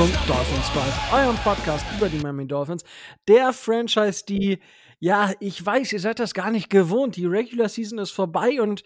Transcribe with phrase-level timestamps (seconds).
[0.00, 2.84] zum Dolphins Drive, eurem Podcast über die Miami Dolphins.
[3.28, 4.58] Der Franchise, die,
[4.98, 7.16] ja, ich weiß, ihr seid das gar nicht gewohnt.
[7.16, 8.82] Die Regular Season ist vorbei und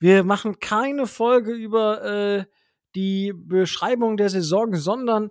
[0.00, 2.44] wir machen keine Folge über äh,
[2.96, 5.30] die Beschreibung der Saison, sondern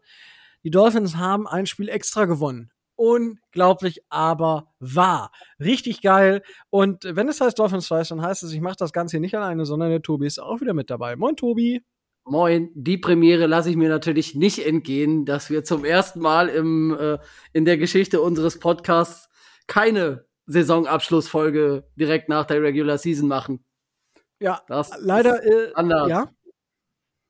[0.68, 2.74] die Dolphins haben ein Spiel extra gewonnen.
[2.98, 5.32] Unglaublich, aber wahr.
[5.62, 6.42] Richtig geil.
[6.70, 9.34] Und wenn es heißt Dolphins Drive, dann heißt es, ich mache das Ganze hier nicht
[9.34, 11.16] alleine, sondern der Tobi ist auch wieder mit dabei.
[11.16, 11.86] Moin, Tobi.
[12.26, 16.94] Moin, die Premiere lasse ich mir natürlich nicht entgehen, dass wir zum ersten Mal im,
[17.00, 17.18] äh,
[17.54, 19.30] in der Geschichte unseres Podcasts
[19.68, 23.64] keine Saisonabschlussfolge direkt nach der Regular Season machen.
[24.42, 26.10] Ja, Das leider ist äh, anders.
[26.10, 26.30] Ja,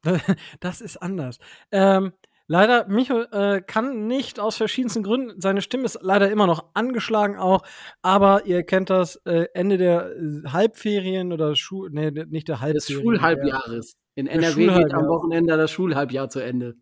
[0.59, 1.38] das ist anders.
[1.71, 2.13] Ähm,
[2.47, 5.39] leider, Micho äh, kann nicht aus verschiedensten Gründen.
[5.39, 7.63] Seine Stimme ist leider immer noch angeschlagen auch.
[8.02, 12.61] Aber ihr kennt das äh, Ende der äh, Halbferien oder Schul, nee, nicht der Des
[12.61, 13.03] Halbferien.
[13.03, 13.97] Schulhalbjahres.
[14.16, 15.07] In des NRW geht am.
[15.07, 16.75] Wochenende das Schulhalbjahr zu Ende.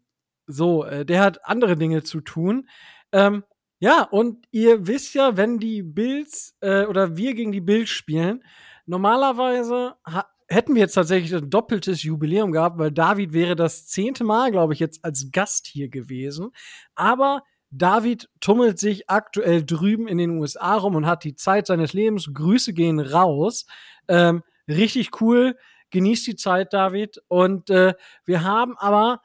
[0.48, 2.70] So, äh, der hat andere Dinge zu tun.
[3.12, 3.44] Ähm,
[3.80, 8.44] ja, und ihr wisst ja, wenn die Bills äh, oder wir gegen die Bills spielen,
[8.86, 9.96] normalerweise
[10.48, 14.74] hätten wir jetzt tatsächlich ein doppeltes Jubiläum gehabt, weil David wäre das zehnte Mal, glaube
[14.74, 16.52] ich, jetzt als Gast hier gewesen.
[16.96, 21.94] Aber David tummelt sich aktuell drüben in den USA rum und hat die Zeit seines
[21.94, 22.30] Lebens.
[22.34, 23.66] Grüße gehen raus.
[24.08, 25.58] Ähm, richtig cool.
[25.92, 27.22] Genießt die Zeit, David.
[27.28, 27.94] Und äh,
[28.26, 29.22] wir haben aber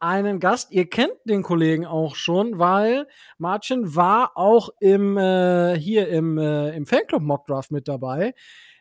[0.00, 0.72] einen Gast.
[0.72, 3.06] Ihr kennt den Kollegen auch schon, weil
[3.38, 8.34] Marcin war auch im äh, hier im, äh, im Fanclub Mockdraft mit dabei.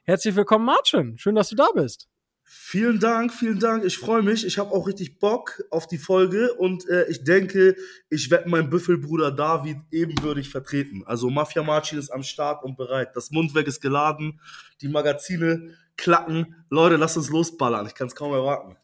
[0.07, 1.17] Herzlich willkommen, Marcin.
[1.17, 2.07] Schön, dass du da bist.
[2.43, 3.83] Vielen Dank, vielen Dank.
[3.83, 4.45] Ich freue mich.
[4.45, 7.75] Ich habe auch richtig Bock auf die Folge und äh, ich denke,
[8.11, 11.03] ich werde meinen Büffelbruder David ebenwürdig vertreten.
[11.07, 13.15] Also Mafia Marcin ist am Start und bereit.
[13.15, 14.39] Das Mundwerk ist geladen,
[14.81, 16.55] die Magazine klacken.
[16.69, 17.87] Leute, lasst uns losballern.
[17.87, 18.77] Ich kann es kaum erwarten.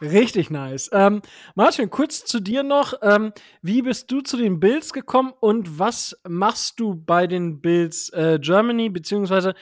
[0.00, 0.88] Richtig nice.
[0.92, 1.20] Ähm,
[1.54, 2.94] Martin, kurz zu dir noch.
[3.02, 8.08] Ähm, wie bist du zu den Bills gekommen und was machst du bei den Bills
[8.10, 8.88] äh, Germany?
[8.88, 9.54] Beziehungsweise,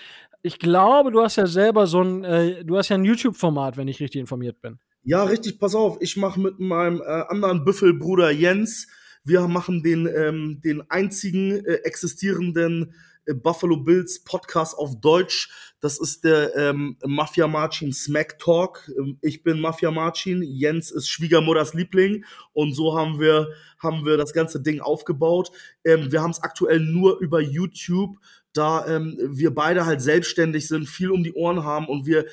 [0.42, 3.88] ich glaube, du hast ja selber so ein, äh, du hast ja ein YouTube-Format, wenn
[3.88, 4.78] ich richtig informiert bin.
[5.02, 5.98] Ja, richtig, pass auf.
[6.00, 8.88] Ich mache mit meinem äh, anderen Büffelbruder Jens,
[9.24, 12.94] wir machen den, ähm, den einzigen äh, existierenden
[13.34, 15.50] Buffalo Bills Podcast auf Deutsch.
[15.80, 18.90] Das ist der ähm, Mafia Marcin Smack Talk.
[18.98, 24.16] Ähm, Ich bin Mafia Marcin, Jens ist Schwiegermutters Liebling und so haben wir, haben wir
[24.16, 25.50] das ganze Ding aufgebaut.
[25.84, 28.16] Ähm, wir haben es aktuell nur über YouTube,
[28.52, 32.26] da ähm, wir beide halt selbstständig sind, viel um die Ohren haben und wir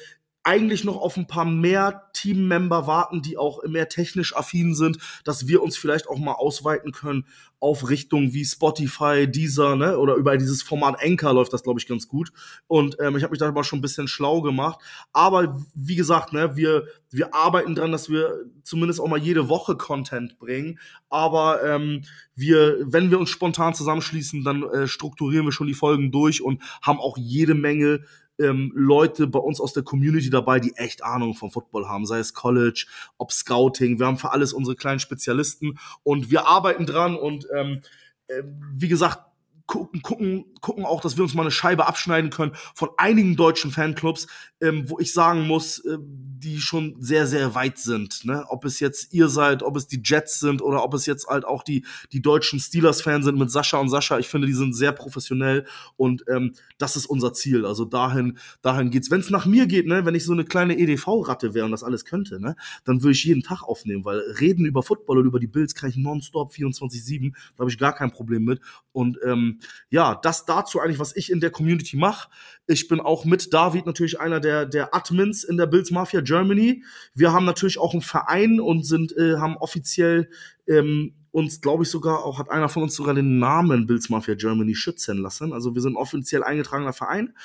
[0.45, 5.47] eigentlich noch auf ein paar mehr Teammember warten, die auch mehr technisch affin sind, dass
[5.47, 7.25] wir uns vielleicht auch mal ausweiten können
[7.59, 11.87] auf Richtungen wie Spotify, Deezer, ne, oder über dieses Format Anchor läuft das, glaube ich,
[11.87, 12.31] ganz gut.
[12.67, 14.79] Und ähm, ich habe mich da mal schon ein bisschen schlau gemacht.
[15.13, 19.75] Aber wie gesagt, ne, wir, wir arbeiten dran, dass wir zumindest auch mal jede Woche
[19.77, 20.77] Content bringen.
[21.09, 22.03] Aber ähm,
[22.35, 26.61] wir, wenn wir uns spontan zusammenschließen, dann äh, strukturieren wir schon die Folgen durch und
[26.83, 28.01] haben auch jede Menge
[28.39, 32.19] ähm, Leute bei uns aus der Community dabei, die echt Ahnung vom Football haben, sei
[32.19, 32.85] es College,
[33.17, 33.99] ob Scouting.
[33.99, 37.81] Wir haben für alles unsere kleinen Spezialisten und wir arbeiten dran und ähm,
[38.27, 39.19] äh, wie gesagt,
[39.67, 43.71] gucken, gucken, gucken auch, dass wir uns mal eine Scheibe abschneiden können von einigen deutschen
[43.71, 44.27] Fanclubs,
[44.61, 48.25] ähm, wo ich sagen muss, äh, die schon sehr, sehr weit sind.
[48.25, 48.45] Ne?
[48.49, 51.45] Ob es jetzt ihr seid, ob es die Jets sind oder ob es jetzt halt
[51.45, 54.19] auch die, die deutschen Steelers-Fans sind mit Sascha und Sascha.
[54.19, 55.65] Ich finde, die sind sehr professionell
[55.97, 57.65] und ähm, das ist unser Ziel.
[57.65, 59.09] Also dahin, dahin geht's.
[59.09, 61.83] Wenn es nach mir geht, ne, wenn ich so eine kleine EDV-Ratte wäre und das
[61.83, 65.39] alles könnte, ne, dann würde ich jeden Tag aufnehmen, weil reden über Football und über
[65.39, 68.61] die Bills kann ich nonstop 24-7, da habe ich gar kein Problem mit.
[68.91, 69.54] Und ähm,
[69.89, 72.29] ja, das dazu eigentlich, was ich in der Community mache.
[72.67, 76.83] Ich bin auch mit David natürlich einer der, der Admins in der Bills Mafia Germany.
[77.13, 80.29] Wir haben natürlich auch einen Verein und sind, äh, haben offiziell
[80.67, 84.35] ähm, uns, glaube ich, sogar auch, hat einer von uns sogar den Namen Bills Mafia
[84.35, 85.53] Germany schützen lassen.
[85.53, 87.35] Also wir sind offiziell eingetragener Verein.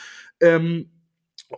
[0.40, 0.90] Ähm,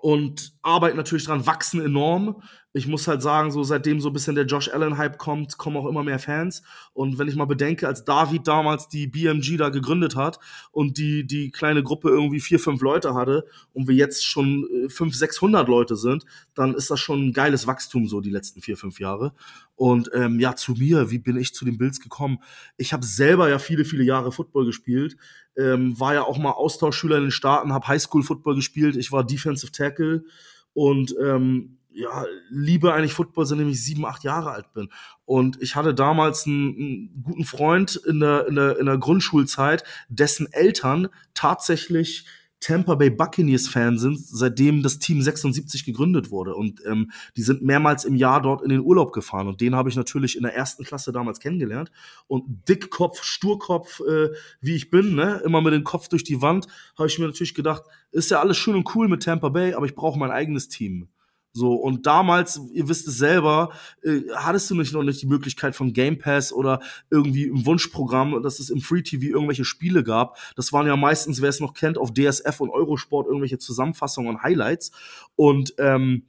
[0.01, 2.43] und arbeiten natürlich dran, wachsen enorm.
[2.75, 5.87] Ich muss halt sagen, so seitdem so ein bisschen der Josh Allen-Hype kommt, kommen auch
[5.87, 6.63] immer mehr Fans.
[6.95, 10.39] Und wenn ich mal bedenke, als David damals die BMG da gegründet hat
[10.71, 14.89] und die, die kleine Gruppe irgendwie vier, fünf Leute hatte und wir jetzt schon äh,
[14.89, 16.25] fünf, 600 Leute sind,
[16.55, 19.35] dann ist das schon ein geiles Wachstum so die letzten vier, fünf Jahre.
[19.75, 22.39] Und ähm, ja, zu mir, wie bin ich zu den Bills gekommen?
[22.77, 25.17] Ich habe selber ja viele, viele Jahre Football gespielt,
[25.57, 29.73] ähm, war ja auch mal Austauschschüler in den Staaten, habe Highschool-Football gespielt, ich war Defensive
[29.73, 30.25] Tackle
[30.73, 34.89] und ähm, ja, liebe eigentlich Football, seitdem ich sieben, acht Jahre alt bin.
[35.25, 39.85] Und ich hatte damals einen, einen guten Freund in der, in, der, in der Grundschulzeit,
[40.09, 42.27] dessen Eltern tatsächlich
[42.63, 46.55] Tampa Bay Buccaneers Fan sind, seitdem das Team 76 gegründet wurde.
[46.55, 49.49] Und ähm, die sind mehrmals im Jahr dort in den Urlaub gefahren.
[49.49, 51.91] Und den habe ich natürlich in der ersten Klasse damals kennengelernt.
[52.29, 54.29] Und Dickkopf, Sturkopf, äh,
[54.61, 57.55] wie ich bin, ne, immer mit dem Kopf durch die Wand, habe ich mir natürlich
[57.55, 60.69] gedacht, ist ja alles schön und cool mit Tampa Bay, aber ich brauche mein eigenes
[60.69, 61.09] Team.
[61.53, 63.73] So, und damals, ihr wisst es selber,
[64.03, 68.43] äh, hattest du nicht noch nicht die Möglichkeit von Game Pass oder irgendwie im Wunschprogramm,
[68.43, 70.39] dass es im Free TV irgendwelche Spiele gab.
[70.57, 74.43] Das waren ja meistens, wer es noch kennt, auf DSF und Eurosport irgendwelche Zusammenfassungen und
[74.43, 74.93] Highlights.
[75.37, 76.25] Und ähm,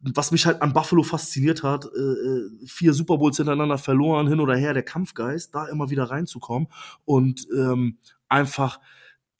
[0.00, 4.40] was mich halt an Buffalo fasziniert hat, äh, äh, vier Super Bowls hintereinander verloren, hin
[4.40, 6.68] oder her, der Kampfgeist, da immer wieder reinzukommen
[7.04, 7.98] und ähm,
[8.28, 8.80] einfach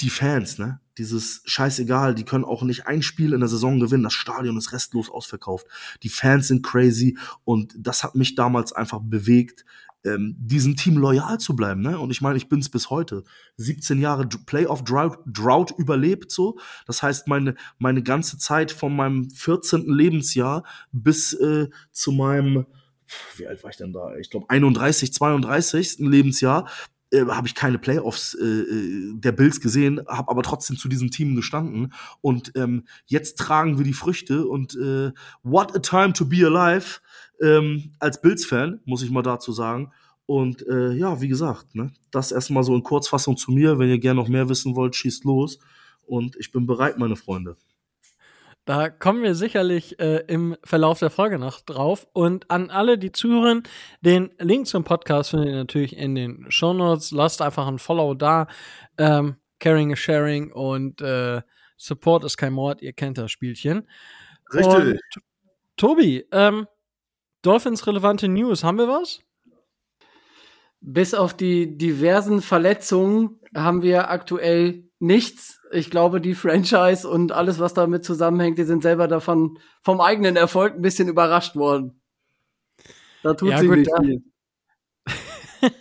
[0.01, 0.81] die Fans, ne?
[1.01, 4.03] Dieses scheißegal, die können auch nicht ein Spiel in der Saison gewinnen.
[4.03, 5.67] Das Stadion ist restlos ausverkauft.
[6.03, 9.65] Die Fans sind crazy und das hat mich damals einfach bewegt,
[10.05, 11.81] ähm, diesem Team loyal zu bleiben.
[11.81, 11.99] Ne?
[11.99, 13.25] Und ich meine, ich bin es bis heute.
[13.57, 16.59] 17 Jahre Playoff Drought, Drought überlebt so.
[16.87, 19.87] Das heißt, meine, meine ganze Zeit von meinem 14.
[19.87, 22.67] Lebensjahr bis äh, zu meinem,
[23.39, 24.17] wie alt war ich denn da?
[24.17, 26.01] Ich glaube 31, 32.
[26.01, 26.69] Lebensjahr
[27.11, 31.11] äh, habe ich keine Playoffs äh, äh, der Bills gesehen, habe aber trotzdem zu diesem
[31.11, 31.93] Team gestanden.
[32.21, 35.13] Und ähm, jetzt tragen wir die Früchte und äh,
[35.43, 37.01] what a time to be alive
[37.41, 39.93] ähm, als Bills-Fan, muss ich mal dazu sagen.
[40.27, 43.79] Und äh, ja, wie gesagt, ne, das erstmal so in Kurzfassung zu mir.
[43.79, 45.59] Wenn ihr gerne noch mehr wissen wollt, schießt los.
[46.07, 47.57] Und ich bin bereit, meine Freunde.
[48.67, 52.07] Da kommen wir sicherlich äh, im Verlauf der Folge noch drauf.
[52.13, 53.63] Und an alle, die zuhören,
[54.01, 57.11] den Link zum Podcast findet ihr natürlich in den Show Notes.
[57.11, 58.47] Lasst einfach ein Follow da.
[58.99, 61.43] Ähm, Caring is Sharing und äh,
[61.77, 62.83] Support ist kein Mord.
[62.83, 63.89] Ihr kennt das Spielchen.
[64.53, 64.75] Richtig.
[64.75, 65.01] Und,
[65.77, 66.67] Tobi, ähm,
[67.43, 69.21] Dolphins-relevante News, haben wir was?
[70.83, 75.61] Bis auf die diversen Verletzungen haben wir aktuell nichts.
[75.73, 80.37] Ich glaube, die Franchise und alles, was damit zusammenhängt, die sind selber davon vom eigenen
[80.37, 82.01] Erfolg ein bisschen überrascht worden.
[83.23, 84.01] Da tut Ja, sich gut, nicht ja.
[84.01, 84.23] viel.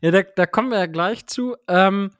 [0.00, 1.56] ja, da, da kommen wir ja gleich zu.
[1.68, 2.12] Ähm,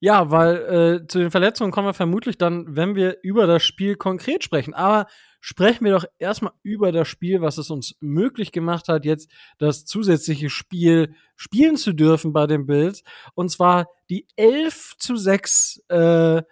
[0.00, 0.56] ja, weil
[1.02, 4.74] äh, zu den Verletzungen kommen wir vermutlich dann, wenn wir über das Spiel konkret sprechen.
[4.74, 5.06] Aber
[5.46, 9.84] sprechen wir doch erstmal über das Spiel, was es uns möglich gemacht hat, jetzt das
[9.84, 13.04] zusätzliche Spiel spielen zu dürfen bei den Bills.
[13.34, 16.42] Und zwar die 11 zu 6, äh,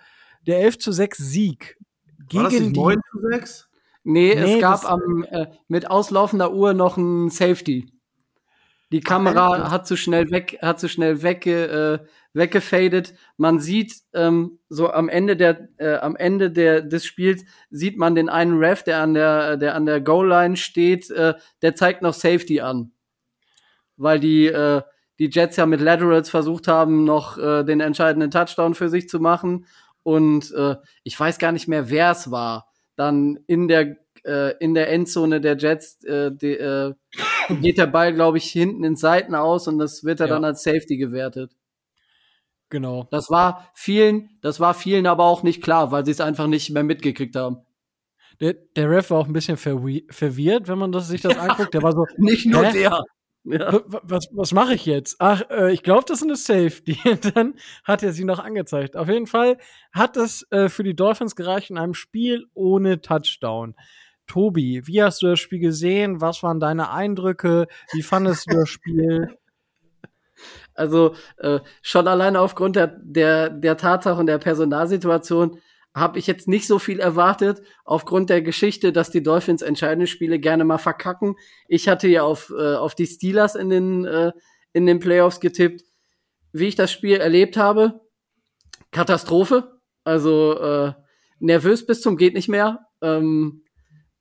[0.46, 1.76] der 11 zu 6 Sieg
[2.32, 3.68] War das gegen nicht die 9 zu 6?
[4.04, 7.88] Nee, Nee, es gab am, äh, mit auslaufender Uhr noch ein Safety.
[8.94, 13.12] Die Kamera hat zu schnell weg, hat zu schnell wegge, äh, weggefadet.
[13.36, 18.14] Man sieht ähm, so am Ende der, äh, am Ende der des Spiels sieht man
[18.14, 22.02] den einen Ref, der an der, der an der Goal Line steht, äh, der zeigt
[22.02, 22.92] noch Safety an,
[23.96, 24.82] weil die äh,
[25.18, 29.18] die Jets ja mit Laterals versucht haben, noch äh, den entscheidenden Touchdown für sich zu
[29.18, 29.66] machen.
[30.04, 32.68] Und äh, ich weiß gar nicht mehr, wer es war.
[32.94, 36.94] Dann in der äh, in der Endzone der Jets äh, die, äh,
[37.60, 40.34] geht der Ball, glaube ich, hinten ins Seiten aus und das wird er Ja.
[40.34, 41.52] dann als Safety gewertet.
[42.70, 43.06] Genau.
[43.10, 46.70] Das war vielen, das war vielen aber auch nicht klar, weil sie es einfach nicht
[46.70, 47.58] mehr mitgekriegt haben.
[48.40, 51.72] Der, der Ref war auch ein bisschen verwi verwirrt, wenn man das, sich das anguckt.
[51.74, 52.72] Der war so, Nicht nur Hä?
[52.72, 53.04] der.
[53.46, 53.80] Ja.
[54.02, 55.16] Was, was mache ich jetzt?
[55.18, 56.98] Ach, äh, ich glaube, das ist eine Safety.
[57.34, 57.54] Dann
[57.84, 58.96] hat er sie noch angezeigt.
[58.96, 59.58] Auf jeden Fall
[59.92, 63.74] hat es äh, für die Dolphins gereicht in einem Spiel ohne Touchdown.
[64.26, 66.20] Tobi, wie hast du das Spiel gesehen?
[66.20, 67.66] Was waren deine Eindrücke?
[67.92, 69.28] Wie fandest du das Spiel?
[70.76, 75.60] Also äh, schon alleine aufgrund der, der, der Tatsache und der Personalsituation
[75.94, 80.40] habe ich jetzt nicht so viel erwartet, aufgrund der Geschichte, dass die Dolphins entscheidende Spiele
[80.40, 81.36] gerne mal verkacken.
[81.68, 84.32] Ich hatte ja auf, äh, auf die Steelers in den, äh,
[84.72, 85.84] in den Playoffs getippt.
[86.52, 88.00] Wie ich das Spiel erlebt habe,
[88.90, 89.80] Katastrophe.
[90.02, 90.92] Also äh,
[91.38, 92.86] nervös bis zum geht nicht mehr.
[93.00, 93.63] Ähm,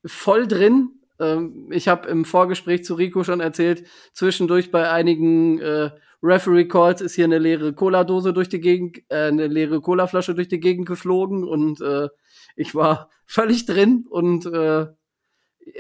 [0.06, 0.92] voll drin.
[1.20, 5.92] Ähm, ich habe im Vorgespräch zu Rico schon erzählt, zwischendurch bei einigen äh,
[6.24, 10.48] Referee Calls ist hier eine leere Cola-Dose durch die Gegend, äh, eine leere Colaflasche durch
[10.48, 12.08] die Gegend geflogen und äh,
[12.56, 14.88] ich war völlig drin und äh,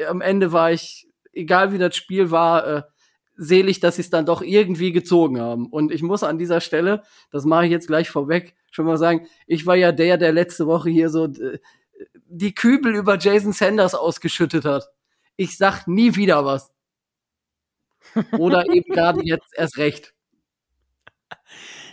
[0.07, 2.81] am Ende war ich, egal wie das Spiel war, äh,
[3.35, 5.65] selig, dass sie es dann doch irgendwie gezogen haben.
[5.67, 7.01] Und ich muss an dieser Stelle,
[7.31, 10.67] das mache ich jetzt gleich vorweg, schon mal sagen, ich war ja der, der letzte
[10.67, 11.59] Woche hier so äh,
[12.25, 14.89] die Kübel über Jason Sanders ausgeschüttet hat.
[15.35, 16.71] Ich sag nie wieder was.
[18.37, 20.13] Oder eben gerade jetzt erst recht.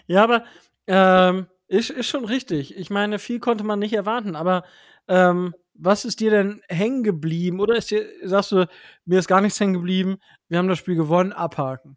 [0.07, 0.45] Ja, aber
[0.87, 2.77] ähm, ist, ist schon richtig.
[2.77, 4.65] Ich meine, viel konnte man nicht erwarten, aber
[5.09, 7.61] ähm, was ist dir denn hängen geblieben?
[7.61, 8.69] Oder ist dir, sagst du,
[9.05, 11.97] mir ist gar nichts hängen geblieben, wir haben das Spiel gewonnen, abhaken?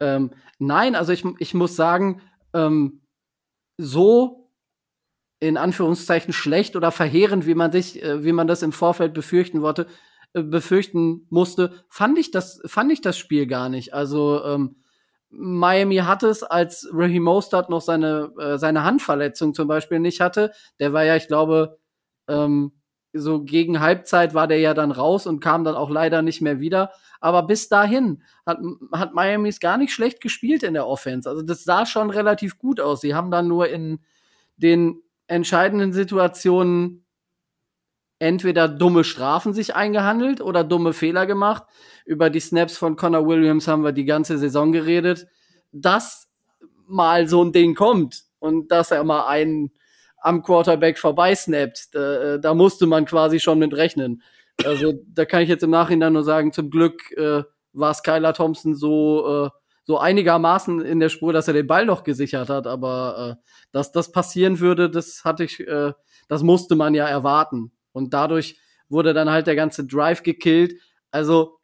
[0.00, 3.02] Ähm, nein, also ich, ich muss sagen, ähm,
[3.78, 4.43] so
[5.40, 9.62] in Anführungszeichen schlecht oder verheerend, wie man sich, äh, wie man das im Vorfeld befürchten
[9.62, 9.86] wollte,
[10.32, 13.94] äh, befürchten musste, fand ich das, fand ich das Spiel gar nicht.
[13.94, 14.76] Also ähm,
[15.30, 20.52] Miami hatte es, als Raheem Mostert noch seine, äh, seine Handverletzung zum Beispiel nicht hatte.
[20.78, 21.78] Der war ja, ich glaube,
[22.28, 22.72] ähm,
[23.12, 26.60] so gegen Halbzeit war der ja dann raus und kam dann auch leider nicht mehr
[26.60, 26.90] wieder.
[27.20, 28.58] Aber bis dahin hat,
[28.92, 31.28] hat Miami es gar nicht schlecht gespielt in der Offense.
[31.28, 33.00] Also das sah schon relativ gut aus.
[33.00, 34.00] Sie haben dann nur in
[34.56, 37.04] den entscheidenden Situationen
[38.18, 41.64] entweder dumme Strafen sich eingehandelt oder dumme Fehler gemacht.
[42.04, 45.26] Über die Snaps von Connor Williams haben wir die ganze Saison geredet.
[45.72, 46.28] Dass
[46.86, 49.72] mal so ein Ding kommt und dass er mal einen
[50.18, 54.22] am Quarterback vorbeisnappt, da, da musste man quasi schon mit rechnen.
[54.64, 58.74] Also da kann ich jetzt im Nachhinein nur sagen, zum Glück äh, war Skylar Thompson
[58.74, 59.50] so, äh,
[59.84, 63.92] so einigermaßen in der Spur, dass er den Ball noch gesichert hat, aber äh, dass
[63.92, 65.92] das passieren würde, das hatte ich, äh,
[66.28, 67.72] das musste man ja erwarten.
[67.92, 70.80] Und dadurch wurde dann halt der ganze Drive gekillt.
[71.10, 71.58] Also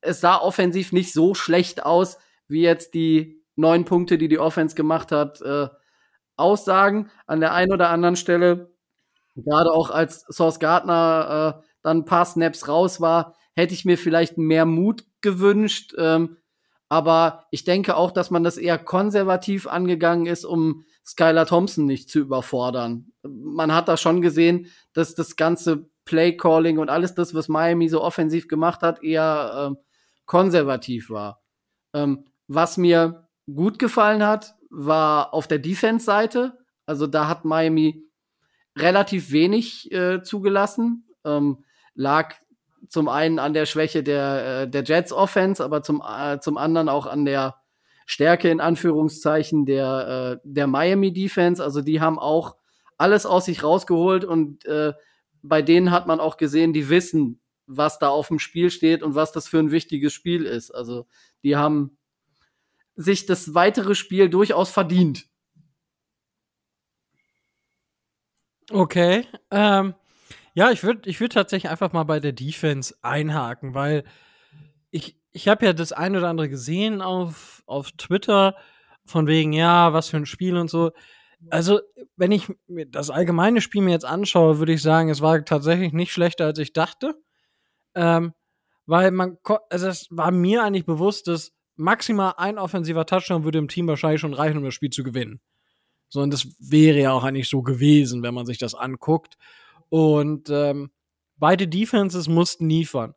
[0.00, 4.74] es sah offensiv nicht so schlecht aus, wie jetzt die neun Punkte, die die Offense
[4.74, 5.68] gemacht hat, äh,
[6.36, 7.10] aussagen.
[7.26, 8.72] An der einen oder anderen Stelle,
[9.36, 13.98] gerade auch als Source Gardner äh, dann ein paar Snaps raus war, hätte ich mir
[13.98, 15.94] vielleicht mehr Mut gewünscht.
[15.98, 16.36] Ähm,
[16.90, 22.10] aber ich denke auch, dass man das eher konservativ angegangen ist, um Skylar Thompson nicht
[22.10, 23.12] zu überfordern.
[23.22, 27.88] Man hat da schon gesehen, dass das ganze Play Calling und alles das, was Miami
[27.88, 29.82] so offensiv gemacht hat, eher äh,
[30.26, 31.40] konservativ war.
[31.94, 36.58] Ähm, was mir gut gefallen hat, war auf der Defense-Seite.
[36.86, 38.02] Also da hat Miami
[38.76, 41.06] relativ wenig äh, zugelassen.
[41.24, 42.34] Ähm, lag
[42.90, 46.88] zum einen an der Schwäche der, äh, der Jets Offense, aber zum, äh, zum anderen
[46.88, 47.56] auch an der
[48.04, 51.62] Stärke in Anführungszeichen der, äh, der Miami Defense.
[51.62, 52.56] Also die haben auch
[52.98, 54.92] alles aus sich rausgeholt und äh,
[55.42, 59.14] bei denen hat man auch gesehen, die wissen, was da auf dem Spiel steht und
[59.14, 60.72] was das für ein wichtiges Spiel ist.
[60.72, 61.06] Also
[61.44, 61.96] die haben
[62.96, 65.26] sich das weitere Spiel durchaus verdient.
[68.72, 69.26] Okay.
[69.52, 69.94] Ähm,
[70.54, 74.04] ja, ich würde ich würd tatsächlich einfach mal bei der Defense einhaken, weil
[74.90, 78.56] ich, ich habe ja das ein oder andere gesehen auf, auf Twitter,
[79.06, 80.92] von wegen, ja, was für ein Spiel und so.
[81.48, 81.80] Also,
[82.16, 85.92] wenn ich mir das allgemeine Spiel mir jetzt anschaue, würde ich sagen, es war tatsächlich
[85.92, 87.14] nicht schlechter, als ich dachte.
[87.94, 88.34] Ähm,
[88.86, 89.38] weil man,
[89.70, 94.20] also es war mir eigentlich bewusst, dass maximal ein offensiver Touchdown würde im Team wahrscheinlich
[94.20, 95.40] schon reichen, um das Spiel zu gewinnen.
[96.08, 99.36] So, und das wäre ja auch eigentlich so gewesen, wenn man sich das anguckt.
[99.90, 100.90] Und ähm,
[101.36, 103.14] beide Defenses mussten liefern.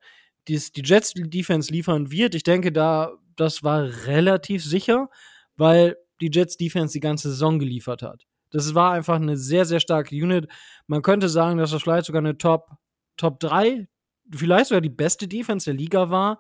[0.50, 2.36] Dies, die Jets Defense liefern wird.
[2.36, 5.10] Ich denke, da das war relativ sicher,
[5.56, 8.26] weil die Jets Defense die ganze Saison geliefert hat.
[8.52, 10.48] Das war einfach eine sehr, sehr starke Unit.
[10.88, 12.70] Man könnte sagen, dass das vielleicht sogar eine Top,
[13.18, 13.88] Top 3,
[14.32, 16.40] vielleicht sogar die beste Defense der Liga war,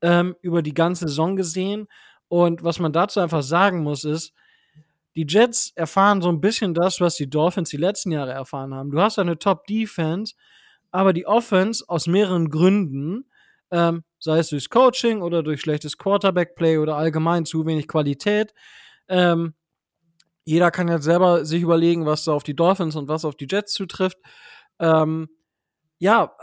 [0.00, 1.86] ähm, über die ganze Saison gesehen.
[2.28, 4.32] Und was man dazu einfach sagen muss, ist,
[5.16, 8.90] die Jets erfahren so ein bisschen das, was die Dolphins die letzten Jahre erfahren haben.
[8.90, 10.34] Du hast eine Top-Defense,
[10.90, 13.30] aber die Offense aus mehreren Gründen,
[13.70, 18.54] ähm, sei es durchs Coaching oder durch schlechtes Quarterback-Play oder allgemein zu wenig Qualität,
[19.08, 19.54] ähm,
[20.44, 23.46] jeder kann jetzt selber sich überlegen, was da auf die Dolphins und was auf die
[23.48, 24.18] Jets zutrifft.
[24.80, 25.28] Ähm,
[25.98, 26.34] ja,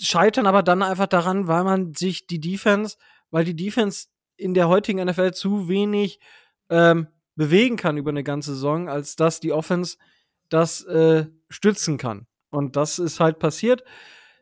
[0.00, 2.96] scheitern aber dann einfach daran, weil man sich die Defense,
[3.30, 6.20] weil die Defense in der heutigen NFL zu wenig
[6.68, 7.08] ähm,
[7.40, 9.96] bewegen kann über eine ganze Saison, als dass die Offense
[10.50, 12.26] das äh, stützen kann.
[12.50, 13.82] Und das ist halt passiert.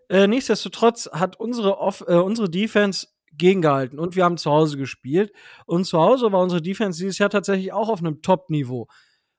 [0.09, 5.31] Äh, nichtsdestotrotz hat unsere, Off äh, unsere Defense gegengehalten und wir haben zu Hause gespielt.
[5.65, 8.89] Und zu Hause war unsere Defense dieses Jahr tatsächlich auch auf einem Top-Niveau.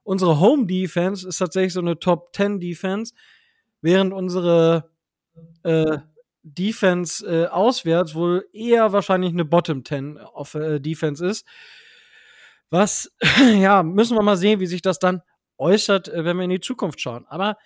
[0.04, 3.14] Unsere Home Defense ist tatsächlich so eine Top 10 Defense,
[3.82, 4.90] während unsere
[5.64, 5.98] äh,
[6.44, 11.46] Defense äh, auswärts wohl eher wahrscheinlich eine Bottom 10 auf, äh, Defense ist.
[12.70, 13.12] Was,
[13.60, 15.22] ja, müssen wir mal sehen, wie sich das dann
[15.58, 17.26] äußert, äh, wenn wir in die Zukunft schauen.
[17.28, 17.58] Aber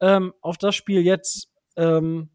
[0.00, 2.30] ähm, auf das Spiel jetzt, ähm,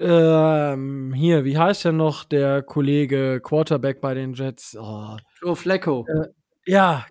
[0.00, 4.76] ähm, hier, wie heißt denn noch der Kollege Quarterback bei den Jets?
[4.76, 5.16] Oh.
[5.40, 6.06] Joe Flecko.
[6.08, 6.28] Äh,
[6.66, 7.06] ja,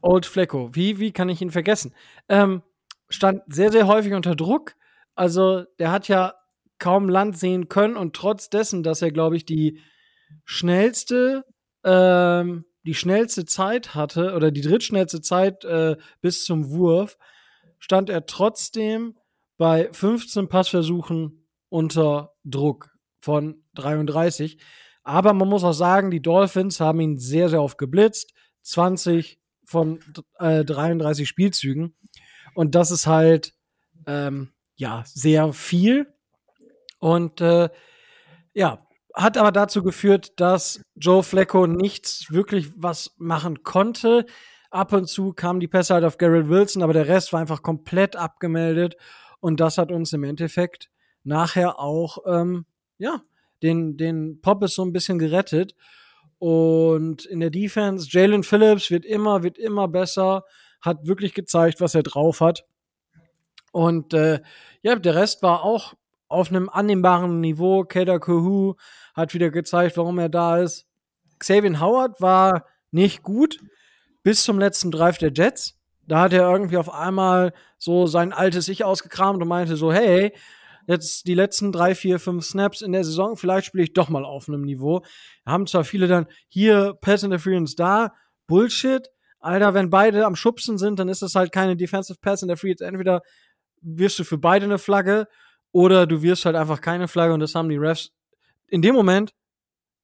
[0.00, 0.70] Old Flecko.
[0.72, 1.94] Wie, wie kann ich ihn vergessen?
[2.28, 2.62] Ähm,
[3.08, 4.74] stand sehr, sehr häufig unter Druck.
[5.14, 6.34] Also, der hat ja
[6.78, 9.80] kaum Land sehen können und trotz dessen, dass er, glaube ich, die
[10.44, 11.44] schnellste
[11.84, 17.16] ähm, die schnellste Zeit hatte oder die drittschnellste Zeit äh, bis zum Wurf,
[17.78, 19.16] stand er trotzdem
[19.56, 24.58] bei 15 Passversuchen unter Druck von 33.
[25.04, 28.32] Aber man muss auch sagen, die Dolphins haben ihn sehr, sehr oft geblitzt.
[28.62, 30.00] 20 von
[30.38, 31.96] äh, 33 Spielzügen.
[32.54, 33.54] Und das ist halt,
[34.06, 36.12] ähm, ja, sehr viel.
[36.98, 37.68] Und äh,
[38.54, 44.26] ja, hat aber dazu geführt, dass Joe Flacco nichts wirklich was machen konnte.
[44.70, 47.62] Ab und zu kamen die Pässe halt auf Garrett Wilson, aber der Rest war einfach
[47.62, 48.96] komplett abgemeldet.
[49.40, 50.90] Und das hat uns im Endeffekt
[51.24, 52.64] nachher auch, ähm,
[52.98, 53.22] ja,
[53.62, 55.74] den, den Poppes so ein bisschen gerettet.
[56.38, 60.44] Und in der Defense, Jalen Phillips wird immer, wird immer besser,
[60.80, 62.64] hat wirklich gezeigt, was er drauf hat.
[63.72, 64.40] Und äh,
[64.82, 65.94] ja, der Rest war auch
[66.32, 67.84] auf einem annehmbaren Niveau.
[67.84, 68.74] Kader Kuhu
[69.14, 70.86] hat wieder gezeigt, warum er da ist.
[71.38, 73.58] Xavier Howard war nicht gut
[74.22, 75.78] bis zum letzten Drive der Jets.
[76.06, 80.32] Da hat er irgendwie auf einmal so sein altes Ich ausgekramt und meinte so, hey,
[80.86, 84.24] jetzt die letzten drei, vier, fünf Snaps in der Saison, vielleicht spiele ich doch mal
[84.24, 85.02] auf einem Niveau.
[85.46, 88.14] Haben zwar viele dann hier Pass Interference da,
[88.46, 89.08] Bullshit.
[89.40, 92.80] Alter, wenn beide am Schubsen sind, dann ist das halt keine Defensive Pass Interference.
[92.80, 93.22] Entweder
[93.80, 95.26] wirst du für beide eine Flagge
[95.72, 98.12] oder du wirst halt einfach keine Flagge und das haben die Refs
[98.68, 99.34] in dem Moment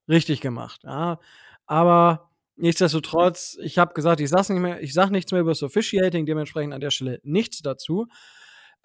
[0.08, 0.80] richtig gemacht.
[0.84, 1.20] Ja.
[1.66, 6.74] Aber nichtsdestotrotz, ich habe gesagt, ich sag nicht sag nichts mehr über das Officiating, dementsprechend
[6.74, 8.06] an der Stelle nichts dazu.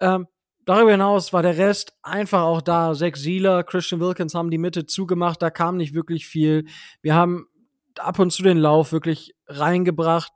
[0.00, 0.26] Ähm,
[0.64, 2.94] darüber hinaus war der Rest einfach auch da.
[2.94, 6.66] Zach Sieler, Christian Wilkins haben die Mitte zugemacht, da kam nicht wirklich viel.
[7.02, 7.46] Wir haben
[7.98, 10.32] ab und zu den Lauf wirklich reingebracht,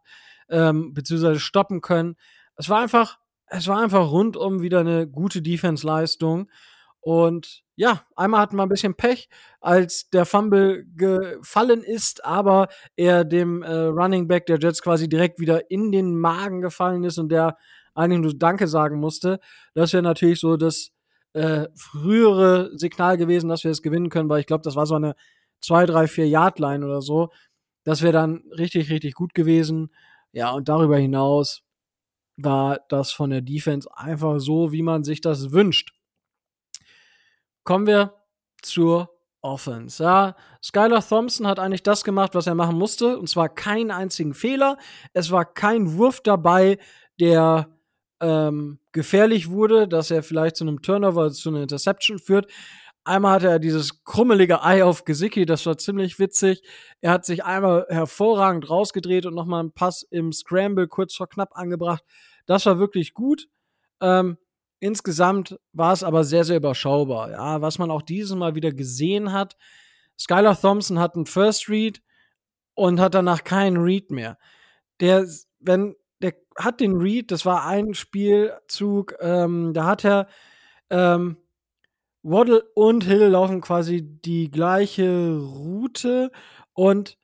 [0.49, 2.17] ähm, beziehungsweise stoppen können.
[2.57, 3.19] Es war einfach
[3.50, 6.49] es war einfach rundum wieder eine gute Defense-Leistung.
[7.00, 9.28] Und ja, einmal hatten wir ein bisschen Pech,
[9.61, 15.38] als der Fumble gefallen ist, aber er dem äh, Running Back der Jets quasi direkt
[15.38, 17.57] wieder in den Magen gefallen ist und der
[17.95, 19.40] eigentlich nur Danke sagen musste.
[19.75, 20.90] Das wäre natürlich so das
[21.35, 24.95] äh, frühere Signal gewesen, dass wir es gewinnen können, weil ich glaube, das war so
[24.97, 25.14] eine
[25.61, 27.31] 2, 3, 4 Yard Line oder so.
[27.84, 29.91] Das wäre dann richtig, richtig gut gewesen.
[30.32, 31.63] Ja, und darüber hinaus
[32.38, 35.92] war das von der Defense einfach so, wie man sich das wünscht.
[37.64, 38.14] Kommen wir
[38.62, 40.02] zur Offense.
[40.02, 44.34] Ja, Skylar Thompson hat eigentlich das gemacht, was er machen musste, und zwar keinen einzigen
[44.34, 44.78] Fehler.
[45.12, 46.78] Es war kein Wurf dabei,
[47.20, 47.68] der
[48.20, 52.50] ähm, gefährlich wurde, dass er vielleicht zu einem Turnover, zu einer Interception führt.
[53.04, 56.63] Einmal hatte er dieses krummelige Ei auf Gesicki, das war ziemlich witzig.
[57.00, 61.56] Er hat sich einmal hervorragend rausgedreht und nochmal einen Pass im Scramble kurz vor knapp
[61.56, 62.04] angebracht.
[62.47, 63.49] Das war wirklich gut.
[64.00, 64.37] Ähm,
[64.80, 67.30] insgesamt war es aber sehr, sehr überschaubar.
[67.30, 69.56] Ja, was man auch dieses Mal wieder gesehen hat,
[70.19, 72.02] Skylar Thompson hat einen First Read
[72.75, 74.39] und hat danach keinen Read mehr.
[75.00, 75.26] Der,
[75.61, 80.28] wenn, der hat den Read, das war ein Spielzug, ähm, da hat er
[80.91, 81.37] ähm,
[82.28, 86.30] Waddle und Hill laufen quasi die gleiche Route
[86.75, 87.17] und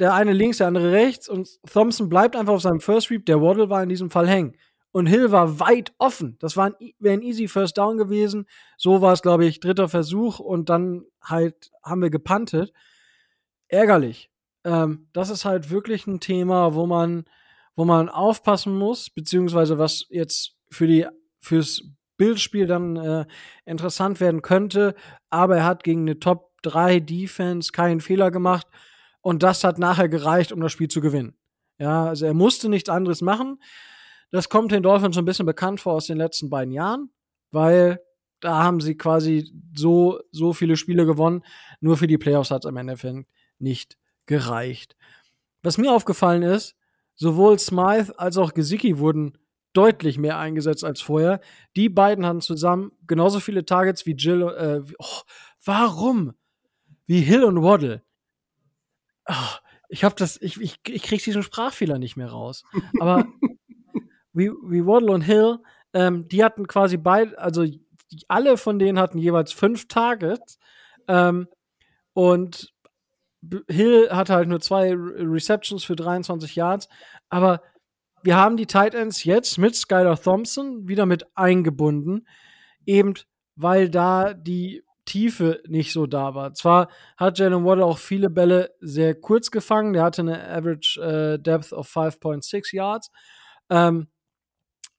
[0.00, 3.26] der eine links, der andere rechts und Thompson bleibt einfach auf seinem First Read.
[3.28, 4.56] Der Waddle war in diesem Fall hängen
[4.92, 6.36] und Hill war weit offen.
[6.40, 8.46] Das wäre ein easy First Down gewesen.
[8.76, 12.72] So war es, glaube ich, dritter Versuch und dann halt haben wir gepantet.
[13.68, 14.30] Ärgerlich.
[14.64, 17.24] Ähm, das ist halt wirklich ein Thema, wo man,
[17.76, 21.06] wo man aufpassen muss, beziehungsweise was jetzt für die,
[21.38, 21.82] fürs
[22.18, 23.26] Bildspiel dann äh,
[23.64, 24.94] interessant werden könnte.
[25.30, 28.66] Aber er hat gegen eine Top 3 Defense keinen Fehler gemacht
[29.22, 31.34] und das hat nachher gereicht, um das Spiel zu gewinnen.
[31.78, 33.62] Ja, also er musste nichts anderes machen.
[34.30, 37.10] Das kommt den Dolphins so ein bisschen bekannt vor aus den letzten beiden Jahren,
[37.50, 38.00] weil
[38.40, 41.42] da haben sie quasi so, so viele Spiele gewonnen.
[41.80, 43.26] Nur für die Playoffs hat es am Endeffekt
[43.58, 44.96] nicht gereicht.
[45.62, 46.76] Was mir aufgefallen ist,
[47.14, 49.38] sowohl Smythe als auch Gesicki wurden
[49.78, 51.40] deutlich mehr eingesetzt als vorher.
[51.76, 54.42] Die beiden hatten zusammen genauso viele Targets wie Jill.
[54.42, 55.20] Äh, oh,
[55.64, 56.34] warum?
[57.06, 58.02] Wie Hill und Waddle.
[59.28, 59.54] Oh,
[59.88, 62.64] ich hab das, ich, ich, ich krieg diesen Sprachfehler nicht mehr raus.
[62.98, 63.24] Aber
[64.32, 65.58] wie, wie Waddle und Hill,
[65.92, 67.64] ähm, die hatten quasi beide, also
[68.26, 70.58] alle von denen hatten jeweils fünf Targets.
[71.06, 71.46] Ähm,
[72.14, 72.74] und
[73.68, 76.88] Hill hatte halt nur zwei Receptions für 23 Yards.
[77.28, 77.62] Aber
[78.22, 82.26] wir haben die Tight Ends jetzt mit Skylar Thompson wieder mit eingebunden.
[82.86, 83.14] Eben
[83.58, 86.54] weil da die Tiefe nicht so da war.
[86.54, 89.94] Zwar hat Jalen Waddle auch viele Bälle sehr kurz gefangen.
[89.94, 93.10] Der hatte eine Average äh, Depth of 5.6 Yards.
[93.68, 94.06] Ähm,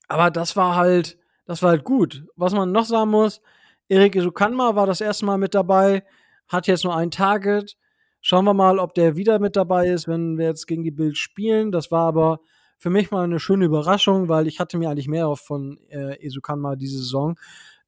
[0.08, 2.26] aber das war halt, das war halt gut.
[2.36, 3.42] Was man noch sagen muss,
[3.88, 6.04] Erik Isukanma war das erste Mal mit dabei,
[6.48, 7.78] hat jetzt nur ein Target.
[8.20, 11.18] Schauen wir mal, ob der wieder mit dabei ist, wenn wir jetzt gegen die Bild
[11.18, 11.72] spielen.
[11.72, 12.40] Das war aber
[12.80, 16.26] für mich mal eine schöne Überraschung, weil ich hatte mir eigentlich mehr auf von äh,
[16.26, 17.38] Esukanma diese Saison.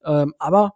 [0.04, 0.76] Ähm, aber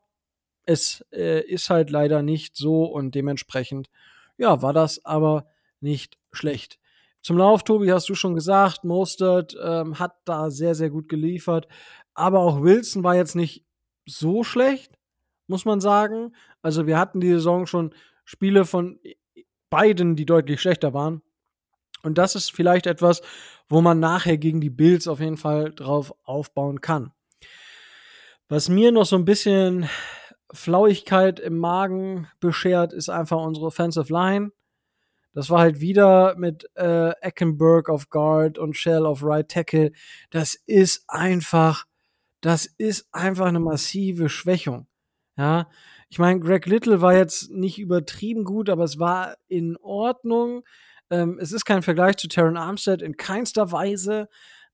[0.66, 3.90] es äh, ist halt leider nicht so und dementsprechend,
[4.38, 5.48] ja, war das aber
[5.82, 6.80] nicht schlecht.
[7.22, 11.68] Zum Lauf, Tobi, hast du schon gesagt, Mostert ähm, hat da sehr, sehr gut geliefert.
[12.14, 13.66] Aber auch Wilson war jetzt nicht
[14.06, 14.98] so schlecht,
[15.48, 16.34] muss man sagen.
[16.62, 19.00] Also wir hatten die Saison schon Spiele von
[19.70, 21.22] beiden, die deutlich schlechter waren.
[22.06, 23.22] Und das ist vielleicht etwas,
[23.68, 27.12] wo man nachher gegen die Bills auf jeden Fall drauf aufbauen kann.
[28.48, 29.90] Was mir noch so ein bisschen
[30.54, 34.52] Flauigkeit im Magen beschert, ist einfach unsere Offensive Line.
[35.34, 39.92] Das war halt wieder mit äh, Eckenberg auf Guard und Shell auf Right Tackle.
[40.30, 41.86] Das ist einfach,
[42.40, 44.88] das ist einfach eine massive Schwächung.
[45.38, 45.68] Ja,
[46.10, 50.64] ich meine, Greg Little war jetzt nicht übertrieben gut, aber es war in Ordnung.
[51.10, 54.30] Ähm, es ist kein Vergleich zu Terran Armstead in keinster Weise,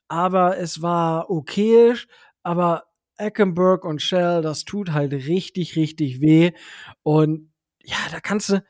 [0.08, 2.08] aber es war okayisch.
[2.44, 2.86] Aber
[3.18, 6.52] Eckenberg und Shell, das tut halt richtig, richtig weh.
[7.04, 7.52] Und
[7.84, 8.64] ja, da kannst du,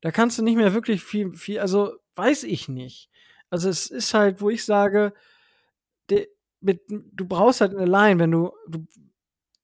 [0.00, 3.10] da kannst du nicht mehr wirklich viel, viel, also weiß ich nicht.
[3.50, 5.12] Also es ist halt, wo ich sage,
[6.10, 6.28] de,
[6.60, 8.86] mit, du brauchst halt eine Line, wenn du, du,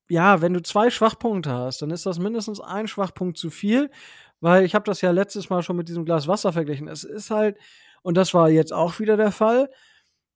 [0.09, 3.91] ja, wenn du zwei Schwachpunkte hast, dann ist das mindestens ein Schwachpunkt zu viel,
[4.41, 6.89] weil ich habe das ja letztes Mal schon mit diesem Glas Wasser verglichen.
[6.89, 7.57] Es ist halt,
[8.03, 9.71] und das war jetzt auch wieder der Fall.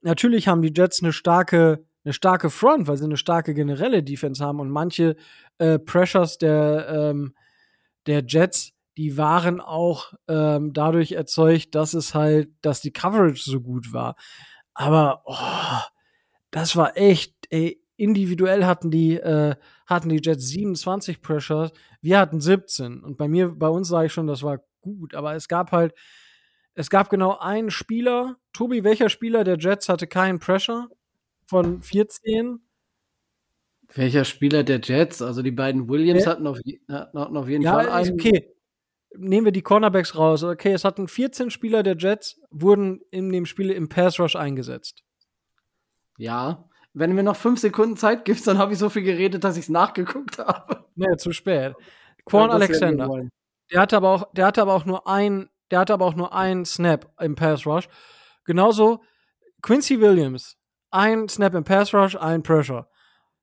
[0.01, 4.45] Natürlich haben die Jets eine starke, eine starke Front, weil sie eine starke generelle Defense
[4.45, 5.17] haben und manche
[5.59, 7.35] äh, Pressures der, ähm,
[8.07, 13.61] der Jets die waren auch ähm, dadurch erzeugt, dass es halt, dass die Coverage so
[13.61, 14.17] gut war.
[14.75, 15.81] Aber oh,
[16.51, 19.55] das war echt, ey, individuell hatten die, äh,
[19.87, 23.01] hatten die Jets 27 Pressures, wir hatten 17.
[23.01, 25.15] Und bei mir, bei uns sage ich schon, das war gut.
[25.15, 25.95] Aber es gab halt,
[26.75, 28.37] es gab genau einen Spieler.
[28.53, 30.89] Tobi, welcher Spieler der Jets hatte keinen Pressure
[31.47, 32.61] von 14?
[33.95, 35.23] Welcher Spieler der Jets?
[35.23, 38.15] Also die beiden Williams hatten auf, hatten auf jeden ja, Fall einen.
[38.15, 38.53] Okay,
[39.17, 40.43] nehmen wir die Cornerbacks raus.
[40.43, 45.05] Okay, es hatten 14 Spieler der Jets, wurden in dem Spiel im Pass Rush eingesetzt.
[46.19, 49.57] Ja, wenn mir noch fünf Sekunden Zeit gibt, dann habe ich so viel geredet, dass
[49.57, 50.85] ich es nachgeguckt habe.
[50.95, 51.75] Nee, zu spät.
[52.25, 53.09] Quan ja, Alexander.
[53.71, 56.35] Der hatte aber auch, der hatte aber auch nur ein, der hatte aber auch nur
[56.35, 57.89] ein Snap im Pass Rush.
[58.45, 59.03] Genauso
[59.63, 60.57] Quincy Williams,
[60.91, 62.89] ein Snap im Pass Rush, ein Pressure.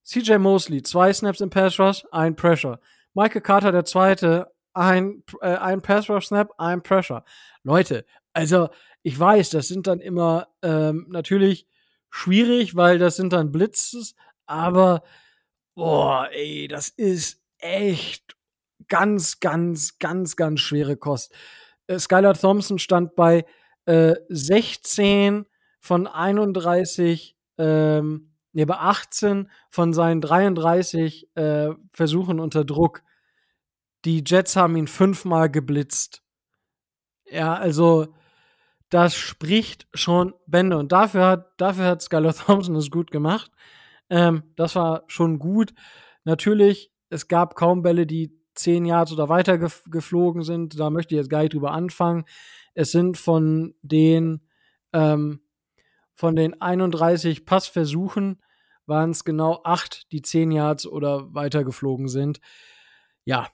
[0.03, 2.79] CJ Mosley, zwei Snaps im Pass Rush, ein Pressure.
[3.13, 7.23] Michael Carter, der zweite, ein, äh, ein Pass Rush Snap, ein Pressure.
[7.63, 8.69] Leute, also
[9.01, 11.67] ich weiß, das sind dann immer ähm, natürlich
[12.09, 15.03] schwierig, weil das sind dann Blitzes, aber
[15.75, 18.35] boah, ey, das ist echt
[18.87, 21.33] ganz, ganz, ganz, ganz schwere Kost.
[21.87, 23.45] Äh, Skylar Thompson stand bei
[23.85, 25.45] äh, 16
[25.79, 33.03] von 31, ähm, nee, bei 18 von seinen 33 äh, Versuchen unter Druck
[34.05, 36.23] die Jets haben ihn fünfmal geblitzt.
[37.25, 38.13] Ja, also
[38.89, 40.78] das spricht schon Bände.
[40.78, 43.52] Und dafür hat, dafür hat Skylar Thompson es gut gemacht.
[44.10, 45.73] Ähm, das war schon gut.
[46.23, 50.80] Natürlich, es gab kaum Bälle, die zehn Yards oder weiter gef geflogen sind.
[50.80, 52.25] Da möchte ich jetzt gar nicht drüber anfangen.
[52.73, 54.41] Es sind von den,
[54.93, 55.41] ähm,
[56.13, 58.41] von den 31 Passversuchen
[58.86, 62.41] waren es genau acht, die zehn Yards oder weiter geflogen sind.
[63.23, 63.47] Ja,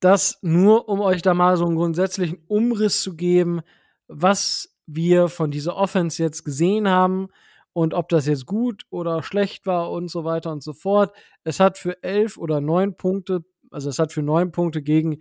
[0.00, 3.60] das nur, um euch da mal so einen grundsätzlichen Umriss zu geben,
[4.08, 7.28] was wir von dieser Offense jetzt gesehen haben
[7.72, 11.14] und ob das jetzt gut oder schlecht war und so weiter und so fort.
[11.44, 15.20] Es hat für elf oder neun Punkte, also es hat für neun Punkte gegen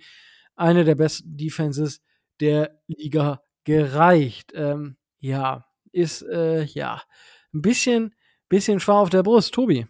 [0.56, 2.02] eine der besten Defenses
[2.40, 4.52] der Liga gereicht.
[4.56, 7.02] Ähm, ja, ist äh, ja
[7.54, 8.16] ein bisschen,
[8.48, 9.88] bisschen schwer auf der Brust, Tobi.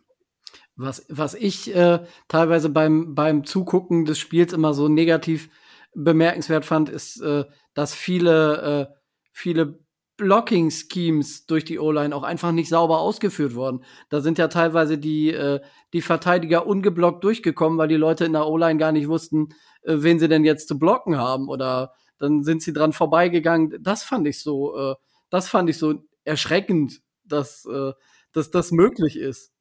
[0.75, 5.49] Was, was ich äh, teilweise beim, beim Zugucken des Spiels immer so negativ
[5.93, 8.98] bemerkenswert fand, ist, äh, dass viele, äh,
[9.39, 9.79] viele
[10.17, 13.85] Blocking-Schemes durch die O-Line auch einfach nicht sauber ausgeführt wurden.
[14.09, 15.61] Da sind ja teilweise die, äh,
[15.93, 19.49] die Verteidiger ungeblockt durchgekommen, weil die Leute in der O-Line gar nicht wussten,
[19.83, 21.47] äh, wen sie denn jetzt zu blocken haben.
[21.47, 23.81] Oder dann sind sie dran vorbeigegangen.
[23.81, 24.95] Das fand ich so, äh,
[25.29, 27.93] das fand ich so erschreckend, dass, äh,
[28.33, 29.53] dass das möglich ist.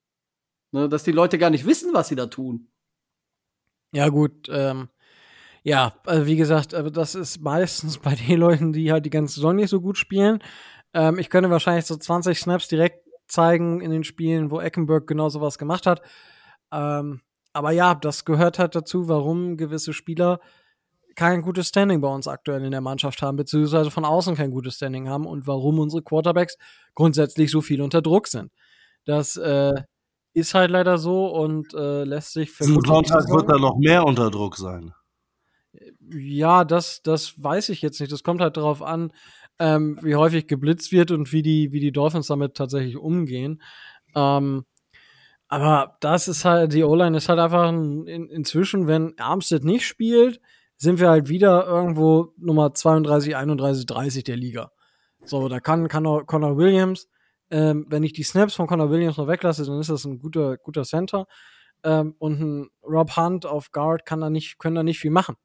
[0.72, 2.68] Ne, dass die Leute gar nicht wissen, was sie da tun.
[3.92, 4.88] Ja, gut, ähm,
[5.62, 9.36] ja, also wie gesagt, also das ist meistens bei den Leuten, die halt die ganze
[9.36, 10.40] Saison nicht so gut spielen.
[10.94, 15.28] Ähm, ich könnte wahrscheinlich so 20 Snaps direkt zeigen in den Spielen, wo Eckenberg genau
[15.28, 16.00] sowas gemacht hat.
[16.72, 17.20] Ähm,
[17.52, 20.40] aber ja, das gehört halt dazu, warum gewisse Spieler
[21.18, 24.76] kein gutes Standing bei uns aktuell in der Mannschaft haben, beziehungsweise von außen kein gutes
[24.76, 26.56] Standing haben und warum unsere Quarterbacks
[26.94, 28.52] grundsätzlich so viel unter Druck sind.
[29.04, 29.74] Das äh,
[30.32, 32.86] ist halt leider so und äh, lässt sich vermutlich.
[32.86, 34.94] Sonntag wird er noch mehr unter Druck sein.
[36.10, 38.12] Ja, das, das weiß ich jetzt nicht.
[38.12, 39.12] Das kommt halt darauf an,
[39.58, 43.62] ähm, wie häufig geblitzt wird und wie die, wie die Dolphins damit tatsächlich umgehen.
[44.14, 44.64] Ähm,
[45.48, 49.86] aber das ist halt, die O-Line ist halt einfach ein, in, inzwischen, wenn Armstead nicht
[49.86, 50.40] spielt,
[50.76, 54.72] sind wir halt wieder irgendwo Nummer 32, 31, 30 der Liga.
[55.24, 57.08] So, da kann, kann auch Connor Williams,
[57.50, 60.58] ähm, wenn ich die Snaps von Connor Williams noch weglasse, dann ist das ein guter,
[60.58, 61.26] guter Center.
[61.82, 65.36] Ähm, und ein Rob Hunt auf Guard kann da nicht, können da nicht viel machen.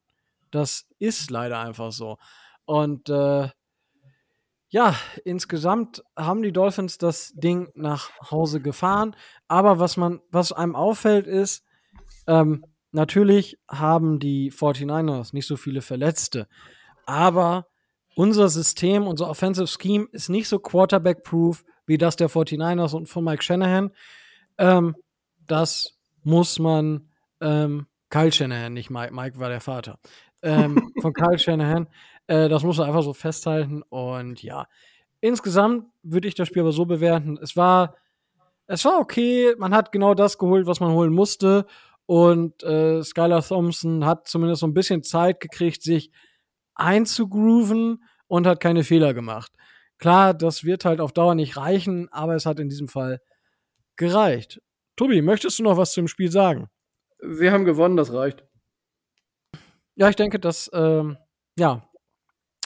[0.54, 2.16] Das ist leider einfach so.
[2.64, 3.48] Und äh,
[4.68, 9.16] ja, insgesamt haben die Dolphins das Ding nach Hause gefahren.
[9.48, 11.64] Aber was man, was einem auffällt, ist,
[12.28, 16.46] ähm, natürlich haben die 49ers nicht so viele Verletzte.
[17.04, 17.66] Aber
[18.14, 23.24] unser System, unser Offensive Scheme ist nicht so Quarterback-proof wie das der 49ers und von
[23.24, 23.90] Mike Shanahan.
[24.58, 24.94] Ähm,
[25.46, 29.98] das muss man ähm, Kyle Shanahan, nicht Mike, Mike war der Vater.
[30.44, 31.88] Ähm, von Kyle Shanahan.
[32.28, 33.82] Äh, das muss man einfach so festhalten.
[33.82, 34.66] Und ja,
[35.20, 37.38] insgesamt würde ich das Spiel aber so bewerten.
[37.42, 37.96] Es war,
[38.66, 39.54] es war okay.
[39.58, 41.66] Man hat genau das geholt, was man holen musste.
[42.06, 46.10] Und äh, Skylar Thompson hat zumindest so ein bisschen Zeit gekriegt, sich
[46.74, 49.52] einzugrooven und hat keine Fehler gemacht.
[49.98, 53.20] Klar, das wird halt auf Dauer nicht reichen, aber es hat in diesem Fall
[53.96, 54.60] gereicht.
[54.96, 56.68] Tobi, möchtest du noch was zum Spiel sagen?
[57.20, 58.44] Wir haben gewonnen, das reicht.
[59.96, 61.16] Ja, ich denke, das ähm,
[61.58, 61.88] ja,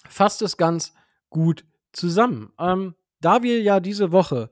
[0.09, 0.95] fasst es ganz
[1.31, 2.53] gut zusammen.
[2.59, 4.51] Ähm, da wir ja diese Woche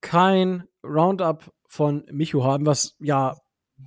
[0.00, 3.36] kein Roundup von Micho haben, was ja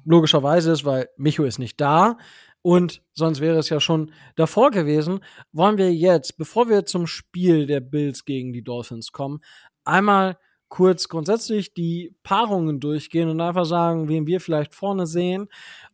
[0.05, 2.17] logischerweise ist, weil Micho ist nicht da
[2.61, 5.19] und sonst wäre es ja schon davor gewesen,
[5.51, 9.41] wollen wir jetzt, bevor wir zum Spiel der Bills gegen die Dolphins kommen,
[9.83, 10.37] einmal
[10.69, 15.47] kurz grundsätzlich die Paarungen durchgehen und einfach sagen, wen wir vielleicht vorne sehen.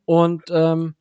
[0.06, 0.96] Und ähm,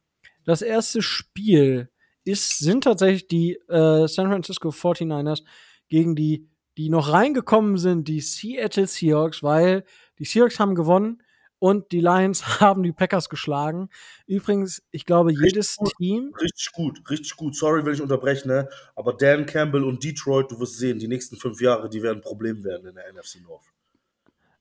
[0.48, 1.90] das erste Spiel
[2.24, 5.42] ist, sind tatsächlich die äh, San Francisco 49ers
[5.90, 9.84] gegen die, die noch reingekommen sind, die Seattle Seahawks, weil
[10.18, 11.22] die Seahawks haben gewonnen
[11.58, 13.90] und die Lions haben die Packers geschlagen.
[14.26, 15.92] Übrigens, ich glaube, jedes gut.
[15.98, 16.32] Team.
[16.40, 17.54] Richtig gut, richtig gut.
[17.54, 18.70] Sorry, wenn ich unterbreche, ne?
[18.96, 22.22] Aber Dan Campbell und Detroit, du wirst sehen, die nächsten fünf Jahre, die werden ein
[22.22, 23.66] Problem werden in der NFC North.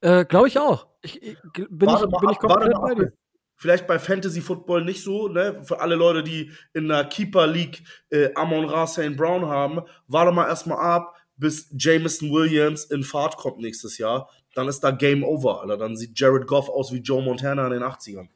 [0.02, 0.88] Äh, glaube ich auch.
[1.02, 3.14] Ich, ich, bin Warte ich, mal bin ab, ich komplett warte mal bei dir.
[3.58, 5.62] Vielleicht bei Fantasy Football nicht so, ne?
[5.64, 9.18] Für alle Leute, die in der Keeper League äh, Amon Ra St.
[9.18, 14.30] Brown haben, warte mal erstmal ab, bis Jameson Williams in Fahrt kommt nächstes Jahr.
[14.54, 15.78] Dann ist da Game Over, Alter.
[15.78, 18.28] Dann sieht Jared Goff aus wie Joe Montana in den 80ern.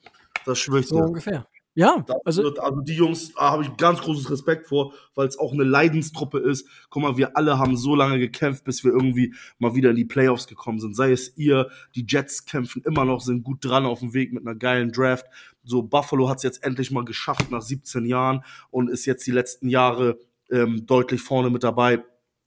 [0.45, 1.03] Das schwöre ich So dir.
[1.05, 1.47] ungefähr.
[1.73, 5.53] Ja, also wird, also die Jungs, habe ich ganz großes Respekt vor, weil es auch
[5.53, 6.67] eine Leidenstruppe ist.
[6.89, 10.03] Guck mal, wir alle haben so lange gekämpft, bis wir irgendwie mal wieder in die
[10.03, 10.97] Playoffs gekommen sind.
[10.97, 14.45] Sei es ihr, die Jets kämpfen immer noch, sind gut dran auf dem Weg mit
[14.45, 15.25] einer geilen Draft.
[15.63, 19.31] So, Buffalo hat es jetzt endlich mal geschafft nach 17 Jahren und ist jetzt die
[19.31, 22.03] letzten Jahre ähm, deutlich vorne mit dabei.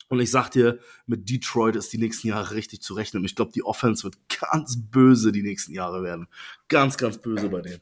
[0.09, 3.23] Und ich sag dir, mit Detroit ist die nächsten Jahre richtig zu rechnen.
[3.23, 6.29] Und ich glaube, die Offense wird ganz böse die nächsten Jahre werden.
[6.69, 7.81] Ganz, ganz böse bei denen.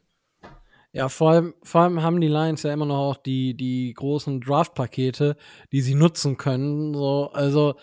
[0.93, 4.43] Ja, vor allem, vor allem haben die Lions ja immer noch auch die, die großen
[4.43, 5.37] Draft-Pakete,
[5.73, 6.93] die sie nutzen können.
[6.93, 7.77] So, also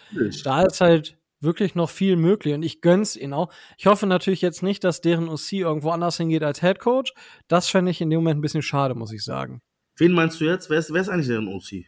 [0.43, 3.51] da ist halt wirklich noch viel möglich und ich gönn's ihnen auch.
[3.77, 7.13] Ich hoffe natürlich jetzt nicht, dass deren OC irgendwo anders hingeht als Head Coach.
[7.47, 9.61] Das fände ich in dem Moment ein bisschen schade, muss ich sagen.
[9.97, 10.69] Wen meinst du jetzt?
[10.69, 11.85] Wer ist, wer ist eigentlich deren OC?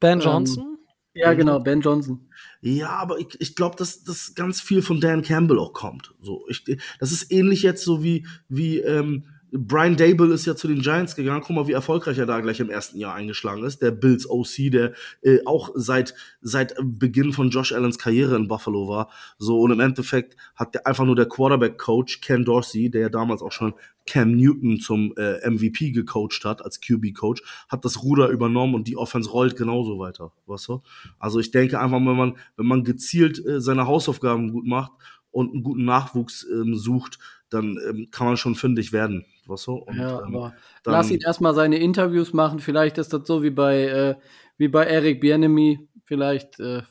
[0.00, 0.78] Ben Ähm, Johnson?
[1.12, 2.28] Ja, genau, Ben Johnson.
[2.60, 6.12] Ja, aber ich, ich glaube, dass das ganz viel von Dan Campbell auch kommt.
[6.20, 6.64] So, ich,
[6.98, 9.24] das ist ähnlich jetzt so wie, wie ähm,
[9.56, 11.40] Brian Dable ist ja zu den Giants gegangen.
[11.40, 13.80] Guck mal, wie erfolgreich er da gleich im ersten Jahr eingeschlagen ist.
[13.82, 18.88] Der Bills OC, der äh, auch seit, seit Beginn von Josh Allens Karriere in Buffalo
[18.88, 19.10] war.
[19.38, 23.42] So, und im Endeffekt hat der einfach nur der Quarterback-Coach Ken Dorsey, der ja damals
[23.42, 23.74] auch schon
[24.06, 28.96] Cam Newton zum äh, MVP gecoacht hat, als QB-Coach, hat das Ruder übernommen und die
[28.96, 30.32] Offense rollt genauso weiter.
[30.46, 30.82] Weißt du?
[31.20, 34.92] Also ich denke einfach, wenn man, wenn man gezielt äh, seine Hausaufgaben gut macht
[35.30, 37.18] und einen guten Nachwuchs ähm, sucht,
[37.54, 39.24] dann ähm, kann man schon fündig werden.
[39.46, 39.74] Weißt du?
[39.74, 42.58] Und, ja, ähm, aber dann- lass ihn erstmal seine Interviews machen.
[42.58, 44.14] Vielleicht ist das so wie bei, äh,
[44.58, 45.88] wie bei Eric Bienemy.
[46.04, 46.82] Vielleicht äh,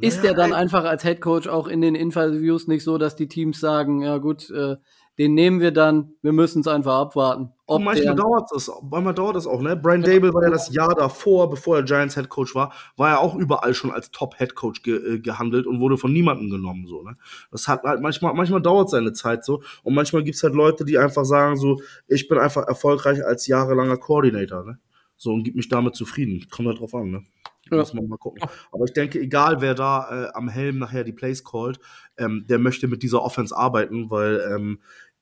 [0.00, 0.56] ist Naja, der dann ey.
[0.56, 4.18] einfach als Head Coach auch in den Interviews nicht so, dass die Teams sagen, ja
[4.18, 4.76] gut, äh,
[5.18, 7.50] den nehmen wir dann, wir müssen es einfach abwarten.
[7.66, 9.76] Und manchmal dauert es, manchmal dauert es auch, ne?
[9.76, 13.20] Brian Dable war ja das Jahr davor, bevor er Giants Head Coach war, war er
[13.20, 16.86] auch überall schon als Top Head Coach ge äh, gehandelt und wurde von niemandem genommen,
[16.86, 17.16] so, ne?
[17.50, 20.96] Das hat halt manchmal, manchmal dauert seine Zeit so und manchmal gibt's halt Leute, die
[20.96, 24.78] einfach sagen so, ich bin einfach erfolgreich als jahrelanger Coordinator, ne?
[25.18, 26.46] So und gib mich damit zufrieden.
[26.48, 27.24] Kommt halt drauf an, ne?
[27.70, 27.78] Ja.
[27.78, 28.48] Muss man mal gucken.
[28.72, 31.78] Aber ich denke, egal wer da äh, am Helm nachher die Plays callt,
[32.16, 34.80] ähm, der möchte mit dieser Offense arbeiten, weil ähm,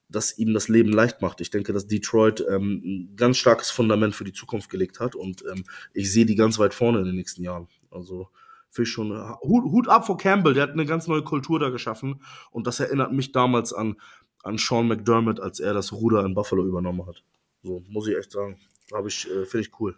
[0.08, 1.40] das ihm das Leben leicht macht.
[1.40, 5.44] Ich denke, dass Detroit ähm, ein ganz starkes Fundament für die Zukunft gelegt hat und
[5.50, 7.68] ähm, ich sehe die ganz weit vorne in den nächsten Jahren.
[7.90, 8.28] Also
[8.70, 11.58] finde ich schon äh, Hut, Hut ab vor Campbell, der hat eine ganz neue Kultur
[11.58, 13.96] da geschaffen und das erinnert mich damals an,
[14.42, 17.24] an Sean McDermott, als er das Ruder in Buffalo übernommen hat.
[17.62, 18.58] So, muss ich echt sagen.
[18.92, 19.96] Habe ich, äh, finde ich cool.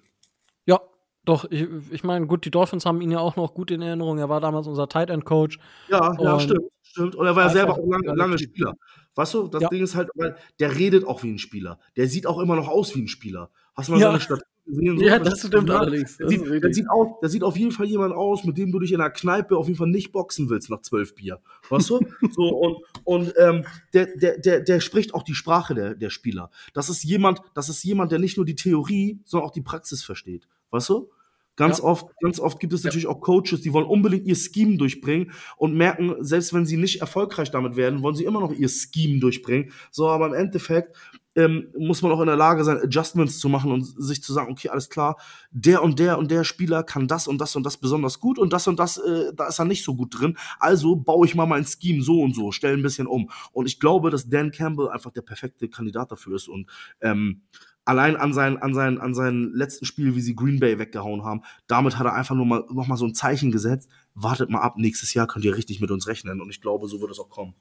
[1.24, 4.18] Doch, ich, ich meine, gut, die Dolphins haben ihn ja auch noch gut in Erinnerung.
[4.18, 5.58] Er war damals unser Tight End Coach.
[5.88, 7.14] Ja, ja, stimmt, stimmt.
[7.16, 8.38] Und er war ja selber auch lange, lange.
[8.38, 8.74] Spieler.
[9.14, 9.68] Weißt du, das Ja.
[9.68, 11.78] Ding ist halt, weil der redet auch wie ein Spieler.
[11.96, 13.50] Der sieht auch immer noch aus wie ein Spieler.
[13.74, 14.06] Hast du mal Ja.
[14.08, 14.98] seine Statur gesehen?
[14.98, 16.16] So, Ja, das stimmt allerdings.
[16.18, 16.74] Der Das sieht, richtig.
[16.76, 19.10] sieht aus, der sieht auf jeden Fall jemand aus, mit dem du dich in einer
[19.10, 21.40] Kneipe auf jeden Fall nicht boxen willst nach zwölf Bier.
[21.68, 22.00] Weißt du?
[22.32, 26.50] so, und und ähm, der, der, der, der spricht auch die Sprache der, der Spieler.
[26.72, 30.02] Das ist jemand, das ist jemand, der nicht nur die Theorie, sondern auch die Praxis
[30.04, 30.46] versteht.
[30.70, 31.10] Weißt du?
[31.56, 31.84] Ganz Ja.
[31.84, 35.74] oft, ganz oft gibt es natürlich auch Coaches, die wollen unbedingt ihr Scheme durchbringen und
[35.74, 39.72] merken, selbst wenn sie nicht erfolgreich damit werden, wollen sie immer noch ihr Scheme durchbringen.
[39.90, 40.96] So, aber im Endeffekt
[41.38, 44.50] ähm, muss man auch in der Lage sein, Adjustments zu machen und sich zu sagen,
[44.50, 45.16] okay, alles klar,
[45.52, 48.52] der und der und der Spieler kann das und das und das besonders gut und
[48.52, 50.36] das und das, äh, da ist er nicht so gut drin.
[50.58, 53.30] Also baue ich mal mein Scheme so und so, stelle ein bisschen um.
[53.52, 56.68] Und ich glaube, dass Dan Campbell einfach der perfekte Kandidat dafür ist und
[57.00, 57.42] ähm,
[57.84, 61.42] allein an seinen, an seinen, an seinen letzten Spiel, wie sie Green Bay weggehauen haben,
[61.68, 63.88] damit hat er einfach nur mal, noch mal so ein Zeichen gesetzt.
[64.14, 66.40] Wartet mal ab, nächstes Jahr könnt ihr richtig mit uns rechnen.
[66.40, 67.54] Und ich glaube, so wird es auch kommen.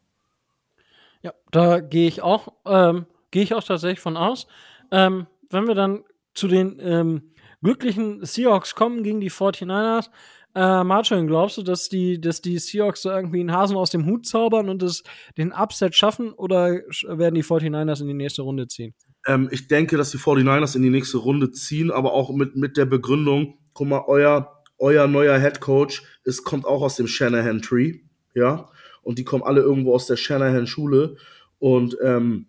[1.21, 4.47] Ja, da gehe ich auch, ähm, gehe ich auch tatsächlich von aus.
[4.91, 10.09] Ähm, wenn wir dann zu den ähm, glücklichen Seahawks kommen gegen die 49ers,
[10.55, 14.05] äh, Martin, glaubst du, dass die, dass die Seahawks so irgendwie einen Hasen aus dem
[14.07, 15.03] Hut zaubern und das,
[15.37, 18.95] den Upset schaffen oder werden die 49ers in die nächste Runde ziehen?
[19.27, 22.75] Ähm, ich denke, dass die 49ers in die nächste Runde ziehen, aber auch mit, mit
[22.75, 27.61] der Begründung, guck mal, euer, euer neuer Head Coach ist, kommt auch aus dem Shanahan
[27.61, 27.99] Tree,
[28.33, 28.69] ja,
[29.03, 31.17] und die kommen alle irgendwo aus der Shanahan Schule
[31.59, 32.47] und ähm,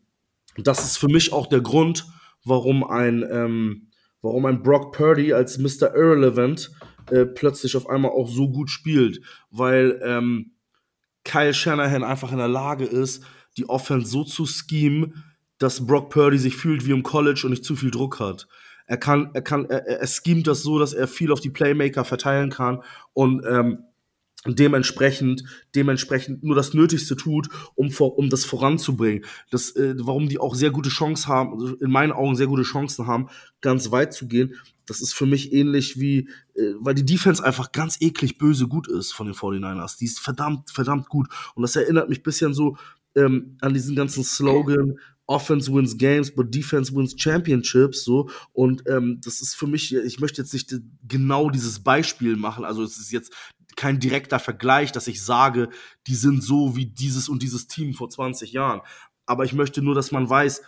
[0.66, 2.06] das ist für mich auch der Grund,
[2.44, 3.90] warum ein, ähm,
[4.22, 5.94] warum ein Brock Purdy als Mr.
[5.94, 6.70] Irrelevant
[7.10, 10.52] äh, plötzlich auf einmal auch so gut spielt, weil ähm,
[11.24, 13.24] Kyle Shanahan einfach in der Lage ist,
[13.56, 15.24] die Offense so zu schemen,
[15.58, 18.46] dass Brock Purdy sich fühlt wie im College und nicht zu viel Druck hat.
[18.86, 22.04] Er kann, er kann, er, er schemt das so, dass er viel auf die Playmaker
[22.04, 23.84] verteilen kann und ähm,
[24.46, 29.24] dementsprechend, dementsprechend nur das Nötigste tut, um, vor, um das voranzubringen.
[29.50, 32.62] Das, äh, warum die auch sehr gute Chancen haben, also in meinen Augen sehr gute
[32.62, 33.28] Chancen haben,
[33.60, 34.54] ganz weit zu gehen.
[34.86, 38.88] Das ist für mich ähnlich wie, äh, weil die Defense einfach ganz eklig böse gut
[38.88, 39.98] ist von den 49ers.
[39.98, 41.28] Die ist verdammt, verdammt gut.
[41.54, 42.76] Und das erinnert mich bisschen so
[43.16, 48.30] ähm, an diesen ganzen Slogan, Offense wins games, but defense wins championships, so.
[48.52, 50.74] Und ähm, das ist für mich, ich möchte jetzt nicht
[51.06, 53.34] genau dieses Beispiel machen, also es ist jetzt
[53.78, 55.68] kein direkter Vergleich, dass ich sage,
[56.08, 58.80] die sind so wie dieses und dieses Team vor 20 Jahren.
[59.24, 60.62] Aber ich möchte nur, dass man weiß,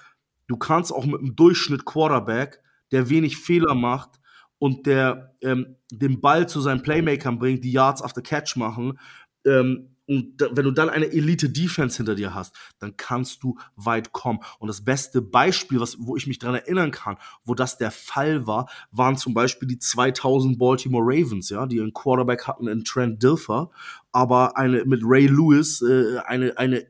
[0.46, 4.20] du kannst auch mit einem Durchschnitt Quarterback, der wenig Fehler macht
[4.60, 8.96] und der ähm, den Ball zu seinen Playmakern bringt, die Yards after Catch machen,
[9.44, 14.40] ähm, und wenn du dann eine Elite-Defense hinter dir hast, dann kannst du weit kommen.
[14.58, 18.44] Und das beste Beispiel, was, wo ich mich dran erinnern kann, wo das der Fall
[18.44, 23.22] war, waren zum Beispiel die 2000 Baltimore Ravens, ja, die einen Quarterback hatten in Trent
[23.22, 23.70] Dilfer,
[24.10, 26.84] aber eine mit Ray Lewis äh, eine eine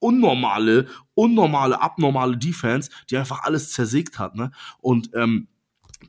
[0.00, 4.50] unnormale, unnormale, abnormale Defense, die einfach alles zersägt hat, ne?
[4.80, 5.46] Und ähm,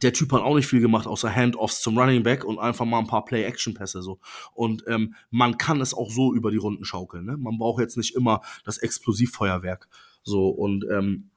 [0.02, 3.00] der Typ hat auch nicht viel gemacht, außer Handoffs zum Running Back und einfach mal
[3.00, 4.20] ein paar Play-Action-Pässe so.
[4.54, 7.26] Und ähm, man kann es auch so über die Runden schaukeln.
[7.26, 7.38] Ne?
[7.38, 9.88] Man braucht jetzt nicht immer das Explosivfeuerwerk.
[10.24, 11.30] So und ähm,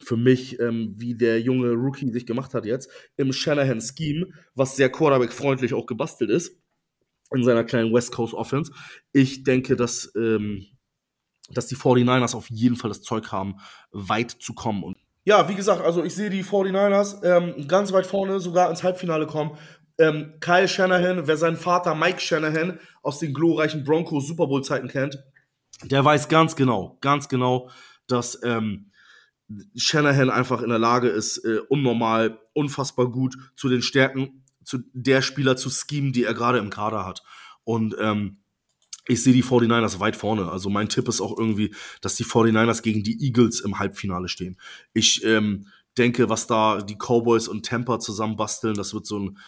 [0.00, 4.90] für mich, ähm, wie der junge Rookie sich gemacht hat jetzt, im Shanahan-Scheme, was sehr
[4.90, 6.56] Quarterback-freundlich auch gebastelt ist,
[7.34, 8.72] in seiner kleinen West Coast Offense.
[9.12, 10.66] Ich denke, dass, ähm,
[11.50, 13.56] dass die 49ers auf jeden Fall das Zeug haben,
[13.90, 14.82] weit zu kommen.
[14.82, 14.96] Und
[15.28, 19.26] ja, wie gesagt, also ich sehe die 49ers ähm, ganz weit vorne, sogar ins Halbfinale
[19.26, 19.58] kommen.
[19.98, 24.88] Ähm, Kyle Shanahan, wer seinen Vater Mike Shanahan aus den glorreichen Broncos Super Bowl Zeiten
[24.88, 25.22] kennt,
[25.84, 27.68] der weiß ganz genau, ganz genau,
[28.06, 28.90] dass ähm,
[29.76, 35.20] Shanahan einfach in der Lage ist, äh, unnormal, unfassbar gut zu den Stärken zu der
[35.20, 37.22] Spieler zu schemen, die er gerade im Kader hat.
[37.64, 38.38] Und ähm,
[39.08, 40.50] ich sehe die 49ers weit vorne.
[40.52, 44.58] Also mein Tipp ist auch irgendwie, dass die 49ers gegen die Eagles im Halbfinale stehen.
[44.92, 49.38] Ich ähm, denke, was da die Cowboys und Tampa zusammen basteln, das wird so ein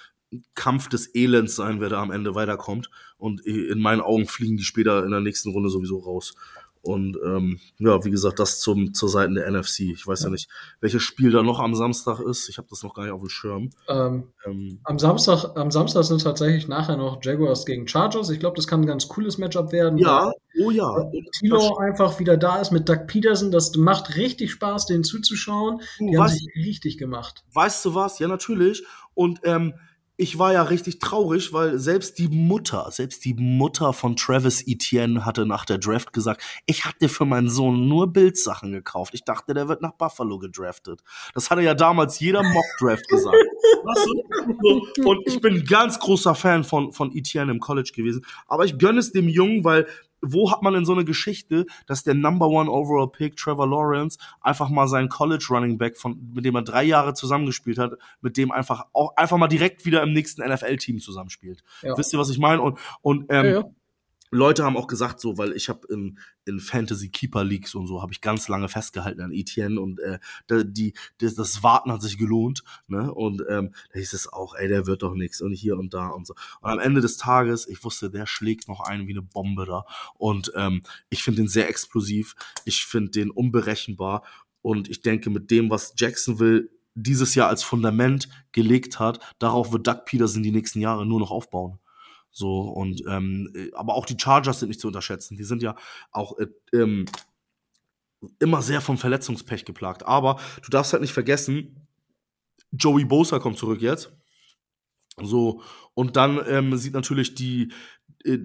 [0.55, 2.91] Kampf des Elends sein, wer da am Ende weiterkommt.
[3.19, 6.35] Und in meinen Augen fliegen die später in der nächsten Runde sowieso raus.
[6.83, 9.81] Und ähm, ja, wie gesagt, das zum, zur Seite der NFC.
[9.81, 10.49] Ich weiß ja, nicht,
[10.81, 12.49] welches Spiel da noch am Samstag ist.
[12.49, 13.71] Ich habe das noch gar nicht auf dem Schirm.
[13.89, 18.31] Ähm, Ähm, am, Samstag, am Samstag sind tatsächlich nachher noch Jaguars gegen Chargers.
[18.31, 19.99] Ich glaube, das kann ein ganz cooles Matchup werden.
[19.99, 20.33] ja,
[20.65, 21.11] oh ja.
[21.39, 23.51] Tilo einfach wieder da ist mit Doug Peterson.
[23.51, 25.83] Das macht richtig Spaß, denen zuzuschauen.
[25.99, 27.45] Du, Die haben weißt- sich richtig gemacht.
[27.53, 28.19] weißt du was?
[28.19, 28.83] Ja, natürlich.
[29.13, 29.75] Und ähm,
[30.21, 35.25] ich war ja richtig traurig, weil selbst die Mutter, selbst die Mutter von Travis Etienne
[35.25, 39.15] hatte nach der Draft gesagt, ich hatte für meinen Sohn nur Bildsachen gekauft.
[39.15, 41.01] Ich dachte, der wird nach Buffalo gedraftet.
[41.33, 43.35] Das hatte ja damals jeder Mock-Draft gesagt.
[45.05, 48.27] Und ich bin ein ganz großer Fan von, von Etienne im College gewesen.
[48.47, 49.87] Aber ich gönne es dem Jungen, weil
[50.23, 54.19] wo hat man denn so eine Geschichte, dass der Number One Overall Pick Trevor Lawrence
[54.41, 58.37] einfach mal seinen College Running Back, von, mit dem er drei Jahre zusammengespielt hat, mit
[58.37, 61.63] dem einfach auch einfach mal direkt wieder im nächsten NFL-Team zusammenspielt.
[61.83, 61.97] Ja.
[61.97, 62.63] Wisst ihr, was ich meine?
[62.63, 63.71] Und, und ähm, Ja, ja.
[64.31, 68.01] Leute haben auch gesagt, so, weil ich habe in, in Fantasy Keeper Leagues und so
[68.01, 70.19] habe ich ganz lange festgehalten an Etienne und äh,
[70.49, 73.13] die, das, das Warten hat sich gelohnt, ne?
[73.13, 76.09] Und ähm, da hieß es auch, ey, der wird doch nichts und hier und da
[76.09, 76.35] und so.
[76.61, 79.85] Und am Ende des Tages, ich wusste, der schlägt noch ein wie eine Bombe da.
[80.17, 84.23] Und ähm, ich finde den sehr explosiv, ich finde den unberechenbar
[84.63, 89.87] und ich denke, mit dem, was Jacksonville dieses Jahr als Fundament gelegt hat, darauf wird
[89.87, 91.79] Doug Peterson die nächsten Jahre nur noch aufbauen.
[92.31, 95.37] So, und ähm, äh, aber auch die Chargers sind nicht zu unterschätzen.
[95.37, 95.77] Die sind ja
[96.13, 97.07] auch äh, ähm,
[98.39, 100.07] immer sehr vom Verletzungspech geplagt.
[100.07, 101.89] Aber du darfst halt nicht vergessen,
[102.73, 104.13] Joey Bosa kommt zurück jetzt.
[105.17, 105.63] So,
[105.95, 107.73] und dann ähm, sieht natürlich die
[108.25, 108.39] äh,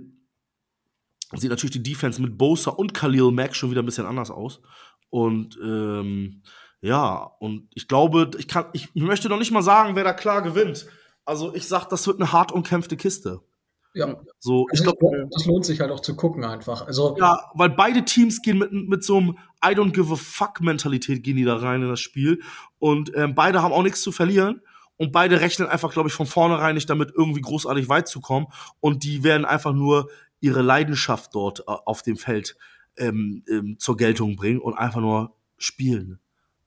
[1.33, 4.61] sieht natürlich die Defense mit Bosa und Khalil Mack schon wieder ein bisschen anders aus.
[5.09, 6.43] Und ähm,
[6.81, 10.41] ja, und ich glaube, ich kann, ich möchte noch nicht mal sagen, wer da klar
[10.41, 10.87] gewinnt.
[11.23, 13.41] Also ich sag, das wird eine hart umkämpfte Kiste.
[13.95, 14.21] Ja.
[14.39, 16.85] So, ich Also glaube, das lohnt sich halt auch zu gucken einfach.
[16.85, 20.61] Also ja, weil beide Teams gehen mit, mit so einem I don't give a fuck
[20.61, 22.41] Mentalität gehen die da rein in das Spiel
[22.77, 24.61] und ähm, beide haben auch nichts zu verlieren
[24.97, 28.47] und beide rechnen einfach, glaube ich, von vornherein nicht damit irgendwie großartig weit zu kommen
[28.81, 30.09] und die werden einfach nur
[30.41, 32.57] ihre Leidenschaft dort äh, auf dem Feld
[32.97, 36.19] ähm, ähm, zur Geltung bringen und einfach nur spielen.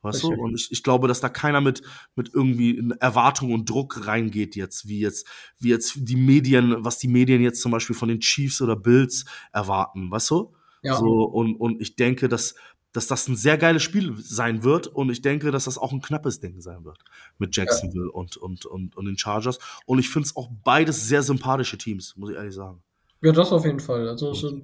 [0.03, 0.29] Weißt du?
[0.29, 1.83] Und ich, ich glaube, dass da keiner mit,
[2.15, 5.27] mit irgendwie Erwartung und Druck reingeht jetzt, wie jetzt,
[5.59, 9.25] wie jetzt die Medien, was die Medien jetzt zum Beispiel von den Chiefs oder Bills
[9.53, 10.55] erwarten, weißt du?
[10.83, 10.97] ja.
[10.97, 12.55] So, und, und ich denke, dass,
[12.93, 16.01] dass das ein sehr geiles Spiel sein wird und ich denke, dass das auch ein
[16.01, 16.99] knappes Ding sein wird
[17.39, 19.59] mit Jacksonville und, und, und, und den Chargers.
[19.87, 22.83] Und ich finde es auch beides sehr sympathische Teams, muss ich ehrlich sagen.
[23.23, 24.09] ja, das auf jeden Fall.
[24.09, 24.63] Also so,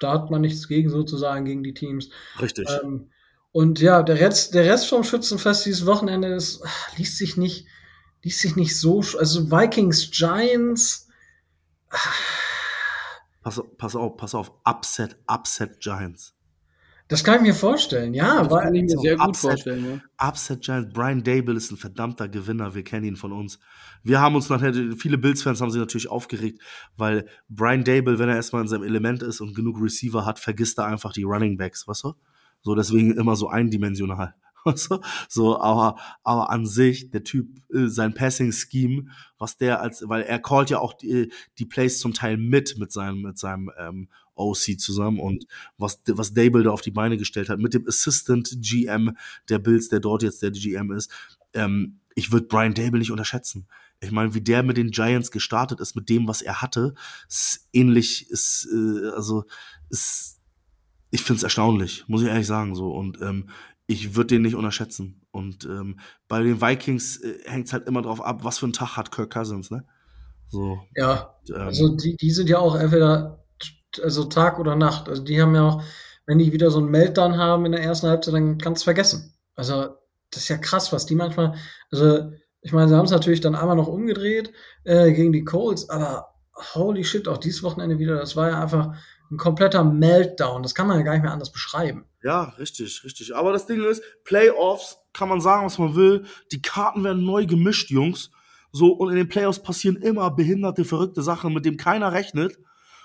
[0.00, 2.10] da hat man nichts gegen sozusagen gegen die Teams.
[2.40, 2.68] Richtig.
[2.82, 3.10] Ähm,
[3.52, 7.66] und ja, der Rest, der Rest vom Schützenfest dieses Wochenende ist, ah, liest sich nicht,
[8.22, 11.08] liest sich nicht so, also Vikings, Giants,
[13.42, 14.52] Pass, pass auf, pass auf.
[14.64, 16.32] Upset, Upset Giants.
[17.08, 19.50] das kann ich mir vorstellen, ja, Das weil, kann ich mir sehr gut Upset.
[19.50, 20.00] vorstellen.
[20.18, 20.28] Ja.
[20.28, 20.92] Upset Giants.
[20.94, 22.74] Brian Dable ist ein verdammter Gewinner.
[22.74, 23.58] Wir kennen ihn von uns.
[24.04, 26.62] Wir haben uns nachher, viele Bills-Fans haben sich natürlich aufgeregt,
[26.96, 30.78] weil Brian Dable, wenn er erstmal in seinem Element ist und genug Receiver hat, vergisst
[30.78, 32.14] er einfach die Running Backs, weißt du?
[32.62, 34.34] So, deswegen immer so eindimensional.
[35.28, 39.06] So, aber, aber an sich, der Typ, äh, sein Passing-Scheme,
[39.36, 42.92] was der als, weil er callt ja auch die, die Plays zum Teil mit, mit
[42.92, 45.46] seinem, mit seinem ähm, OC zusammen und
[45.78, 49.16] was, was Dable da auf die Beine gestellt hat, mit dem Assistant GM
[49.48, 51.10] der Bills, der dort jetzt der GM ist,
[51.54, 53.66] ähm, ich würde Brian Dable nicht unterschätzen.
[54.00, 56.94] Ich meine, wie der mit den Giants gestartet ist, mit dem, was er hatte,
[57.28, 59.44] ist ähnlich, ist, äh, also,
[59.90, 60.40] ist,
[61.12, 62.90] ich finde es erstaunlich, muss ich ehrlich sagen, so.
[62.90, 63.50] Und ähm,
[63.86, 65.20] ich würde den nicht unterschätzen.
[65.30, 68.72] Und ähm, bei den Vikings äh, hängt es halt immer drauf ab, was für einen
[68.72, 69.84] Tag hat Kirk Cousins, ne?
[70.48, 70.80] So.
[70.96, 73.44] ja, Ähm, also die, die sind ja auch entweder
[74.02, 75.08] also Tag oder Nacht.
[75.08, 75.82] Also die haben ja auch,
[76.26, 79.34] wenn die wieder so einen Meltdown haben in der ersten Halbzeit, dann kannst du vergessen.
[79.54, 79.96] Also
[80.30, 81.54] das ist ja krass, was die manchmal,
[81.90, 82.30] also
[82.62, 84.52] ich meine, sie haben es natürlich dann einmal noch umgedreht
[84.84, 86.28] äh, gegen die Colts, aber
[86.74, 88.94] holy shit, auch dieses Wochenende wieder, das war ja einfach
[89.32, 90.62] ein kompletter Meltdown.
[90.62, 92.04] Das kann man ja gar nicht mehr anders beschreiben.
[92.22, 93.34] Ja, richtig, richtig.
[93.34, 96.24] Aber das Ding ist, Playoffs kann man sagen, was man will.
[96.52, 98.30] Die Karten werden neu gemischt, Jungs.
[98.70, 102.58] So, und in den Playoffs passieren immer behinderte, verrückte Sachen, mit denen keiner rechnet.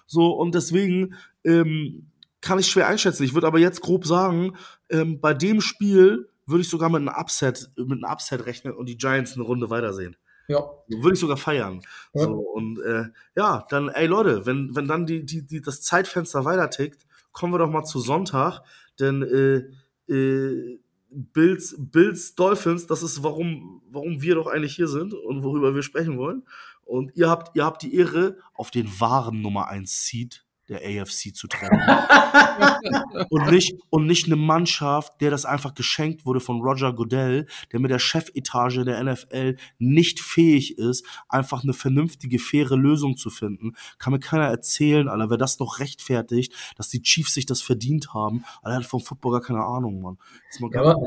[0.05, 2.11] So, und deswegen ähm,
[2.41, 3.23] kann ich schwer einschätzen.
[3.23, 4.55] Ich würde aber jetzt grob sagen,
[4.89, 8.87] ähm, bei dem Spiel würde ich sogar mit einem Upset, mit einem Upset rechnen und
[8.87, 10.15] die Giants eine Runde weitersehen.
[10.47, 11.81] Ja, Würde ich sogar feiern.
[12.13, 12.23] Ja.
[12.23, 16.45] So, und äh, ja, dann, ey Leute, wenn, wenn dann die, die, die, das Zeitfenster
[16.45, 18.61] weiter tickt, kommen wir doch mal zu Sonntag.
[18.99, 20.79] Denn äh, äh,
[21.09, 25.83] Bills, Bills, Dolphins, das ist, warum, warum wir doch eigentlich hier sind und worüber wir
[25.83, 26.43] sprechen wollen.
[26.85, 31.33] Und ihr habt, ihr habt die Ehre auf den wahren Nummer 1 Seed der AFC
[31.35, 31.81] zu trennen.
[33.29, 37.79] und, nicht, und nicht eine Mannschaft, der das einfach geschenkt wurde von Roger Goodell, der
[37.79, 43.75] mit der Chefetage der NFL nicht fähig ist, einfach eine vernünftige, faire Lösung zu finden.
[43.97, 48.13] Kann mir keiner erzählen, Alter, wer das noch rechtfertigt, dass die Chiefs sich das verdient
[48.13, 48.43] haben.
[48.61, 50.17] Alter, hat vom Football gar keine Ahnung, Mann.
[50.71, 50.97] Ja, aber.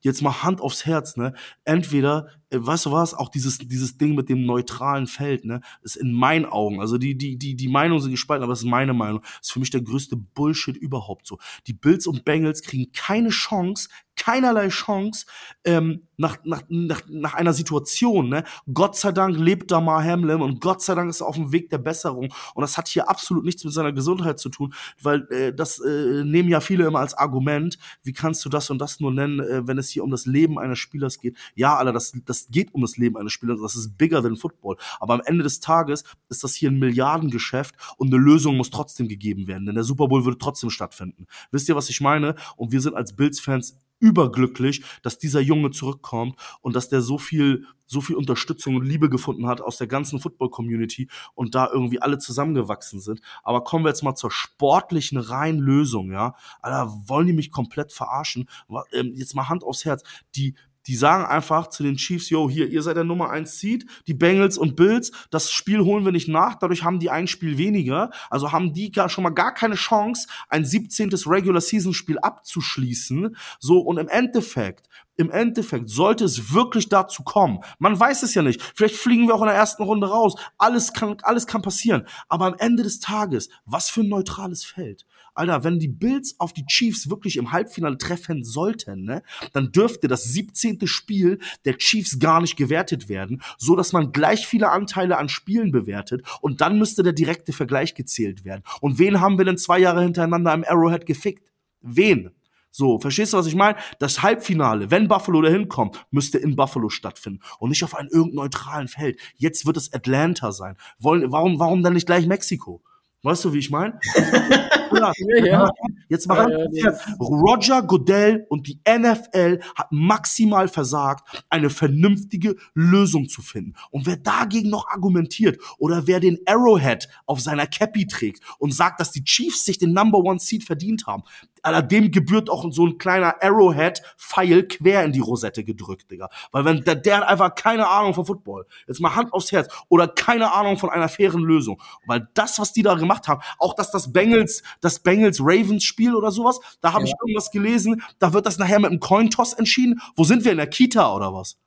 [0.00, 1.34] Jetzt mal Hand aufs Herz, ne?
[1.64, 5.96] Entweder, äh, weißt du was, auch dieses, dieses Ding mit dem neutralen Feld, ne, ist
[5.96, 8.94] in meinen Augen, also die, die, die, die Meinungen sind gespalten, aber das ist meine
[8.94, 11.38] Meinung, ist für mich der größte Bullshit überhaupt so.
[11.66, 13.88] Die Bills und Bengals kriegen keine Chance,
[14.20, 15.24] keinerlei Chance
[15.64, 18.28] ähm, nach, nach, nach, nach einer Situation.
[18.28, 18.44] Ne?
[18.72, 21.52] Gott sei Dank lebt da Mar Hamlin und Gott sei Dank ist er auf dem
[21.52, 22.32] Weg der Besserung.
[22.54, 26.22] Und das hat hier absolut nichts mit seiner Gesundheit zu tun, weil äh, das äh,
[26.24, 27.78] nehmen ja viele immer als Argument.
[28.02, 30.58] Wie kannst du das und das nur nennen, äh, wenn es hier um das Leben
[30.58, 31.38] eines Spielers geht?
[31.54, 33.58] Ja, Alter, das, das geht um das Leben eines Spielers.
[33.62, 34.76] Das ist bigger than Football.
[35.00, 39.08] Aber am Ende des Tages ist das hier ein Milliardengeschäft und eine Lösung muss trotzdem
[39.08, 41.26] gegeben werden, denn der Super Bowl würde trotzdem stattfinden.
[41.50, 42.34] Wisst ihr, was ich meine?
[42.56, 47.66] Und wir sind als Bills-Fans überglücklich, dass dieser Junge zurückkommt und dass der so viel,
[47.86, 52.18] so viel Unterstützung und Liebe gefunden hat aus der ganzen Football-Community und da irgendwie alle
[52.18, 53.20] zusammengewachsen sind.
[53.42, 56.34] Aber kommen wir jetzt mal zur sportlichen reinen Lösung, ja.
[56.60, 58.48] Alter, wollen die mich komplett verarschen?
[58.92, 60.02] Ähm, Jetzt mal Hand aufs Herz.
[60.34, 60.54] Die,
[60.86, 64.14] die sagen einfach zu den Chiefs, yo, hier, ihr seid der Nummer 1 Seed, die
[64.14, 68.10] Bengals und Bills, das Spiel holen wir nicht nach, dadurch haben die ein Spiel weniger,
[68.30, 71.10] also haben die gar schon mal gar keine Chance, ein 17.
[71.26, 77.60] Regular Season Spiel abzuschließen, so, und im Endeffekt, im Endeffekt sollte es wirklich dazu kommen.
[77.78, 78.62] Man weiß es ja nicht.
[78.74, 80.34] Vielleicht fliegen wir auch in der ersten Runde raus.
[80.56, 82.06] Alles kann, alles kann passieren.
[82.28, 85.04] Aber am Ende des Tages, was für ein neutrales Feld.
[85.34, 89.22] Alter, wenn die Bills auf die Chiefs wirklich im Halbfinale treffen sollten, ne,
[89.52, 90.86] dann dürfte das 17.
[90.86, 95.72] Spiel der Chiefs gar nicht gewertet werden, so dass man gleich viele Anteile an Spielen
[95.72, 98.62] bewertet und dann müsste der direkte Vergleich gezählt werden.
[98.80, 101.50] Und wen haben wir denn zwei Jahre hintereinander im Arrowhead gefickt?
[101.80, 102.30] Wen?
[102.72, 103.76] So, verstehst du, was ich meine?
[103.98, 108.44] Das Halbfinale, wenn Buffalo dahin kommt, müsste in Buffalo stattfinden und nicht auf einem irgendeinem
[108.44, 109.20] neutralen Feld.
[109.36, 110.76] Jetzt wird es Atlanta sein.
[110.98, 112.82] Wollen, warum, warum dann nicht gleich Mexiko?
[113.22, 113.98] Weißt du, wie ich meine?
[114.92, 115.12] ja,
[115.44, 115.70] Ja.
[116.10, 116.82] Jetzt mal Ja, ja, nee.
[117.20, 123.74] Roger Goodell und die NFL hat maximal versagt, eine vernünftige Lösung zu finden.
[123.90, 128.98] Und wer dagegen noch argumentiert oder wer den Arrowhead auf seiner Cappy trägt und sagt,
[128.98, 131.22] dass die Chiefs sich den Number One Seed verdient haben,
[131.62, 136.28] Alter, dem gebührt auch so ein kleiner Arrowhead-Pfeil quer in die Rosette gedrückt, Digga.
[136.52, 138.66] Weil wenn der, der hat einfach keine Ahnung von Football.
[138.86, 139.68] Jetzt mal Hand aufs Herz.
[139.88, 141.80] Oder keine Ahnung von einer fairen Lösung.
[142.06, 146.60] Weil das, was die da gemacht haben, auch dass das Bengals, das Bengals-Ravens-Spiel oder sowas,
[146.80, 147.08] da habe Ja.
[147.08, 150.00] ich irgendwas gelesen, da wird das nachher mit einem Cointoss entschieden.
[150.16, 151.58] Wo sind wir in der Kita oder was?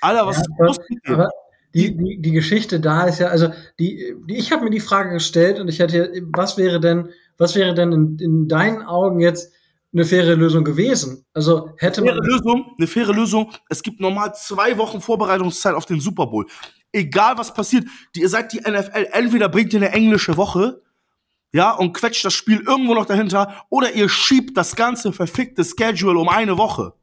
[0.00, 1.00] Alter, was Ja, ist los mit
[1.74, 5.10] die, die, die Geschichte da ist ja, also die, die ich habe mir die Frage
[5.10, 7.08] gestellt und ich hätte, was wäre denn,
[7.38, 9.52] was wäre denn in, in deinen Augen jetzt
[9.94, 11.24] eine faire Lösung gewesen?
[11.32, 13.50] Also hätte man faire Lösung, eine faire Lösung.
[13.70, 16.46] Es gibt normal zwei Wochen Vorbereitungszeit auf den Super Bowl.
[16.92, 20.81] Egal was passiert, die, ihr seid die NFL, entweder bringt ihr eine englische Woche,
[21.52, 26.18] ja, und quetscht das Spiel irgendwo noch dahinter, oder ihr schiebt das ganze verfickte Schedule
[26.18, 26.94] um eine Woche.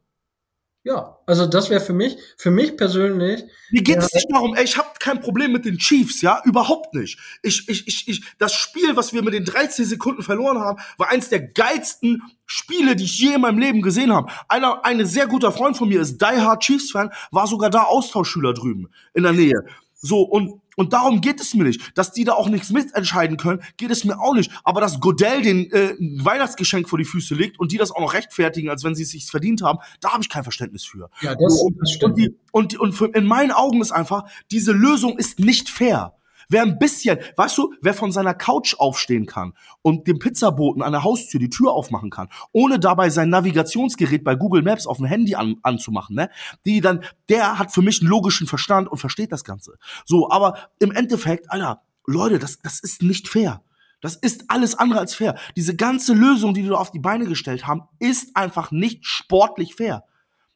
[0.82, 4.02] ja, also das wäre für mich, für mich persönlich, Mir geht Ja.
[4.02, 7.18] es nicht darum, ey, ich habe kein Problem mit den Chiefs, ja, überhaupt nicht.
[7.42, 11.10] Ich, ich, ich, ich, das Spiel, was wir mit den 13 Sekunden verloren haben, war
[11.10, 14.32] eins der geilsten Spiele, die ich je in meinem Leben gesehen habe.
[14.48, 17.82] Einer, ein sehr guter Freund von mir ist Die Hard Chiefs Fan, war sogar da
[17.82, 19.62] Austauschschüler drüben in der Nähe.
[19.94, 23.60] So und und darum geht es mir nicht, dass die da auch nichts mitentscheiden können,
[23.76, 24.50] geht es mir auch nicht.
[24.64, 28.14] Aber dass Godell den äh, Weihnachtsgeschenk vor die Füße legt und die das auch noch
[28.14, 31.10] rechtfertigen, als wenn sie es sich verdient haben, da habe ich kein Verständnis für.
[31.20, 32.16] ja, das, und, das und, stimmt.
[32.16, 36.14] die, und, die, und für, in meinen Augen ist einfach, diese Lösung ist nicht fair.
[36.50, 40.92] Wer ein bisschen, weißt du, wer von seiner Couch aufstehen kann und dem Pizzaboten an
[40.92, 45.06] der Haustür die Tür aufmachen kann, ohne dabei sein Navigationsgerät bei Google Maps auf dem
[45.06, 46.28] Handy an, anzumachen, ne?
[46.66, 49.78] Die dann, der hat für mich einen logischen Verstand und versteht das Ganze.
[50.04, 53.62] So, aber im Endeffekt, Alter, Leute, das, das ist nicht fair.
[54.00, 55.36] Das ist alles andere als fair.
[55.56, 60.04] Diese ganze Lösung, die da auf die Beine gestellt haben, ist einfach nicht sportlich fair.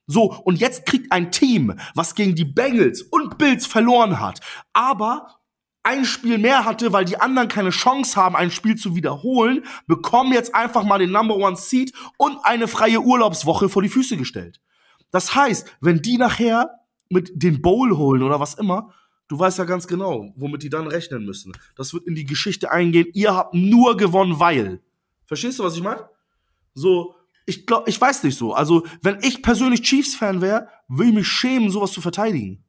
[0.07, 4.41] So, und jetzt kriegt ein Team, was gegen die Bengals und Bills verloren hat,
[4.73, 5.29] aber
[5.85, 10.33] ein Spiel mehr hatte, weil die anderen keine Chance haben, ein Spiel zu wiederholen, bekommen
[10.33, 14.61] jetzt einfach mal den Number One Seed und eine freie Urlaubswoche vor die Füße gestellt.
[15.11, 16.71] Das heißt, wenn die nachher
[17.11, 18.93] mit den Bowl holen oder was immer,
[19.29, 21.53] du weißt ja ganz genau, womit die dann rechnen müssen.
[21.77, 23.09] Das wird in die Geschichte eingehen.
[23.13, 24.81] Ihr habt nur gewonnen, weil.
[25.27, 26.09] Verstehst du, was ich meine?
[26.75, 27.15] So,
[27.47, 28.55] ich glaube, ich weiß nicht so.
[28.55, 32.65] Also, wenn ich persönlich Chiefs-Fan wäre, würde ich mich schämen, sowas zu verteidigen.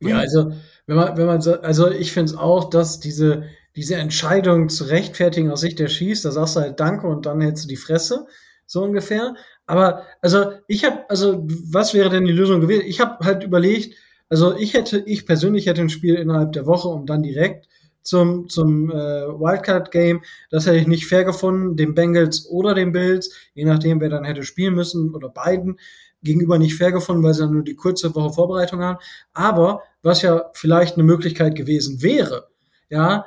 [0.00, 0.52] Ja, also
[0.88, 3.44] wenn man, wenn man so, also ich finde es auch, dass diese,
[3.76, 7.42] diese Entscheidung zu rechtfertigen aus Sicht der Chiefs, da sagst du halt Danke und dann
[7.42, 8.26] hältst du die Fresse,
[8.66, 9.34] so ungefähr.
[9.66, 12.84] Aber also ich habe, also was wäre denn die Lösung gewesen?
[12.86, 13.96] Ich habe halt überlegt,
[14.30, 17.68] also ich hätte, ich persönlich hätte ein Spiel innerhalb der Woche, um dann direkt
[18.02, 20.22] zum, zum äh, Wildcard-Game.
[20.50, 24.24] Das hätte ich nicht fair gefunden, den Bengals oder den Bills, je nachdem, wer dann
[24.24, 25.78] hätte spielen müssen oder beiden
[26.22, 28.98] gegenüber nicht fair gefunden, weil sie dann nur die kurze Woche Vorbereitung haben.
[29.32, 32.48] Aber was ja vielleicht eine Möglichkeit gewesen wäre,
[32.88, 33.26] ja,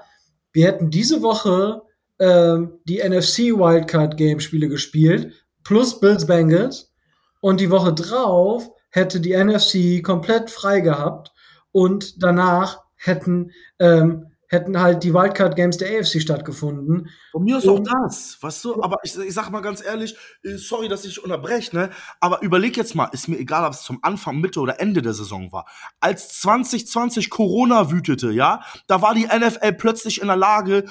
[0.54, 1.82] wir hätten diese Woche
[2.20, 5.34] ähm, die NFC Wildcard Game Spiele gespielt,
[5.64, 6.94] plus Bills Bengals.
[7.40, 11.32] Und die Woche drauf hätte die NFC komplett frei gehabt
[11.72, 17.10] und danach hätten ähm, hätten halt die Wildcard Games der AFC stattgefunden.
[17.32, 18.84] Von mir ist auch das, weißt du?
[18.84, 21.90] Aber ich, ich sag mal ganz ehrlich, äh, sorry, dass ich unterbreche, ne?
[22.20, 25.14] Aber überleg jetzt mal, ist mir egal, ob es zum Anfang, Mitte oder Ende der
[25.14, 25.68] Saison war.
[26.02, 30.84] Als 2020 Corona wütete, ja, da war die NFL plötzlich in der Lage,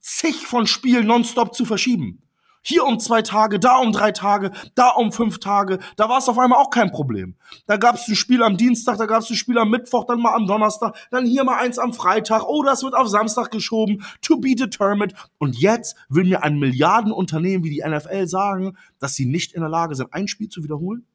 [0.00, 2.29] zig von Spielen nonstop zu verschieben.
[2.62, 5.78] Hier um zwei Tage, da um drei Tage, da um fünf Tage.
[5.96, 7.36] Da war es auf einmal auch kein Problem.
[7.66, 10.20] Da gab es ein Spiel am Dienstag, da gab es ein Spiel am Mittwoch, dann
[10.20, 12.44] mal am Donnerstag, dann hier mal eins am Freitag.
[12.46, 14.04] Oh, das wird auf Samstag geschoben.
[14.20, 15.14] To be determined.
[15.38, 19.70] Und jetzt will mir ein Milliardenunternehmen wie die NFL sagen, dass sie nicht in der
[19.70, 21.06] Lage sind, ein Spiel zu wiederholen?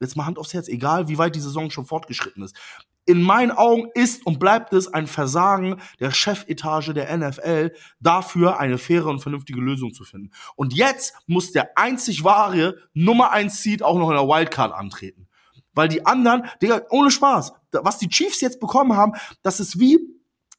[0.00, 2.56] Jetzt mal Hand aufs Herz, egal wie weit die Saison schon fortgeschritten ist.
[3.04, 8.78] In meinen Augen ist und bleibt es ein Versagen der Chefetage der NFL, dafür eine
[8.78, 10.30] faire und vernünftige Lösung zu finden.
[10.54, 15.28] Und jetzt muss der einzig wahre Nummer 1 Seed auch noch in der Wildcard antreten.
[15.74, 19.98] Weil die anderen, Digga, ohne Spaß, was die Chiefs jetzt bekommen haben, das ist wie,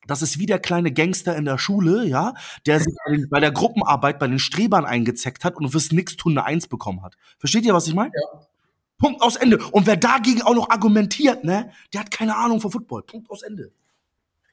[0.08, 2.34] das ist wie der kleine Gangster in der Schule, ja,
[2.66, 2.94] der sich
[3.30, 7.16] bei, der Gruppenarbeit bei den Strebern eingezeckt hat und fürs Nix-Tun eine Eins bekommen hat.
[7.38, 8.12] Versteht ihr, was ich meine?
[8.98, 9.58] Punkt aus Ende.
[9.72, 13.04] Und wer dagegen auch noch argumentiert, ne, der hat keine Ahnung von Football.
[13.04, 13.72] Punkt aus Ende.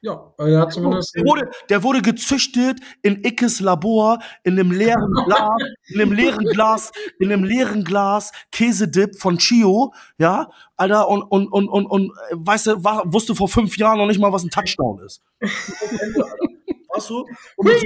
[0.03, 1.15] Ja, er hat zumindest.
[1.15, 5.51] Der wurde, der wurde gezüchtet in Ickes Labor, in einem leeren Glas,
[5.89, 11.47] in einem leeren Glas, in einem leeren Glas Käsedip von Chio, ja, Alter, und, und,
[11.49, 14.49] und, und, und weißt du, war, wusste vor fünf Jahren noch nicht mal, was ein
[14.49, 15.21] Touchdown ist.
[15.39, 17.25] Weißt du?
[17.55, 17.79] Und mit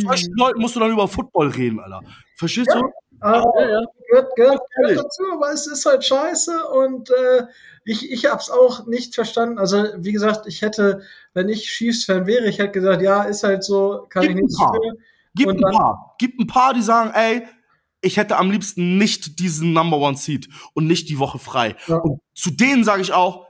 [0.00, 2.02] solchen Leuten, musst du dann über Football reden, Alter.
[2.36, 2.80] Verstehst du?
[3.20, 3.80] Ah, Ja, ja.
[4.10, 7.46] gehört, gehört, gehört dazu, aber es ist halt scheiße und äh,
[7.84, 9.58] ich, ich hab's auch nicht verstanden.
[9.58, 11.02] Also, wie gesagt, ich hätte,
[11.34, 14.58] wenn ich Chiefs-Fan wäre, ich hätte gesagt, ja, ist halt so, kann Gib ich nichts
[14.58, 14.72] paar.
[14.74, 14.98] für.
[15.34, 16.14] Gibt Und ein paar.
[16.18, 17.46] Gibt ein paar, die sagen, ey,
[18.00, 21.76] ich hätte am liebsten nicht diesen Number One Seed und nicht die Woche frei.
[21.86, 21.96] Ja.
[21.96, 23.46] Und zu denen sage ich auch,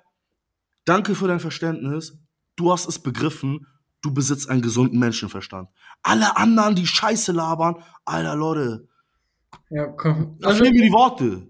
[0.85, 2.19] danke für dein Verständnis.
[2.57, 3.67] Du hast es begriffen.
[4.03, 5.69] Du besitzt einen gesunden Menschenverstand.
[6.03, 8.89] Alle anderen, die Scheiße labern, alter Leute,
[9.71, 10.37] Ja, komm.
[10.41, 11.47] da Also, fehlen mir die Worte.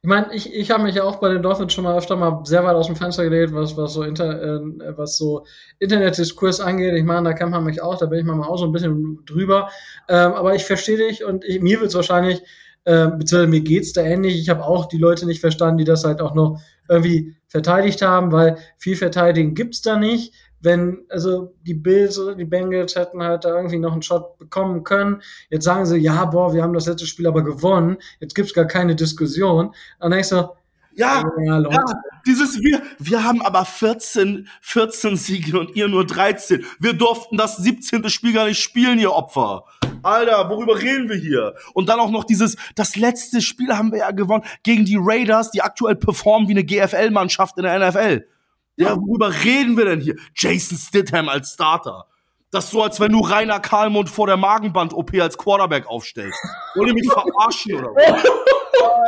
[0.00, 2.42] Ich meine, ich, ich habe mich ja auch bei den Dolphins schon mal öfter mal
[2.44, 5.44] sehr weit aus dem Fenster gelegt, was, was so Inter, äh, was so
[5.80, 6.94] Internetdiskurs angeht.
[6.94, 9.24] Ich meine, da kennt man mich auch, da bin ich manchmal auch so ein bisschen
[9.26, 9.70] drüber.
[10.08, 12.42] Ähm, aber ich verstehe dich und ich, mir wird es wahrscheinlich,
[12.84, 14.38] äh, beziehungsweise mir geht's da ähnlich.
[14.38, 18.30] Ich habe auch die Leute nicht verstanden, die das halt auch noch irgendwie verteidigt haben,
[18.30, 20.32] weil viel verteidigen gibt's da nicht.
[20.60, 24.82] Wenn, also die Bills oder die Bengals hätten halt da irgendwie noch einen Shot bekommen
[24.84, 25.22] können.
[25.50, 27.98] Jetzt sagen sie, ja, boah, wir haben das letzte Spiel aber gewonnen.
[28.20, 29.74] Jetzt gibt's gar keine Diskussion.
[30.00, 30.48] Dann denkst du,
[30.94, 31.76] Ja, ja, Leute.
[31.76, 31.84] ja,
[32.26, 36.64] dieses wir, wir haben aber 14, 14 Siege und ihr nur 13.
[36.80, 38.08] Wir durften das 17.
[38.08, 39.64] Spiel gar nicht spielen, ihr Opfer.
[40.02, 41.54] Alter, worüber reden wir hier?
[41.74, 45.50] Und dann auch noch dieses, das letzte Spiel haben wir ja gewonnen gegen die Raiders,
[45.50, 48.26] die aktuell performen wie eine GFL-Mannschaft in der NFL.
[48.78, 50.14] Ja, worüber reden wir denn hier?
[50.36, 52.06] Jason Stidham als Starter.
[52.50, 56.38] Das ist so, als wenn du Rainer Karlmund vor der Magenband-OP als Quarterback aufstellst.
[56.76, 58.24] Wollt ihr mich verarschen oder was?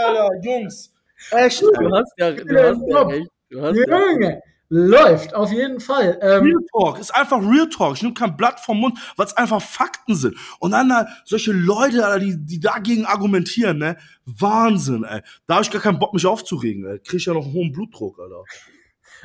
[0.04, 0.92] Alter, Jungs.
[1.30, 1.68] Echt, ey.
[1.78, 3.28] Du hast ja, du hast ja recht.
[3.48, 6.18] Du hast ja Junge, läuft, auf jeden Fall.
[6.20, 7.96] Ähm, Real Talk ist einfach Real Talk.
[7.96, 10.36] Ich nehme kein Blatt vom Mund, weil es einfach Fakten sind.
[10.58, 13.96] Und dann da solche Leute, Alter, die, die dagegen argumentieren, ne?
[14.24, 15.20] Wahnsinn, ey.
[15.46, 16.98] Da habe ich gar keinen Bock, mich aufzuregen, ey.
[16.98, 18.42] Krieg ich ja noch einen hohen Blutdruck, Alter.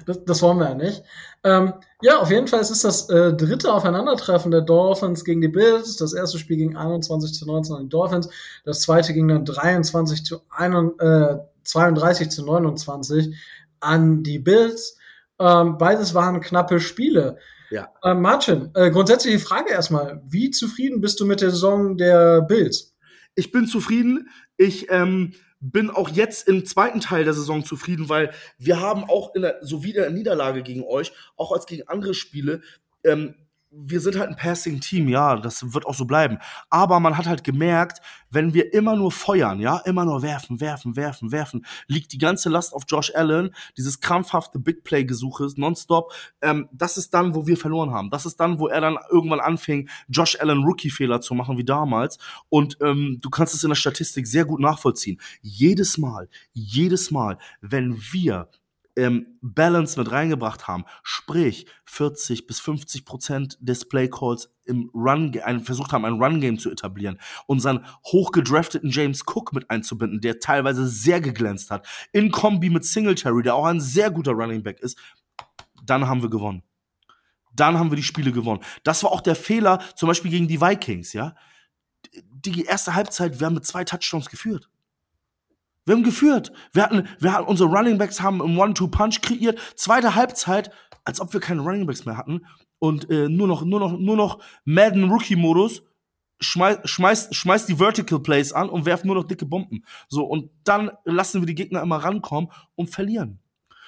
[0.05, 1.03] Das, das wollen wir ja nicht.
[1.43, 5.47] Ähm, ja, auf jeden Fall es ist das äh, dritte Aufeinandertreffen der Dolphins gegen die
[5.47, 5.95] Bills.
[5.97, 8.29] Das erste Spiel ging 21 zu 19 an die Dolphins.
[8.63, 13.35] Das zweite ging dann 23 zu 1, äh, 32 zu 29
[13.79, 14.97] an die Bills.
[15.39, 17.37] Ähm, beides waren knappe Spiele.
[17.69, 17.89] Ja.
[18.03, 20.21] Ähm, Martin, äh, grundsätzliche Frage erstmal.
[20.25, 22.95] Wie zufrieden bist du mit der Saison der Bills?
[23.35, 24.29] Ich bin zufrieden.
[24.57, 25.33] Ich ähm,
[25.71, 29.57] bin auch jetzt im zweiten Teil der Saison zufrieden, weil wir haben auch in der,
[29.61, 32.61] so wie der Niederlage gegen euch, auch als gegen andere Spiele,
[33.03, 33.35] ähm,
[33.77, 36.37] wir sind halt ein Passing-Team, ja, das wird auch so bleiben.
[36.69, 37.99] Aber man hat halt gemerkt,
[38.29, 42.49] wenn wir immer nur feuern, ja, immer nur werfen, werfen, werfen, werfen, liegt die ganze
[42.49, 46.13] Last auf Josh Allen, dieses krampfhafte Big Play-Gesuche nonstop.
[46.41, 48.09] Ähm, das ist dann, wo wir verloren haben.
[48.09, 52.17] Das ist dann, wo er dann irgendwann anfing, Josh Allen Rookie-Fehler zu machen, wie damals.
[52.49, 55.19] Und ähm, du kannst es in der Statistik sehr gut nachvollziehen.
[55.41, 58.49] Jedes Mal, jedes Mal, wenn wir
[58.95, 65.33] ähm, Balance mit reingebracht haben, sprich 40 bis 50 Prozent des Playcalls im Run,
[65.63, 71.21] versucht haben, ein Run-Game zu etablieren, unseren hochgedrafteten James Cook mit einzubinden, der teilweise sehr
[71.21, 74.97] geglänzt hat, in Kombi mit Singletary, der auch ein sehr guter Running Back ist,
[75.83, 76.63] dann haben wir gewonnen.
[77.53, 78.61] Dann haben wir die Spiele gewonnen.
[78.83, 81.35] Das war auch der Fehler, zum Beispiel gegen die Vikings, ja.
[82.13, 84.69] Die erste Halbzeit, wir haben mit zwei Touchdowns geführt.
[85.85, 86.51] Wir haben geführt.
[86.73, 89.59] Wir hatten, wir hatten unsere Running Backs haben im One-Two-Punch kreiert.
[89.75, 90.71] Zweite Halbzeit,
[91.03, 92.41] als ob wir keine Running Backs mehr hatten
[92.79, 95.83] und äh, nur noch, nur noch, nur noch Madden Rookie-Modus.
[96.41, 99.85] Schmeiß, schmeiß, schmeiß die Vertical Plays an und werft nur noch dicke Bomben.
[100.09, 103.39] So, und dann lassen wir die Gegner immer rankommen und verlieren.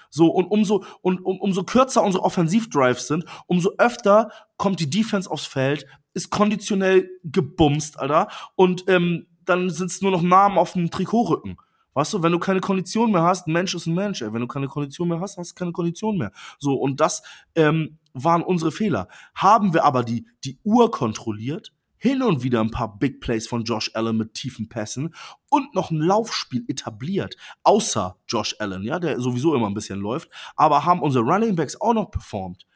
[0.10, 5.30] So, und umso, und, um, umso kürzer unsere Offensivdrives sind, umso öfter kommt die Defense
[5.30, 10.74] aufs Feld, ist konditionell gebumst, Alter, und ähm, dann sind es nur noch Namen auf
[10.74, 11.58] dem Trikotrücken.
[11.98, 14.32] Weißt du, wenn du keine Kondition mehr hast, ein Mensch ist ein Mensch, ey.
[14.32, 16.32] Wenn du keine Kondition mehr hast, hast du keine Kondition mehr.
[16.60, 17.24] So, und das
[17.56, 19.08] ähm, waren unsere Fehler.
[19.34, 23.64] Haben wir aber die, die Uhr kontrolliert, hin und wieder ein paar Big Plays von
[23.64, 25.16] Josh Allen mit tiefen Pässen
[25.50, 30.30] und noch ein Laufspiel etabliert, außer Josh Allen, ja, der sowieso immer ein bisschen läuft,
[30.56, 32.68] aber haben unsere Running Backs auch noch performt,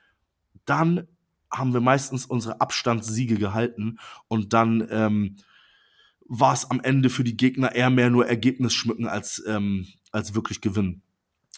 [0.65, 1.07] dann
[1.51, 5.36] haben wir meistens unsere Abstandssiege gehalten und dann ähm,
[6.34, 10.34] war es am Ende für die Gegner eher mehr nur Ergebnis schmücken als, ähm, als
[10.34, 11.03] wirklich gewinnen.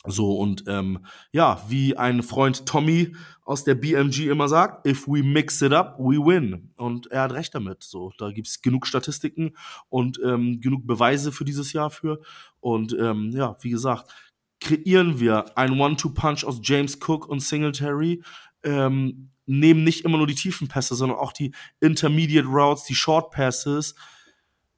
[0.06, 5.22] So, und ähm, ja, wie ein Freund Tommy aus der BMG immer sagt, if we
[5.22, 6.72] mix it up, we win.
[6.76, 7.84] Und er hat recht damit.
[7.84, 9.56] So, da gibt's genug Statistiken
[9.90, 12.20] und ähm, genug Beweise für dieses Jahr für.
[12.60, 14.12] Und ähm, ja, wie gesagt,
[14.60, 18.24] kreieren wir ein One-Two-Punch aus James Cook und Singletary,
[18.64, 23.32] ähm, nehmen nicht immer nur die tiefen Pässe, sondern auch die Intermediate Routes, die Short
[23.32, 23.94] Passes,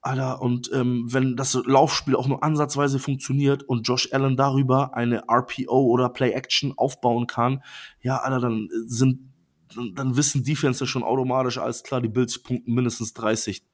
[0.00, 5.24] Alter, und ähm, wenn das Laufspiel auch nur ansatzweise funktioniert und Josh Allen darüber eine
[5.28, 7.62] RPO oder Play-Action aufbauen kann,
[8.00, 9.32] ja, Alter, dann sind,
[9.74, 13.64] dann, dann wissen Defense schon automatisch, alles klar, die Bills punkten mindestens 30.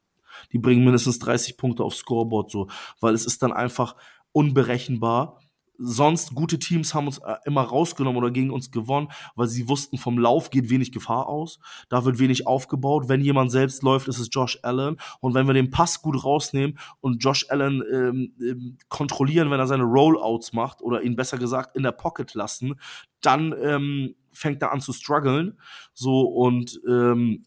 [0.53, 2.69] Die bringen mindestens 30 Punkte aufs Scoreboard, so,
[3.01, 3.97] weil es ist dann einfach
[4.33, 5.42] unberechenbar
[5.79, 9.99] sonst gute Teams haben uns äh, immer rausgenommen oder gegen uns gewonnen, weil sie wussten,
[9.99, 11.59] vom Lauf geht wenig Gefahr aus.
[11.89, 13.09] Da wird wenig aufgebaut.
[13.09, 14.97] Wenn jemand selbst läuft, ist es Josh Allen.
[15.21, 19.67] Und wenn wir den Pass gut rausnehmen und Josh Allen ähm, ähm, kontrollieren, wenn er
[19.67, 22.79] seine Rollouts macht oder ihn besser gesagt in der Pocket lassen,
[23.21, 25.59] dann ähm, fängt er an zu strugglen.
[25.95, 27.47] So und ähm,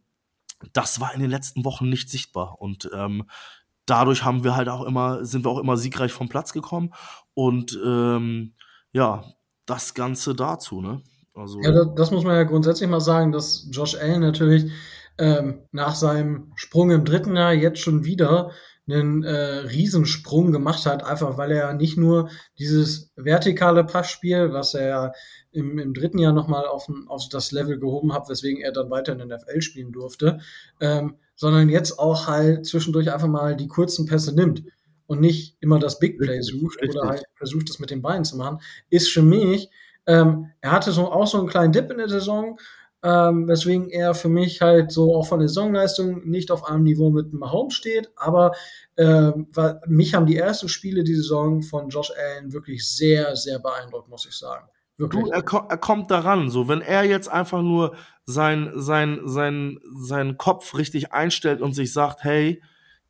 [0.74, 2.60] das war in den letzten Wochen nicht sichtbar.
[2.60, 3.26] Und ähm,
[3.86, 6.94] dadurch haben wir halt auch immer, sind wir auch immer siegreich vom Platz gekommen.
[7.36, 8.54] Und ähm,
[8.92, 9.24] ja,
[9.68, 11.04] das Ganze dazu, ne?
[11.36, 14.72] Also ja, das, das, muss man ja grundsätzlich mal sagen, dass Josh Allen natürlich
[15.18, 18.52] ähm, nach seinem Sprung im dritten Jahr jetzt schon wieder
[18.88, 22.30] einen äh, Riesensprung gemacht hat, einfach weil er nicht nur
[22.60, 25.12] dieses vertikale Passspiel, was er ja
[25.52, 29.14] im, im dritten Jahr nochmal auf, auf das Level gehoben hat, weswegen er dann weiter
[29.14, 30.40] in der NFL spielen durfte,
[30.80, 34.64] ähm, sondern jetzt auch halt zwischendurch einfach mal die kurzen Pässe nimmt
[35.08, 37.00] und nicht immer das Big Play sucht richtig.
[37.00, 39.70] oder halt versucht, das mit den Beinen zu machen, ist für mich,
[40.08, 42.60] ähm, er hatte so auch so einen kleinen Dip in der Saison,
[43.04, 47.12] ähm, weswegen er für mich halt so auch von der Saisonleistung nicht auf einem Niveau
[47.12, 48.54] mit Mahomes steht, aber
[48.98, 53.60] ähm, weil, mich haben die ersten Spiele die Saison von Josh Allen wirklich sehr, sehr
[53.60, 54.68] beeindruckt, muss ich sagen.
[54.98, 55.24] Wirklich.
[55.24, 57.96] Du, er, er kommt daran, so wenn er jetzt einfach nur
[58.26, 62.62] sein, sein, sein, seinen Kopf richtig einstellt und sich sagt, hey,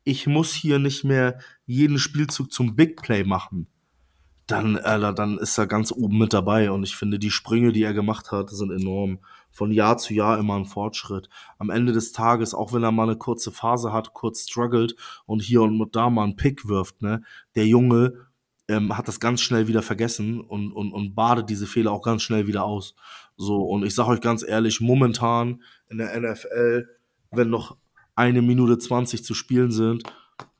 [0.06, 3.66] ich muss hier nicht mehr jeden Spielzug zum Big Play machen,
[4.46, 6.70] dann, Alter, dann ist er ganz oben mit dabei.
[6.70, 9.18] Und ich finde, die Sprünge, die er gemacht hat, sind enorm.
[9.50, 11.28] Von Jahr zu Jahr immer ein Fortschritt.
[11.58, 14.94] Am Ende des Tages, auch wenn er mal eine kurze Phase hat, kurz struggelt
[15.26, 17.22] und hier und da mal einen Pick wirft, ne,
[17.56, 18.26] der Junge
[18.68, 22.22] ähm, hat das ganz schnell wieder vergessen und, und, und badet diese Fehler auch ganz
[22.22, 22.94] schnell wieder aus.
[23.36, 26.88] So, und ich sage euch ganz ehrlich, momentan in der NFL,
[27.32, 27.76] wenn noch
[28.16, 30.02] eine Minute 20 zu spielen sind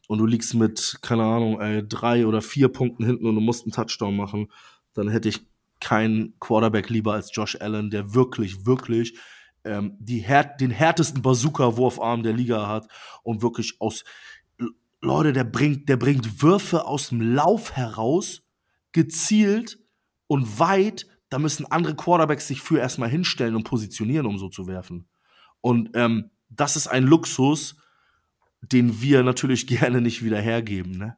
[0.09, 3.65] und du liegst mit, keine Ahnung, ey, drei oder vier Punkten hinten und du musst
[3.65, 4.53] einen Touchdown machen,
[4.95, 5.41] dann hätte ich
[5.81, 9.19] keinen Quarterback lieber als Josh Allen, der wirklich, wirklich
[9.67, 12.87] ähm, die härt den härtesten Bazooka-Wurfarm der Liga hat
[13.23, 14.05] und wirklich aus
[15.01, 18.43] Leute, der bringt, der bringt Würfe aus dem Lauf heraus,
[18.93, 19.79] gezielt
[20.27, 21.07] und weit.
[21.29, 25.09] Da müssen andere Quarterbacks sich für erstmal hinstellen und positionieren, um so zu werfen.
[25.61, 27.77] Und ähm, das ist ein Luxus,
[28.61, 31.17] den wir natürlich gerne nicht wieder hergeben, ne?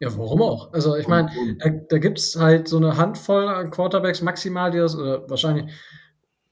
[0.00, 0.72] Ja, warum auch?
[0.72, 4.78] Also ich meine, da, da gibt es halt so eine Handvoll an Quarterbacks maximal, die
[4.78, 5.72] das, oder wahrscheinlich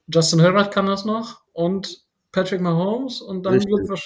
[0.07, 3.71] Justin Herbert kann das noch und Patrick Mahomes und dann Richtig.
[3.73, 3.99] wird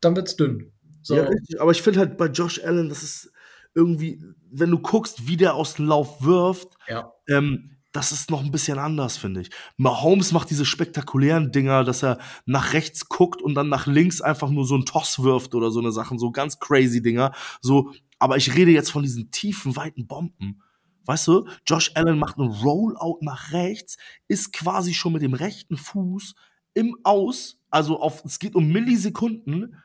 [0.00, 0.72] dann wird's dünn.
[1.02, 1.16] So.
[1.16, 1.60] Ja, richtig.
[1.60, 3.30] Aber ich finde halt bei Josh Allen, das ist
[3.74, 7.12] irgendwie, wenn du guckst, wie der aus dem Lauf wirft, Ja.
[7.28, 9.50] ähm, das ist noch ein bisschen anders, finde ich.
[9.76, 14.50] Mahomes macht diese spektakulären Dinger, dass er nach rechts guckt und dann nach links einfach
[14.50, 17.32] nur so einen Toss wirft oder so eine Sachen, so ganz crazy Dinger.
[17.60, 20.60] So, aber ich rede jetzt von diesen tiefen, weiten Bomben.
[21.06, 25.76] Weißt du, Josh Allen macht einen Rollout nach rechts, ist quasi schon mit dem rechten
[25.76, 26.34] Fuß
[26.74, 29.76] im Aus, also auf, es geht um Millisekunden,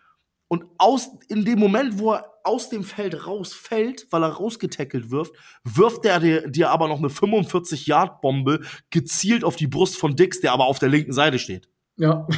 [0.50, 5.34] und aus, in dem Moment, wo er aus dem Feld rausfällt, weil er rausgetackelt wirft,
[5.64, 10.52] wirft er dir, dir aber noch eine 45-Yard-Bombe gezielt auf die Brust von Dix, der
[10.52, 11.70] aber auf der linken Seite steht.
[11.96, 12.28] Ja.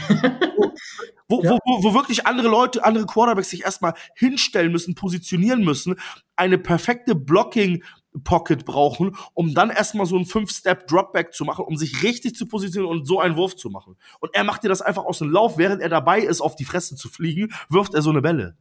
[1.30, 1.52] Wo, Ja.
[1.52, 5.96] wo, wo, wirklich andere Leute, andere Quarterbacks sich erstmal hinstellen müssen, positionieren müssen,
[6.36, 7.16] eine perfekte
[8.14, 13.00] Blocking-Pocket brauchen, um dann erstmal so einen Fünf-Step-Dropback zu machen, um sich richtig zu positionieren
[13.00, 13.98] und so einen Wurf zu machen.
[14.20, 16.66] Und er macht dir das einfach aus dem Lauf, während er dabei ist, auf die
[16.66, 18.56] Fresse zu fliegen, wirft er so eine Bälle.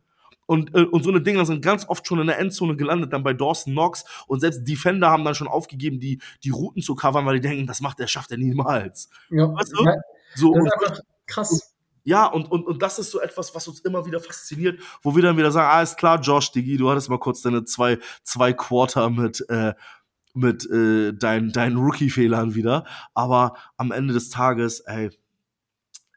[0.47, 3.23] Und, äh, und so eine Dinger sind ganz oft schon in der Endzone gelandet, dann
[3.23, 4.05] bei Dawson Knox.
[4.27, 7.67] Und selbst Defender haben dann schon aufgegeben, die, die Routen zu covern, weil die denken,
[7.67, 9.09] das macht er, schafft er niemals.
[9.31, 9.53] ja.
[9.53, 9.87] Weißt du?
[10.35, 10.55] So,
[11.27, 11.70] krass.
[12.05, 15.23] Ja, und, und, und das ist so etwas, was uns immer wieder fasziniert, wo wir
[15.23, 18.53] dann wieder sagen, ah, ist klar, Josh, Digi, du hattest mal kurz deine zwei, zwei
[18.53, 19.75] Quarter mit, äh,
[20.35, 22.85] mit äh, deinen deinen Rookie-Fehlern wieder.
[23.15, 25.11] Aber am Ende des Tages, ey,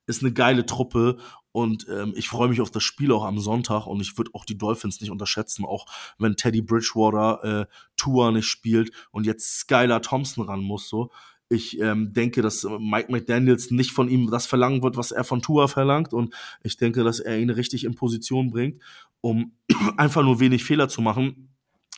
[0.05, 1.17] ist eine geile Truppe
[1.53, 4.43] und ähm, ich freue mich auf das Spiel auch am Sonntag und ich würde auch
[4.43, 5.85] die Dolphins nicht unterschätzen, auch
[6.17, 7.65] wenn Teddy Bridgewater äh,
[7.95, 11.11] Tour nicht spielt und jetzt Skylar Thompson ran muss so.
[11.49, 15.23] Ich ähm, denke, dass äh, Mike McDaniels nicht von ihm das verlangen wird, was er
[15.23, 16.33] von Tua verlangt und
[16.63, 18.81] ich denke, dass er ihn richtig in Position bringt,
[19.21, 19.53] um
[19.97, 21.53] einfach nur wenig Fehler zu machen,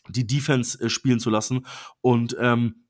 [0.09, 1.65] die Defense äh, spielen zu lassen
[2.01, 2.85] und ähm,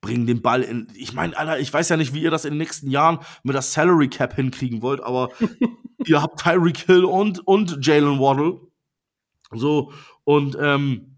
[0.00, 0.88] bringen den Ball in.
[0.94, 3.54] Ich meine, Alter, ich weiß ja nicht, wie ihr das in den nächsten Jahren mit
[3.54, 5.30] der Salary Cap hinkriegen wollt, aber
[6.06, 8.60] ihr habt Tyreek Hill und, und Jalen Waddle.
[9.52, 9.92] So,
[10.24, 11.15] und ähm,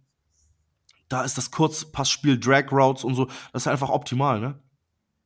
[1.08, 4.58] da ist das Kurzpassspiel, Drag Routes und so, das ist einfach optimal, ne?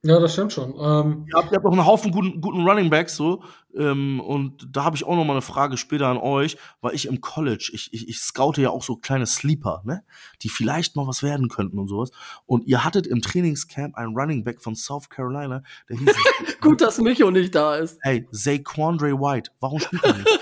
[0.05, 0.75] Ja, das stimmt schon.
[0.81, 3.45] Ähm, Ihr habt, ihr habt auch einen Haufen guten, guten Running Backs, so.
[3.77, 7.07] Ähm, und da habe ich auch noch mal eine Frage später an euch, weil ich
[7.07, 10.03] im College, ich, ich, ich scoute ja auch so kleine Sleeper, ne?
[10.43, 12.11] Die vielleicht mal was werden könnten und sowas.
[12.47, 16.17] Und ihr hattet im Trainingscamp einen Running Back von South Carolina, der hieß,
[16.61, 17.99] Gut, dass Micho nicht da ist.
[18.03, 19.53] hey, Saquandre White.
[19.61, 20.41] Warum spielt er nicht?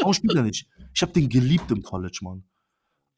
[0.00, 0.66] Warum spielt er nicht?
[0.92, 2.42] Ich habe den geliebt im College, Mann.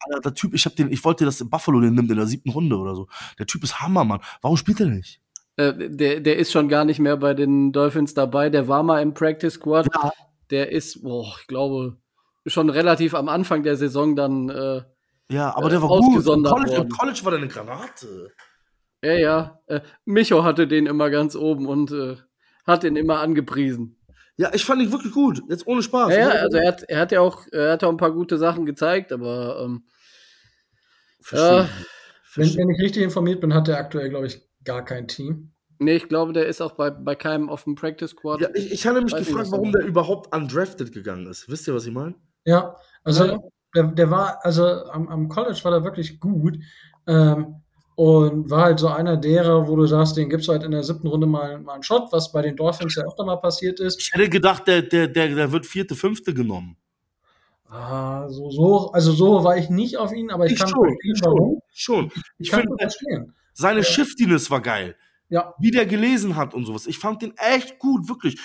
[0.01, 2.51] Alter, der Typ, ich hab den, ich wollte, dass Buffalo den nimmt in der siebten
[2.51, 3.09] Runde oder so.
[3.39, 4.21] Der Typ ist Hammer, Mann.
[4.43, 5.21] Warum spielt er nicht?
[5.57, 8.49] Äh, der, der ist schon gar nicht mehr bei den Dolphins dabei.
[8.51, 9.89] Der war mal im Practice Squad.
[9.95, 10.13] Ja.
[10.51, 11.99] Der ist, boah, ich glaube,
[12.47, 14.49] schon relativ am Anfang der Saison dann.
[14.49, 14.83] Äh,
[15.31, 15.99] Ja, aber Äh, der war gut.
[15.99, 16.89] Im ausgesondert College, Im.
[16.89, 18.31] College war der eine Granate.
[19.03, 19.61] ja, ja.
[19.67, 22.17] Äh, Micho hatte den immer ganz oben und äh,
[22.67, 23.98] hat den immer angepriesen.
[24.41, 25.43] Ja, ich fand ihn wirklich gut.
[25.49, 26.11] Jetzt ohne Spaß.
[26.15, 28.39] Ja, ja, also er hat, er hat ja auch, er hat auch ein paar gute
[28.39, 29.83] Sachen gezeigt, aber ähm,
[31.33, 31.67] ja, wenn,
[32.45, 32.59] Verstehe.
[32.59, 35.51] wenn ich richtig informiert bin, hat er aktuell, glaube ich, gar kein Team.
[35.79, 38.41] nee, ich glaube, der ist auch bei, bei keinem auf dem Practice Squad.
[38.41, 41.27] Ja, ich, ich habe mich Weiß nicht, gefragt, was warum er- der überhaupt undrafted gegangen
[41.27, 41.49] ist.
[41.49, 42.15] Wisst ihr, was ich meine?
[42.45, 43.39] Ja, also Ja.
[43.75, 46.59] Der, der war, also am, am College war der wirklich gut
[47.07, 47.57] ähm,
[47.99, 50.85] und war halt so einer derer, wo du sagst, den gibst du halt in der
[50.85, 54.01] siebten Runde mal, mal einen Shot, was bei den Dolphins ja öfter mal passiert ist.
[54.01, 56.77] Ich hätte gedacht, der, der, der, der wird vierte, fünfte genommen.
[57.69, 60.85] Ah, so, so, also so war ich nicht auf ihn, aber ich, Ich kann schon,
[60.85, 61.63] verstehen, schon, warum.
[61.73, 62.07] schon.
[62.15, 63.35] Ich, Ich kann finde, verstehen.
[63.53, 63.85] seine Ja.
[63.85, 64.95] Shiftiness war geil.
[65.31, 66.87] Ja, wie der gelesen hat und sowas.
[66.87, 68.41] Ich fand den echt gut, wirklich.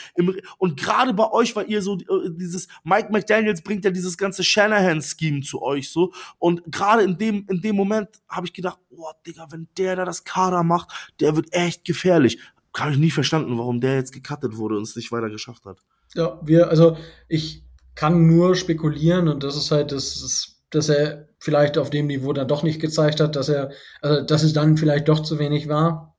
[0.57, 4.43] Und gerade bei euch, weil ihr so äh, dieses Mike McDaniels bringt ja dieses ganze
[4.43, 6.11] Shanahan-Scheme zu euch so.
[6.39, 10.03] Und gerade in dem, in dem Moment habe ich gedacht, oh, Digga, wenn der da
[10.03, 12.39] das Kader macht, der wird echt gefährlich.
[12.75, 15.77] Habe ich nie verstanden, warum der jetzt gecuttet wurde und es nicht weiter geschafft hat.
[16.15, 16.97] Ja, wir, also
[17.29, 17.63] ich
[17.95, 22.33] kann nur spekulieren und das ist halt, das ist, dass er vielleicht auf dem Niveau
[22.33, 23.71] dann doch nicht gezeigt hat, dass er,
[24.01, 26.12] also dass es dann vielleicht doch zu wenig war.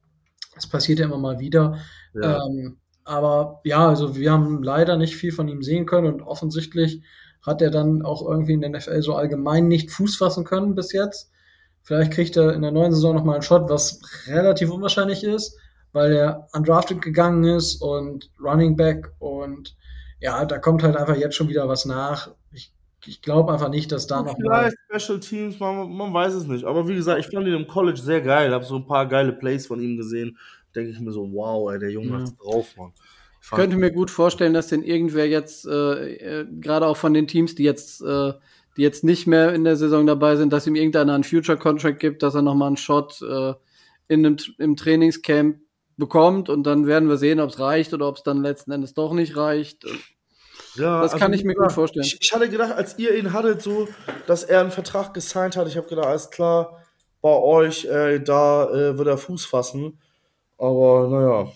[0.54, 1.78] Das passiert ja immer mal wieder.
[2.14, 2.44] Ja.
[2.44, 7.02] Ähm, aber ja, also wir haben leider nicht viel von ihm sehen können und offensichtlich
[7.42, 10.92] hat er dann auch irgendwie in der NFL so allgemein nicht Fuß fassen können bis
[10.92, 11.30] jetzt.
[11.82, 15.58] Vielleicht kriegt er in der neuen Saison nochmal einen Shot, was relativ unwahrscheinlich ist,
[15.92, 19.76] weil er undrafted gegangen ist und Running Back und
[20.20, 22.30] ja, da kommt halt einfach jetzt schon wieder was nach.
[23.06, 24.70] Ich, glaube einfach nicht, dass da noch mal.
[24.88, 26.64] Vielleicht Special Teams, man, man weiß es nicht.
[26.64, 28.52] Aber wie gesagt, ich fand ihn im College sehr geil.
[28.52, 30.38] Habe so ein paar geile Plays von ihm gesehen.
[30.74, 32.20] Denke ich mir so, wow, ey, der Junge Ja.
[32.20, 32.92] hat's drauf, Mann.
[33.42, 37.28] Ich könnte mir gut vorstellen, dass denn irgendwer jetzt, äh, äh, gerade auch von den
[37.28, 38.32] Teams, die jetzt, äh,
[38.76, 42.22] die jetzt nicht mehr in der Saison dabei sind, dass ihm irgendeiner einen Future-Contract gibt,
[42.22, 43.52] dass er nochmal einen Shot äh,
[44.08, 45.58] in einem, im Trainingscamp
[45.96, 48.94] bekommt und dann werden wir sehen, ob es reicht oder ob es dann letzten Endes
[48.94, 49.84] doch nicht reicht.
[50.76, 52.04] Ja, Das kann ich mir gut vorstellen.
[52.04, 53.88] Ich, ich hatte gedacht, als ihr ihn hattet, so,
[54.26, 56.82] dass er einen Vertrag gesigned hat, ich habe gedacht, alles klar,
[57.20, 59.98] bei euch, äh, da äh, wird er Fuß fassen.
[60.58, 61.52] Aber naja,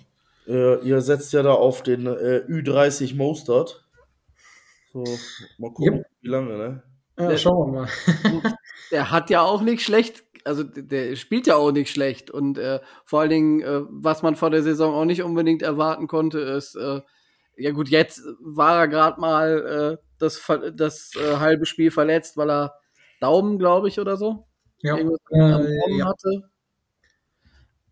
[0.47, 3.85] äh, ihr setzt ja da auf den äh, Ü30 Mostert.
[4.93, 5.05] So,
[5.59, 6.07] mal gucken, Yep.
[6.23, 6.83] wie lange, ne?
[7.19, 8.55] Ja, Der- schauen wir mal.
[8.91, 12.31] Der hat ja auch nicht schlecht, also der spielt ja auch nicht schlecht.
[12.31, 16.07] Und äh, vor allen Dingen, äh, was man vor der Saison auch nicht unbedingt erwarten
[16.07, 17.01] konnte, ist, äh,
[17.59, 20.41] ja gut, jetzt war er gerade mal äh, das,
[20.75, 22.75] das äh, halbe Spiel verletzt, weil er
[23.21, 24.47] Daumen, glaube ich, oder so.
[24.81, 24.97] Ja.
[24.97, 26.07] Irgendwas Äh, ja.
[26.07, 26.51] hatte.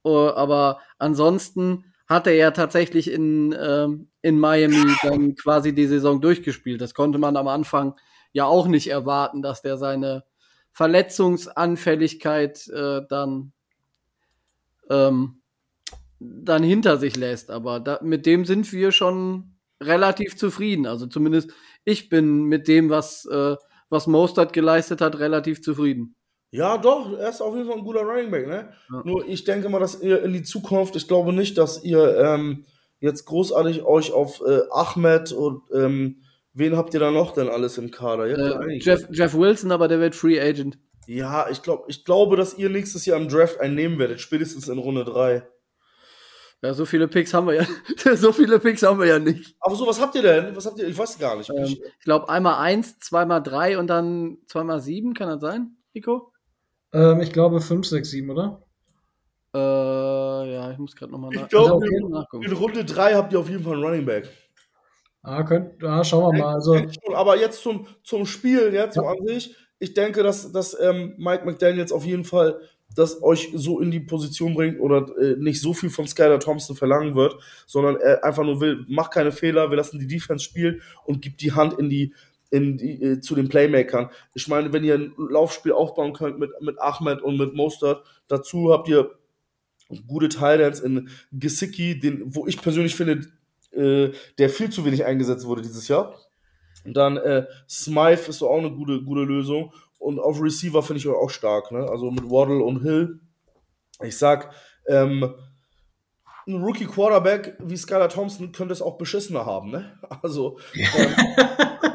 [0.02, 6.20] Oh, aber ansonsten hat er ja tatsächlich in, ähm, in Miami dann quasi die Saison
[6.20, 6.80] durchgespielt.
[6.80, 7.96] Das konnte man am Anfang
[8.32, 10.22] ja auch nicht erwarten, dass der seine
[10.70, 13.52] Verletzungsanfälligkeit äh, dann,
[14.88, 15.42] ähm,
[16.20, 17.50] dann hinter sich lässt.
[17.50, 20.86] Aber da, mit dem sind wir schon relativ zufrieden.
[20.86, 21.50] Also zumindest
[21.84, 23.56] ich bin mit dem, was, äh,
[23.88, 26.16] was Mostert geleistet hat, relativ zufrieden.
[26.50, 28.72] Ja, doch, er ist auf jeden Fall ein guter Running Back, ne?
[28.90, 29.02] Ja.
[29.04, 32.64] Nur ich denke mal, dass ihr in die Zukunft, ich glaube nicht, dass ihr ähm,
[33.00, 36.22] jetzt großartig euch auf äh, Ahmed und ähm,
[36.54, 38.26] wen habt ihr da noch denn alles im Kader?
[38.26, 40.78] Äh, Jeff, Jeff Wilson, aber der wird Free Agent.
[41.06, 44.68] Ja, ich glaube, ich glaube, dass ihr nächstes Jahr im Draft einen nehmen werdet, spätestens
[44.68, 45.46] in Runde 3.
[46.62, 47.66] Ja, so viele Picks haben wir ja.
[48.16, 49.54] so viele Picks haben wir ja nicht.
[49.60, 50.56] Aber so, was habt ihr denn?
[50.56, 50.88] Was habt ihr?
[50.88, 51.50] Ich weiß gar nicht.
[51.50, 56.32] Ähm, Ich, glaube einmal eins, zweimal drei und dann zweimal sieben, kann das sein, Rico?
[56.92, 58.62] Ähm, ich glaube 5, 6, 7, oder?
[59.54, 62.44] Äh, ja, ich muss gerade nochmal ich glaube, auf in, nachgucken.
[62.44, 64.28] in Runde 3 habt ihr auf jeden Fall einen Running Back.
[65.22, 66.54] Ah, könnt, ah, schauen wir mal.
[66.54, 66.80] Also,
[67.14, 69.56] Aber jetzt zum, zum Spielen, ja, zum an sich.
[69.78, 72.60] Ich denke, dass, dass ähm, Mike McDaniels auf jeden Fall
[72.94, 76.76] das euch so in die Position bringt oder äh, nicht so viel von Skylar Thompson
[76.76, 80.80] verlangen wird, sondern er einfach nur will, mach keine Fehler, wir lassen die Defense spielen
[81.04, 82.14] und gibt die Hand in die,
[82.50, 84.10] in die, äh, zu den Playmakern.
[84.34, 88.72] Ich meine, wenn ihr ein Laufspiel aufbauen könnt mit, mit Ahmed und mit Mostert, dazu
[88.72, 89.10] habt ihr
[90.06, 93.26] gute Titans in Gesicki, den, wo ich persönlich finde,
[93.72, 96.18] äh, der viel zu wenig eingesetzt wurde dieses Jahr.
[96.86, 99.72] Und dann äh, Smythe ist so auch eine gute, gute Lösung.
[99.98, 101.88] Und auf Receiver finde ich auch stark, ne?
[101.88, 103.20] Also mit Waddle und Hill.
[104.02, 104.52] Ich sag,
[104.86, 105.34] ähm,
[106.46, 109.98] ein Rookie Quarterback wie Skylar Thompson könnte es auch beschissener haben, ne?
[110.22, 111.14] Also, ähm,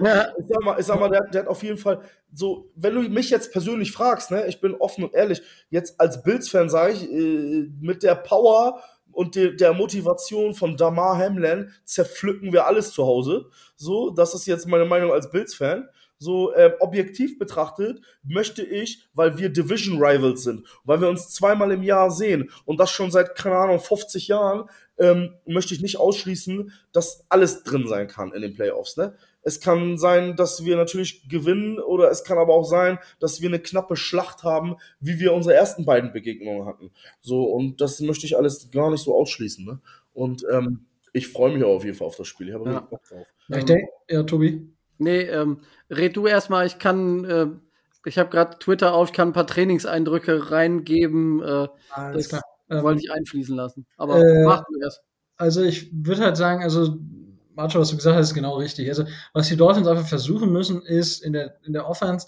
[0.39, 2.01] ich sag mal, ich sag mal der, der hat auf jeden Fall
[2.33, 6.23] so, wenn du mich jetzt persönlich fragst, ne, ich bin offen und ehrlich, jetzt als
[6.23, 8.81] Bills-Fan sage ich, äh, mit der Power
[9.11, 13.49] und de, der Motivation von Damar Hamlin zerpflücken wir alles zu Hause.
[13.75, 15.87] So, das ist jetzt meine Meinung als Bills-Fan.
[16.17, 21.71] So äh, objektiv betrachtet möchte ich, weil wir Division Rivals sind, weil wir uns zweimal
[21.71, 25.97] im Jahr sehen und das schon seit, keine Ahnung, 50 Jahren, ähm, möchte ich nicht
[25.97, 28.97] ausschließen, dass alles drin sein kann in den Playoffs.
[28.97, 29.15] Ne?
[29.43, 33.49] Es kann sein, dass wir natürlich gewinnen oder es kann aber auch sein, dass wir
[33.49, 36.91] eine knappe Schlacht haben, wie wir unsere ersten beiden Begegnungen hatten.
[37.21, 39.65] So, und das möchte ich alles gar nicht so ausschließen.
[39.65, 39.79] Ne?
[40.13, 42.49] Und ähm, ich freue mich auch auf jeden Fall auf das Spiel.
[42.49, 42.71] Ich habe Ja.
[42.71, 43.27] richtig Bock drauf.
[43.49, 44.69] ja, ich denke, ja, Tobi.
[44.97, 47.47] nee, ähm, red du erstmal, ich kann, äh,
[48.05, 52.83] ich habe gerade Twitter auf, ich kann ein paar Trainingseindrücke reingeben, äh, Alles das klar.
[52.83, 53.85] Wollte ich einfließen lassen.
[53.97, 55.01] Aber äh, mach du erst.
[55.35, 56.97] Also ich würde halt sagen, also
[57.61, 58.89] Marco, was du gesagt hast, ist genau richtig.
[58.89, 62.27] Also was die Dolphins einfach versuchen müssen, ist in der, in der Offense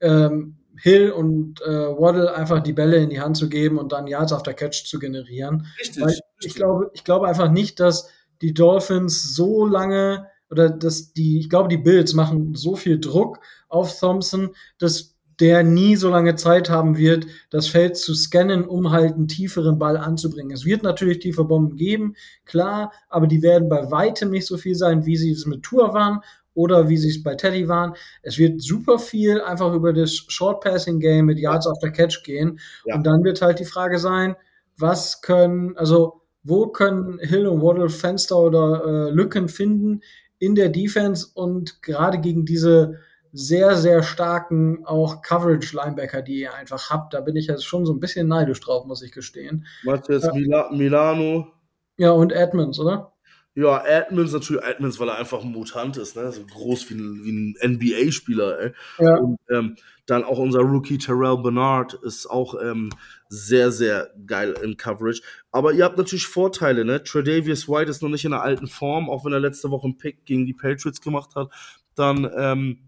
[0.00, 4.06] ähm, Hill und äh, Waddle einfach die Bälle in die Hand zu geben und dann
[4.06, 5.66] Yards after Catch zu generieren.
[5.80, 6.02] Richtig.
[6.02, 8.10] Weil ich glaube, ich glaube einfach nicht, dass
[8.42, 13.40] die Dolphins so lange oder dass die, ich glaube, die Bills machen so viel Druck
[13.68, 18.90] auf Thompson, dass der nie so lange Zeit haben wird, das Feld zu scannen, um
[18.90, 20.52] halt einen tieferen Ball anzubringen.
[20.52, 22.14] Es wird natürlich tiefe Bomben geben,
[22.44, 25.92] klar, aber die werden bei weitem nicht so viel sein, wie sie es mit Tour
[25.92, 26.20] waren
[26.54, 27.94] oder wie sie es bei Teddy waren.
[28.22, 32.58] Es wird super viel einfach über das Short Passing Game mit Yards after Catch gehen.
[32.86, 32.96] Ja.
[32.96, 34.36] Und dann wird halt die Frage sein,
[34.78, 40.00] was können, also wo können Hill und Waddle Fenster oder äh, Lücken finden
[40.38, 43.00] in der Defense und gerade gegen diese
[43.36, 47.92] sehr, sehr starken auch Coverage-Linebacker, die ihr einfach habt, da bin ich jetzt schon so
[47.92, 49.66] ein bisschen neidisch drauf, muss ich gestehen.
[49.84, 51.52] Meinst du jetzt Mila Milano?
[51.98, 53.12] Ja, und Edmonds, oder?
[53.54, 56.30] Ja, Edmonds natürlich, Edmonds, weil er einfach ein Mutant ist, ne?
[56.32, 58.72] So groß wie ein, ein NBA-Spieler, ey.
[58.98, 59.16] Ja.
[59.16, 59.76] Und ähm,
[60.06, 62.90] dann auch unser Rookie Terrell Bernard ist auch ähm,
[63.28, 65.22] sehr, sehr geil in Coverage.
[65.52, 67.02] Aber ihr habt natürlich Vorteile, ne?
[67.02, 69.98] Tredavious White ist noch nicht in der alten Form, auch wenn er letzte Woche einen
[69.98, 71.50] Pick gegen die Patriots gemacht hat.
[71.94, 72.86] Dann, ähm,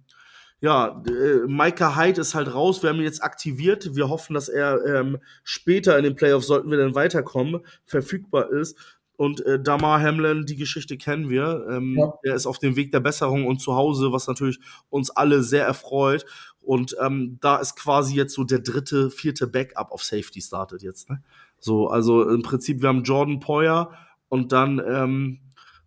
[0.60, 2.82] ja, äh, Micah Hyde ist halt raus.
[2.82, 3.94] Wir haben ihn jetzt aktiviert.
[3.94, 8.76] Wir hoffen, dass er ähm, später in den Playoffs, sollten wir dann weiterkommen, verfügbar ist.
[9.16, 11.66] Und äh, Damar Hamlin, die Geschichte kennen wir.
[11.70, 12.12] Ähm, Ja.
[12.24, 14.58] Der ist auf dem Weg der Besserung und zu Hause, was natürlich
[14.90, 16.24] uns alle sehr erfreut.
[16.60, 21.08] Und ähm, da ist quasi jetzt so der dritte, vierte Backup auf Safety startet jetzt.
[21.08, 21.22] Ne?
[21.58, 23.92] So, also im Prinzip, wir haben Jordan Poyer
[24.28, 25.40] und dann ähm,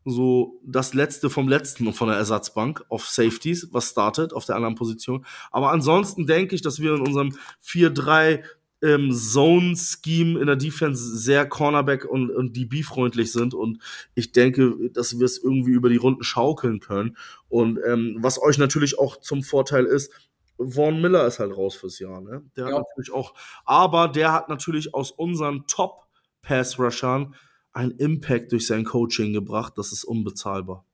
[0.05, 4.75] so das letzte vom letzten von der Ersatzbank auf Safeties, was startet auf der anderen
[4.75, 5.25] Position.
[5.51, 8.43] Aber ansonsten denke ich, dass wir in unserem 4-3
[8.83, 13.77] ähm, Zone-Scheme in der Defense sehr Cornerback und, und DB-freundlich sind und
[14.15, 17.15] ich denke, dass wir es irgendwie über die Runden schaukeln können.
[17.47, 20.11] Und ähm, was euch natürlich auch zum Vorteil ist,
[20.57, 22.43] Vaughn Miller ist halt raus fürs Jahr, ne?
[22.55, 22.79] Der hat Ja.
[22.79, 23.33] natürlich auch,
[23.65, 27.35] aber der hat natürlich aus unseren Top-Pass-Rushern
[27.73, 30.85] einen Impact durch sein Coaching gebracht, das ist unbezahlbar.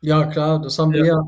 [0.00, 1.22] Ja, klar, das haben wir ja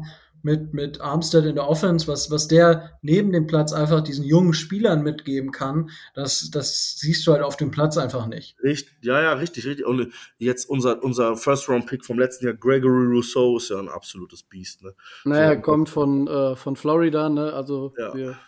[0.45, 4.53] mit, mit Armstead in der Offense, was, was der neben dem Platz einfach diesen jungen
[4.53, 8.57] Spielern mitgeben kann, das, das siehst du halt auf dem Platz einfach nicht.
[8.63, 9.87] Richtig, ja, ja, richtig, richtig.
[9.87, 14.83] Und jetzt unser, unser First-Round-Pick vom letzten Jahr, Gregory Rousseau, ist ja ein absolutes Biest,
[14.83, 14.95] ne?
[15.25, 15.61] Naja, So.
[15.63, 17.55] kommt von, äh, von Florida, ne?
[17.55, 18.15] Also Ja.
[18.15, 18.39] wir,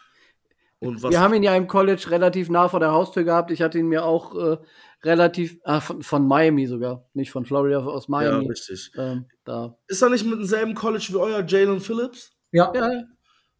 [0.80, 3.50] Und was wir haben ihn ja im College relativ nah vor der Haustür gehabt.
[3.50, 4.58] Ich hatte ihn mir auch äh,
[5.04, 8.48] relativ, ah, von, von Miami sogar, nicht von Florida, aus ja, Miami.
[8.48, 8.90] richtig.
[8.96, 9.76] ähm, da.
[9.86, 12.32] Ist er nicht mit demselben College wie euer Jalen Phillips?
[12.52, 13.04] Ja, Ja,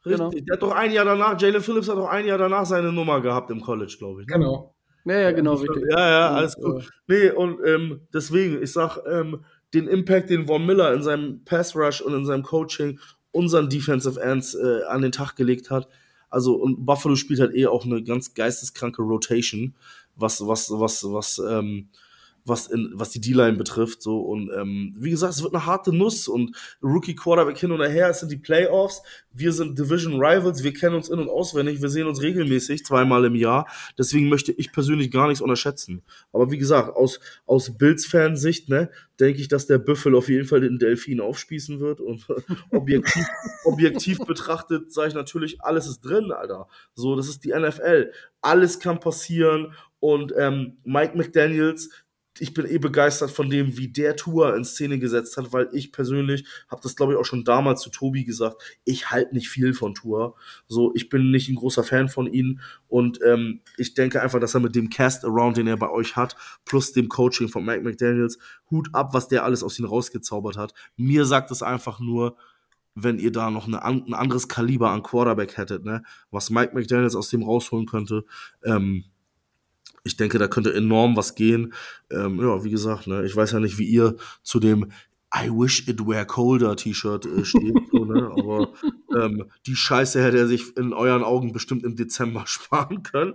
[0.07, 0.18] Richtig.
[0.18, 0.30] Genau.
[0.30, 3.20] Der hat doch ein Jahr danach, Jalen Phillips hat doch ein Jahr danach seine Nummer
[3.20, 4.28] gehabt im College, glaube ich.
[4.28, 4.34] ne?
[4.34, 4.74] genau.
[5.05, 5.82] ja, ja, genau, richtig.
[5.91, 6.91] Ja, ja, Und, alles gut.
[7.09, 11.74] Nee, und ähm, deswegen, ich sag, ähm, den Impact, den Von Miller in seinem Pass
[11.74, 13.01] Rush und in seinem Coaching
[13.32, 15.89] unseren Defensive Ends äh, an den Tag gelegt hat.
[16.30, 19.74] Also, und Buffalo spielt halt eh auch eine ganz geisteskranke Rotation,
[20.16, 21.88] was, was, was, was, ähm,
[22.46, 24.02] was, in, was die D-Line betrifft.
[24.02, 24.20] So.
[24.20, 28.08] Und ähm, wie gesagt, es wird eine harte Nuss und Rookie Quarterback hin und her,
[28.10, 29.02] es sind die Playoffs.
[29.32, 33.24] Wir sind Division Rivals, wir kennen uns in- und auswendig, wir sehen uns regelmäßig zweimal
[33.24, 33.66] im Jahr.
[33.98, 36.02] Deswegen möchte ich persönlich gar nichts unterschätzen.
[36.32, 38.90] Aber wie gesagt, aus, aus Bills-Fansicht, ne,
[39.20, 42.00] denke ich, dass der Büffel auf jeden Fall den Delfin aufspießen wird.
[42.00, 42.26] Und
[42.70, 43.26] objektiv,
[43.64, 46.68] objektiv betrachtet sage ich natürlich, alles ist drin, Alter.
[46.94, 48.12] So, das ist die NFL.
[48.40, 49.74] Alles kann passieren.
[50.01, 51.90] Und ähm, Mike McDaniels,
[52.38, 55.92] ich bin eh begeistert von dem, wie der Tour in Szene gesetzt hat, weil ich
[55.92, 59.72] persönlich habe das, glaube ich, auch schon damals zu Tobi gesagt, ich halte nicht viel
[59.72, 60.36] von Tour.
[60.68, 64.55] So, ich bin nicht ein großer Fan von ihm und ähm, ich denke einfach, dass
[64.55, 68.38] er mit dem Cast-Around, den er bei euch hat, plus dem Coaching von Mike McDaniels,
[68.70, 70.74] Hut ab, was der alles aus ihm rausgezaubert hat.
[70.97, 72.36] Mir sagt es einfach nur,
[72.94, 77.14] wenn ihr da noch eine, ein anderes Kaliber an Quarterback hättet, ne, was Mike McDaniels
[77.14, 78.24] aus dem rausholen könnte,
[78.64, 79.05] ähm,
[80.07, 81.74] ich denke, da könnte enorm was gehen.
[82.11, 84.92] Ähm, ja, wie gesagt, ne, ich weiß ja nicht, wie ihr zu dem
[85.34, 88.30] I wish it were colder T-Shirt äh, steht, so, ne?
[88.38, 88.72] aber
[89.14, 93.34] ähm, die Scheiße hätte er sich in euren Augen bestimmt im Dezember sparen können.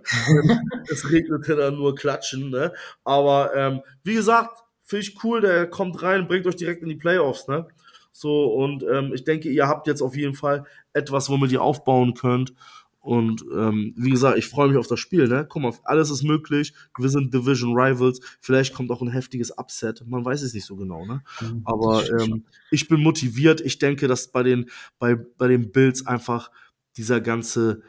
[0.90, 2.74] es regnete dann nur klatschen, ne?
[3.04, 6.96] Aber ähm, wie gesagt, finde ich cool, der kommt rein, bringt euch direkt in die
[6.96, 7.68] Playoffs, ne?
[8.14, 12.14] So, und ähm, ich denke, ihr habt jetzt auf jeden Fall etwas, womit ihr aufbauen
[12.14, 12.54] könnt.
[13.02, 15.46] Und ähm, wie gesagt, ich freue mich auf das Spiel, ne?
[15.50, 16.74] Guck mal, alles ist möglich.
[16.98, 18.22] Wir sind Division Rivals.
[18.40, 20.04] Vielleicht kommt auch ein heftiges Upset.
[20.08, 21.24] Man weiß es nicht so genau, ne?
[21.64, 23.60] Aber Das stimmt ähm, ich bin motiviert.
[23.62, 26.52] Ich denke, dass bei den, bei, bei den Bills einfach
[26.96, 27.82] dieser ganze,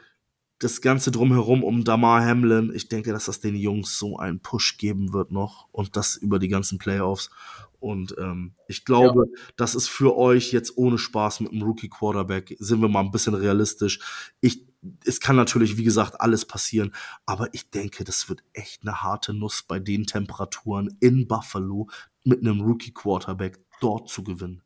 [0.57, 4.77] das ganze drumherum um Damar Hamlin, ich denke, dass das den Jungs so einen Push
[4.77, 7.29] geben wird noch und das über die ganzen Playoffs.
[7.79, 9.25] Und ähm, ich glaube,
[9.57, 13.11] das ist für euch jetzt ohne Spaß mit einem Rookie Quarterback, sind wir mal ein
[13.11, 13.99] bisschen realistisch.
[14.39, 14.65] Ich,
[15.05, 16.93] es kann natürlich, wie gesagt, alles passieren,
[17.25, 21.87] aber ich denke, das wird echt eine harte Nuss bei den Temperaturen in Buffalo
[22.23, 24.61] mit einem Rookie Quarterback dort zu gewinnen.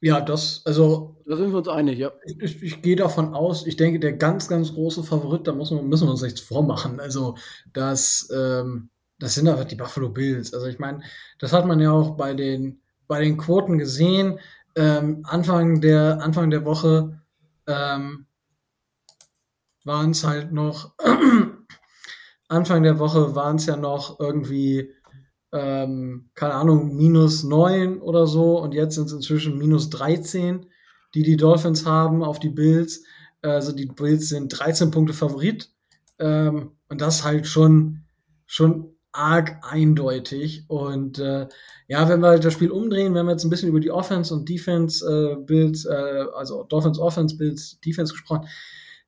[0.00, 2.12] Ja, das, also Da sind wir uns einig, ja.
[2.26, 5.70] ich, ich, ich gehe davon aus, ich denke, der ganz, ganz große Favorit, da muss
[5.70, 7.00] man, müssen wir uns nichts vormachen.
[7.00, 7.36] Also,
[7.72, 10.52] das, ähm, das sind einfach die Buffalo Bills.
[10.52, 11.00] Also, ich meine,
[11.38, 14.38] das hat man ja auch bei den, bei den Quoten gesehen.
[14.76, 17.22] Ähm, Anfang, der, Anfang der Woche
[17.66, 18.26] ähm,
[19.84, 20.94] waren es halt noch,
[22.48, 24.90] Anfang der Woche waren es ja noch irgendwie,
[25.52, 30.66] ähm, keine Ahnung, minus 9 oder so und jetzt sind es inzwischen minus 13,
[31.14, 33.04] die die Dolphins haben auf die Bills.
[33.42, 35.70] Also die Bills sind 13 Punkte Favorit
[36.18, 38.04] ähm, und das halt schon,
[38.46, 40.64] schon arg eindeutig.
[40.68, 41.46] Und äh,
[41.86, 44.48] ja, wenn wir das Spiel umdrehen, wir haben jetzt ein bisschen über die Offense und
[44.48, 48.48] Defense äh, Builds, äh, also Dolphins Offense Builds, Defense gesprochen.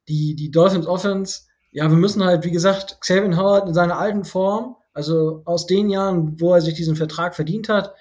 [0.09, 1.43] Die, die Dolphins Offense,
[1.73, 5.91] ja, wir müssen halt, wie gesagt, Xavier Howard in seiner alten Form, also aus den
[5.91, 7.93] Jahren, wo er sich diesen Vertrag verdient hat,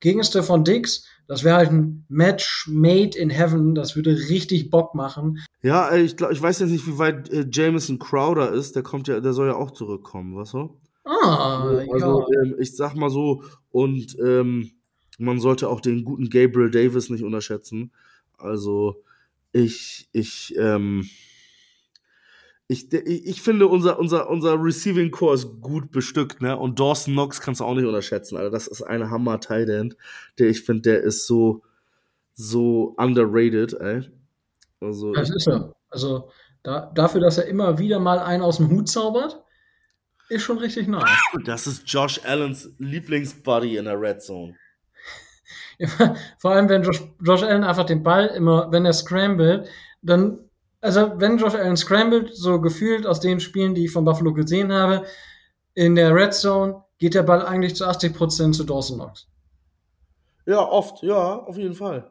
[0.00, 3.76] gegen Stefan Dix, das wäre halt ein Match made in heaven.
[3.76, 5.38] Das würde richtig Bock machen.
[5.62, 8.74] Ja, ich glaube, ich weiß jetzt nicht, wie weit äh, Jameson Crowder ist.
[8.74, 10.80] Der kommt ja, der soll ja auch zurückkommen, was so?
[11.04, 12.42] Ah, Also ja.
[12.42, 14.72] ähm, ich sag mal so, und ähm,
[15.18, 17.92] man sollte auch den guten Gabriel Davis nicht unterschätzen.
[18.36, 19.02] Also
[19.52, 21.08] ich, ich, ähm,
[22.70, 26.56] ich, ich, finde, unser, unser, unser Receiving Core ist gut bestückt, ne?
[26.56, 28.50] Und Dawson Knox kannst du auch nicht unterschätzen, Alter.
[28.50, 29.96] Das ist eine Hammer Tight End,
[30.38, 31.64] der ich finde, der ist so,
[32.34, 34.08] so underrated, ey.
[34.80, 35.74] Also, Das ist er.
[35.90, 36.30] Also
[36.62, 39.42] da, dafür, dass er immer wieder mal einen aus dem Hut zaubert,
[40.28, 41.10] ist schon richtig nice.
[41.44, 44.54] das ist Josh Allens Lieblingsbuddy in der Red Zone.
[46.38, 49.68] Vor allem, wenn Josh, Josh Allen einfach den Ball immer, wenn er scrambled,
[50.02, 50.38] dann,
[50.80, 54.72] also wenn Josh Allen scrambled, so gefühlt aus den Spielen, die ich von Buffalo gesehen
[54.72, 55.04] habe,
[55.74, 59.26] in der Red Zone geht der Ball eigentlich zu 80% zu Dawson Knox.
[60.46, 62.10] Ja, oft, ja, auf jeden Fall.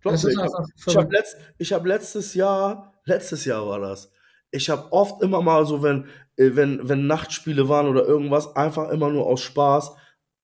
[0.00, 0.38] Glaub Das mir, ist
[0.86, 1.36] ich habe hab letzt,
[1.72, 4.10] hab letztes Jahr, letztes Jahr war das.
[4.50, 8.90] Ich habe oft immer mal so, wenn, äh, wenn, wenn Nachtspiele waren oder irgendwas, einfach
[8.90, 9.94] immer nur aus Spaß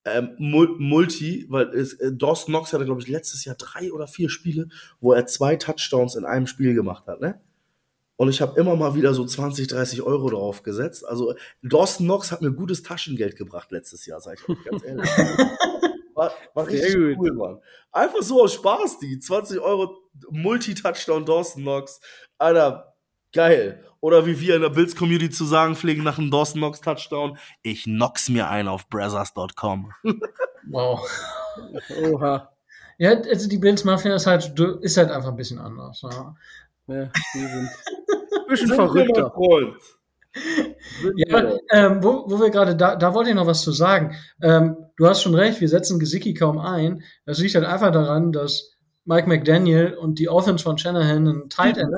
[0.06, 4.06] ähm, Mul- Multi, weil es, äh, Dawson Knox hatte, glaube ich, letztes Jahr drei oder
[4.06, 4.68] vier Spiele,
[5.00, 7.40] wo er zwei Touchdowns in einem Spiel gemacht hat, ne?
[8.18, 11.06] Und ich habe immer mal wieder so 20, 30 Euro drauf gesetzt.
[11.06, 15.10] Also Dawson Knox hat mir gutes Taschengeld gebracht letztes Jahr, sag ich euch ganz ehrlich.
[16.14, 17.16] War, war richtig gut.
[17.18, 17.60] cool, Mann.
[17.92, 19.98] Einfach so aus Spaß, die 20 Euro
[20.30, 22.00] Multi-Touchdown Dawson Knox.
[22.38, 22.95] Alter,
[23.36, 23.84] geil.
[24.00, 27.84] Oder wie wir in der Bills-Community zu sagen pflegen nach einem Dawson Knox Touchdown, ich
[27.84, 29.92] knock's mir ein auf brazzers.com.
[30.68, 31.08] Wow.
[32.02, 32.50] Oha.
[32.98, 36.02] Ja, also die Bills Mafia ist halt, ist halt einfach ein bisschen anders.
[36.02, 36.34] Ja.
[36.88, 37.70] Ja, die sind ein
[38.48, 39.32] bisschen Sind wir, mein verrückter.
[41.14, 44.16] Ja, ähm, wo, wo wir gerade, da, da wollte ich noch was zu sagen.
[44.42, 47.04] Ähm, du hast schon recht, wir setzen Gesicki kaum ein.
[47.26, 48.72] Das liegt halt einfach daran, dass
[49.04, 51.94] Mike McDaniel und die Offense von Shanahan einen Tight End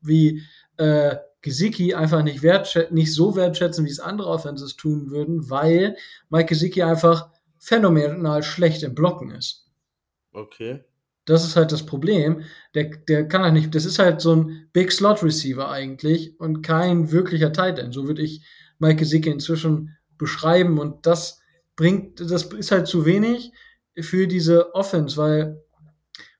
[0.00, 0.42] wie
[0.78, 5.96] äh, Gesicki einfach nicht, wertschä nicht so wertschätzen, wie es andere Offenses tun würden, weil
[6.30, 9.66] Mike Gesicki einfach phänomenal schlecht im Blocken ist.
[10.32, 10.84] Okay.
[11.24, 12.42] Das ist halt das Problem.
[12.74, 16.62] Der, der kann halt nicht, das ist halt so ein Big Slot Receiver eigentlich und
[16.62, 17.92] kein wirklicher Tight End.
[17.92, 18.44] So würde ich
[18.78, 21.40] Mike Gesicki inzwischen beschreiben und das
[21.76, 23.52] bringt, das ist halt zu wenig
[24.00, 25.62] für diese Offense, weil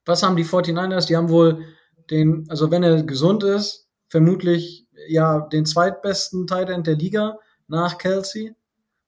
[0.05, 1.07] was haben die 49ers?
[1.07, 1.63] Die haben wohl
[2.09, 7.37] den, also wenn er gesund ist, vermutlich ja den zweitbesten Tight End der Liga
[7.67, 8.55] nach Kelsey.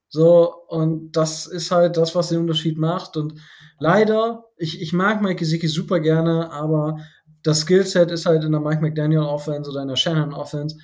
[0.07, 3.17] So, und das ist halt das, was den Unterschied macht.
[3.17, 3.41] Und
[3.79, 6.99] leider, ich, ich mag Mike Gesicki super gerne, aber
[7.43, 10.77] das Skillset ist halt in der Mike McDaniel Offense oder in der Shannon Offense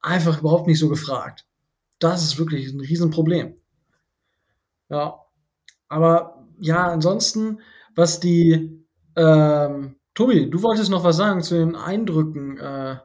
[0.00, 1.46] einfach überhaupt nicht so gefragt.
[1.98, 3.56] Das ist wirklich ein Riesenproblem.
[4.88, 5.20] Ja.
[5.88, 7.60] Aber ja, ansonsten,
[7.94, 8.84] was die,
[9.16, 12.58] ähm, Tobi, du wolltest noch was sagen zu den Eindrücken.
[12.58, 12.96] Äh,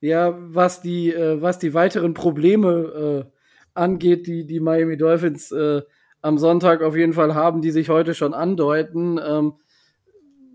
[0.00, 3.38] Ja, was die, äh, was die weiteren Probleme äh,
[3.74, 5.82] angeht, die die Miami Dolphins äh,
[6.20, 9.54] am Sonntag auf jeden Fall haben, die sich heute schon andeuten, ähm,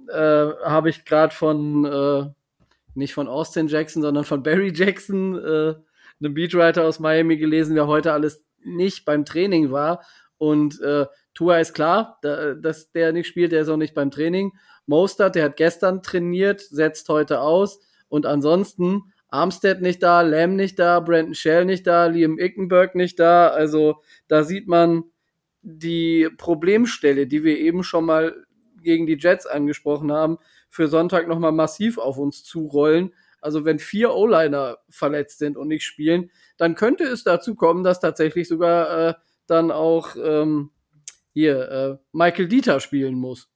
[0.09, 2.25] äh, habe ich gerade von äh,
[2.95, 5.75] nicht von Austin Jackson, sondern von Barry Jackson, äh,
[6.19, 10.05] einem Beatwriter aus Miami gelesen, wer heute alles nicht beim Training war.
[10.37, 14.11] Und äh, Tua ist klar, da, dass der nicht spielt, der ist auch nicht beim
[14.11, 14.53] Training.
[14.85, 17.79] Mostert, der hat gestern trainiert, setzt heute aus.
[18.09, 23.19] Und ansonsten Armstead nicht da, Lamb nicht da, Brandon Shell nicht da, Liam Ickenberg nicht
[23.19, 23.47] da.
[23.47, 25.05] Also da sieht man
[25.63, 28.35] die Problemstelle, die wir eben schon mal
[28.83, 30.37] gegen die Jets angesprochen haben,
[30.69, 33.15] für Sonntag nochmal massiv auf uns zurollen.
[33.41, 37.99] Also wenn vier O-Liner verletzt sind und nicht spielen, dann könnte es dazu kommen, dass
[37.99, 39.13] tatsächlich sogar äh,
[39.47, 40.69] dann auch ähm,
[41.33, 43.49] hier äh, Michael Dieter spielen muss.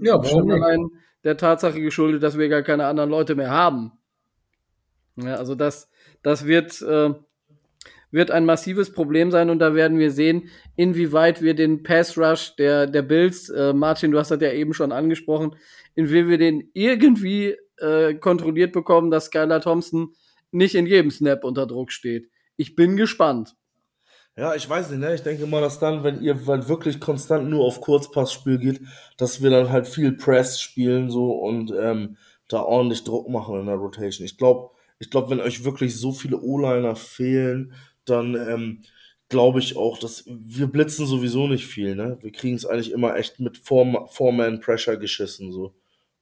[0.00, 1.00] ja, warum Schon nicht?
[1.26, 3.90] Der Tatsache geschuldet, dass wir gar keine anderen Leute mehr haben.
[5.16, 5.90] Ja, also das,
[6.22, 7.14] das wird, äh,
[8.12, 12.54] wird ein massives Problem sein und da werden wir sehen, inwieweit wir den Pass Rush
[12.54, 15.56] der, der Bills, äh, Martin, du hast das ja eben schon angesprochen,
[15.96, 20.14] inwieweit wir den irgendwie äh, kontrolliert bekommen, dass Skylar Thompson
[20.52, 22.30] nicht in jedem Snap unter Druck steht.
[22.56, 23.55] Ich bin gespannt.
[24.38, 25.14] Ja, ich weiß nicht, ne?
[25.14, 28.80] Ich denke mal, dass dann, wenn ihr halt wirklich konstant nur auf Kurzpassspiel geht,
[29.16, 32.18] dass wir dann halt viel Press spielen so und ähm,
[32.48, 34.26] da ordentlich Druck machen in der Rotation.
[34.26, 37.72] Ich glaube, ich glaube, wenn euch wirklich so viele O-Liner fehlen,
[38.04, 38.82] dann ähm,
[39.30, 42.18] glaube ich auch, dass wir blitzen sowieso nicht viel, ne?
[42.20, 45.74] Wir kriegen es eigentlich immer echt mit Four- Four-Man-Pressure geschissen, so.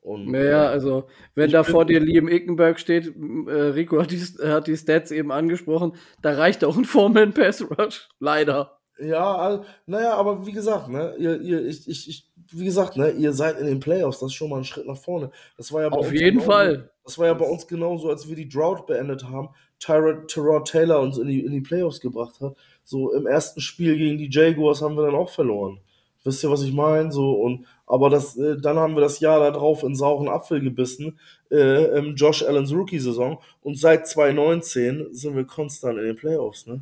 [0.04, 3.06] Und, Naja, äh, also, wenn da vor dir Liam Ickenberg steht,
[3.48, 8.10] äh, Rico hat die, hat die Stats eben angesprochen, da reicht auch ein Four-Man-Pass-Rush.
[8.20, 8.78] Leider.
[8.98, 13.12] Ja, also, naja, aber wie gesagt, ne, ihr, ihr, ich, ich, ich, wie gesagt, ne,
[13.12, 15.30] ihr seid in den Playoffs, das ist schon mal ein Schritt nach vorne.
[15.56, 16.90] Das war ja bei Auf uns jeden genauso- Fall.
[17.02, 19.48] Das war ja bei uns genauso, als wir die Drought beendet haben.
[19.78, 22.56] Tyrod, Tyrod Taylor uns in die, in die Playoffs gebracht hat.
[22.84, 25.80] So im ersten Spiel gegen die Jaguars haben wir dann auch verloren.
[26.24, 27.12] Wisst ihr, was ich meine?
[27.12, 31.18] So, und, aber das, äh, dann haben wir das Jahr darauf in sauren Apfel gebissen,
[31.50, 33.38] äh, im Josh Allens Rookie-Saison.
[33.62, 36.80] Und seit 2019 sind wir konstant in den Playoffs, ne?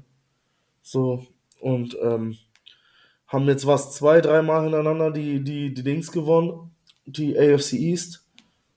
[0.82, 1.26] So,
[1.60, 2.38] und ähm,
[3.26, 6.70] haben jetzt was, zwei, dreimal hintereinander die, die, die Dings gewonnen,
[7.06, 8.24] die AFC East.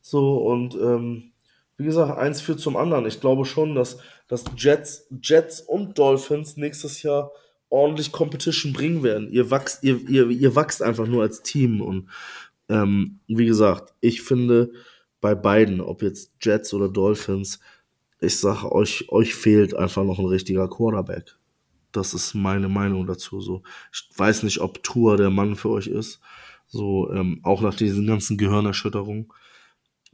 [0.01, 1.31] So, und ähm,
[1.77, 3.05] wie gesagt, eins führt zum anderen.
[3.05, 3.97] Ich glaube schon, dass,
[4.27, 7.31] dass Jets, Jets und Dolphins nächstes Jahr
[7.75, 9.29] ordentlich Competition bringen werden.
[9.29, 11.81] Ihr wachst, ihr, ihr, ihr wachst einfach nur als Team.
[11.81, 12.09] Und
[12.69, 14.71] ähm, wie gesagt, ich finde
[15.19, 17.59] bei beiden, ob jetzt Jets oder Dolphins,
[18.21, 21.35] ich sage euch, euch fehlt einfach noch ein richtiger Quarterback.
[21.91, 23.41] Das ist meine Meinung dazu.
[23.41, 23.61] So,
[23.91, 26.19] ich weiß nicht, ob Tour der Mann für euch ist.
[26.67, 29.27] So, ähm, auch nach diesen ganzen Gehirnerschütterungen.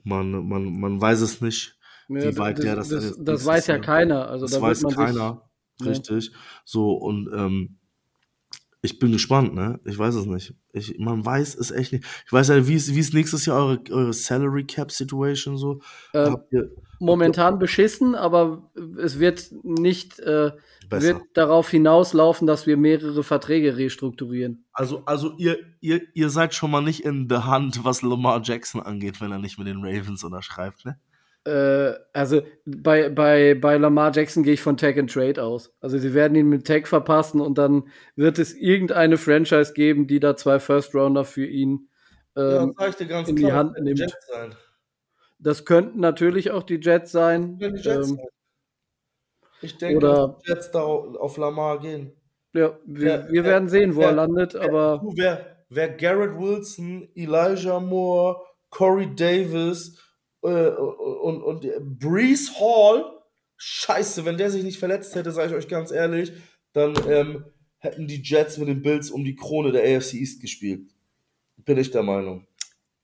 [0.04, 1.78] Man, man, man weiß es nicht.
[2.10, 4.28] Ja, Wie weit das, der das das, das, nächstes weiß ja Jahr- keiner.
[4.30, 4.96] Also das da weiß wird
[5.80, 5.92] keiner.
[5.92, 5.98] Ja.
[5.98, 6.32] Richtig.
[6.66, 7.78] So, und ähm,
[8.82, 9.80] ich bin gespannt, ne?
[9.86, 10.56] Ich weiß es nicht.
[10.74, 12.06] Ich, man weiß es echt nicht.
[12.26, 15.82] Ich weiß ja, wie ist, wie ist nächstes Jahr eure, eure Salary Cap Situation so?
[16.14, 16.72] äh, ihr
[17.02, 20.52] momentan beschissen, aber es wird nicht äh,
[20.90, 24.66] wird darauf hinauslaufen, dass wir mehrere Verträge restrukturieren.
[24.74, 28.82] Also, also ihr, ihr, ihr seid schon mal nicht in der Hand, was Lamar Jackson
[28.82, 31.00] angeht, wenn er nicht mit den Ravens unterschreibt, ne?
[31.44, 35.74] Äh, also bei, bei, bei Lamar Jackson gehe ich von Tag and Trade aus.
[35.82, 40.20] Also sie werden ihn mit Tag verpassen und dann wird es irgendeine Franchise geben, die
[40.20, 41.90] da zwei First Rounder für ihn.
[42.36, 44.16] Ähm, dir ganz in die Hand werden nimmt.
[45.40, 47.58] Das könnten natürlich auch die Jets sein.
[47.58, 48.28] Die Jets Ähm, sein.
[49.64, 52.14] Ich denke, oder- dass die Jets da auf Lamar gehen.
[52.54, 56.38] ja, wir, Ja, wir ja, werden sehen, wo er ja, landet, aber wer, wer Garrett
[56.38, 59.98] Wilson, Elijah Moore, Corey Davis
[60.44, 63.06] äh, und, und Brees Hall,
[63.58, 66.32] scheiße, wenn der sich nicht verletzt hätte, sage ich euch ganz ehrlich,
[66.74, 67.46] dann ähm,
[67.78, 70.90] hätten die Jets mit den Bills um die Krone der AFC East gespielt.
[71.58, 72.48] Bin ich der Meinung.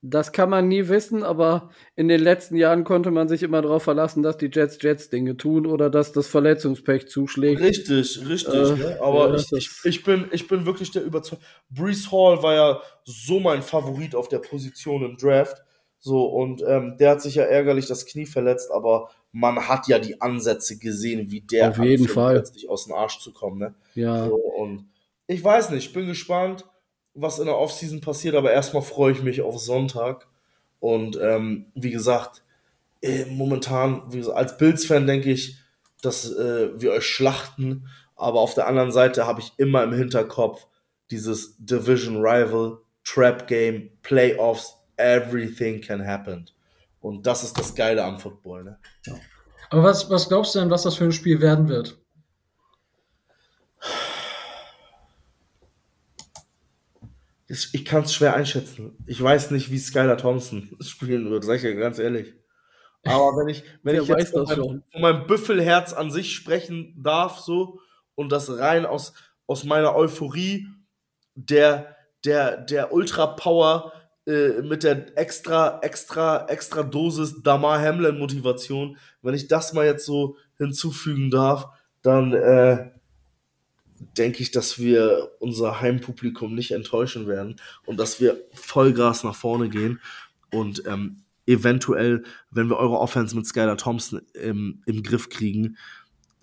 [0.02, 1.24] das kann man nie wissen.
[1.24, 5.10] Aber in den letzten Jahren konnte man sich immer darauf verlassen, dass die Jets Jets
[5.10, 7.62] Dinge tun oder dass das Verletzungspech zuschlägt.
[7.62, 8.54] Richtig, richtig.
[8.54, 9.00] Äh, ne?
[9.02, 11.44] Aber ja, ich, ich, ich, bin, ich bin wirklich der Überzeugung.
[11.70, 15.64] Brees Hall war ja so mein Favorit auf der Position im Draft.
[16.00, 20.00] So, und ähm, der hat sich ja ärgerlich das Knie verletzt, aber man hat ja
[20.00, 22.34] die Ansätze gesehen, wie der Auf jeden anfängt, Fall.
[22.36, 23.60] plötzlich aus dem Arsch zu kommen.
[23.60, 23.76] Ne?
[23.96, 24.28] Ja.
[24.28, 24.90] So, und
[25.28, 26.66] ich weiß nicht, ich bin gespannt,
[27.14, 30.28] was in der Offseason passiert, aber erstmal freue ich mich auf Sonntag.
[30.80, 32.44] Und ähm, wie gesagt,
[33.02, 35.58] äh, momentan, wie gesagt, als Bills-Fan denke ich,
[36.02, 40.68] dass äh, wir euch schlachten, aber auf der anderen Seite habe ich immer im Hinterkopf
[41.12, 46.50] dieses Division Rival, Trap Game, Playoffs, everything can happen.
[47.00, 48.64] Und das ist das Geile am Football.
[48.64, 48.80] Ne?
[49.70, 52.00] Aber was, was glaubst du denn, was das für ein Spiel werden wird?
[57.50, 58.98] Ich, ich kann es schwer einschätzen.
[59.06, 62.34] Ich weiß nicht, wie Skylar Thompson spielen wird, sag ich dir ganz ehrlich.
[63.06, 66.94] Aber wenn ich, wenn ich jetzt weiß von meinem, von meinem Büffelherz an sich sprechen
[67.02, 67.80] darf, so,
[68.16, 69.14] und das rein aus,
[69.46, 70.68] aus meiner Euphorie,
[71.36, 71.96] der,
[72.26, 73.94] der, der Ultra-Power
[74.28, 80.36] äh, mit der extra, extra, extra Dosis Damar Hamlin-Motivation, wenn ich das mal jetzt so
[80.58, 81.68] hinzufügen darf,
[82.02, 82.92] dann äh,
[84.18, 87.56] denke ich, dass wir unser Heimpublikum nicht enttäuschen werden
[87.86, 90.02] und dass wir Vollgas nach vorne gehen
[90.52, 95.78] und ähm, eventuell, wenn wir eure Offense mit Skylar Thompson im, im Griff kriegen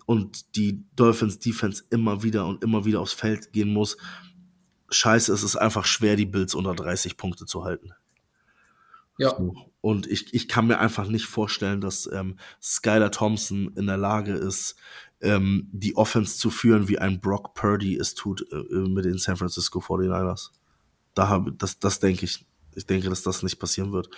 [0.05, 3.97] und die Dolphins Defense immer wieder und immer wieder aufs Feld gehen muss,
[4.95, 7.91] scheiße, es ist einfach schwer, die Bills unter 30 Punkte zu halten.
[9.17, 9.35] Ja.
[9.37, 9.55] So.
[9.81, 14.33] Und ich, ich kann mir einfach nicht vorstellen, dass ähm, Skylar Thompson in der Lage
[14.33, 14.75] ist,
[15.21, 19.37] ähm, die Offense zu führen, wie ein Brock Purdy es tut äh, mit den San
[19.37, 20.49] Francisco 49ers.
[21.13, 22.45] Da habe, das, das denke ich.
[22.77, 24.09] Ich denke, dass das nicht passieren wird.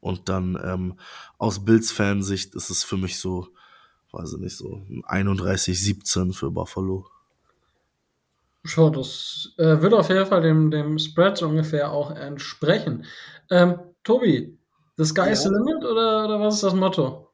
[0.00, 0.98] Und dann ähm,
[1.36, 3.48] aus Bills-Fansicht ist es für mich so,
[4.12, 7.06] weiß ich nicht, so ein 31-17 für Buffalo.
[8.66, 13.04] Schon, das äh, wird auf jeden Fall dem, dem Spread ungefähr auch entsprechen.
[13.50, 14.58] Ähm, Tobi,
[14.96, 17.32] the sky is the limit oder, oder was ist das Motto?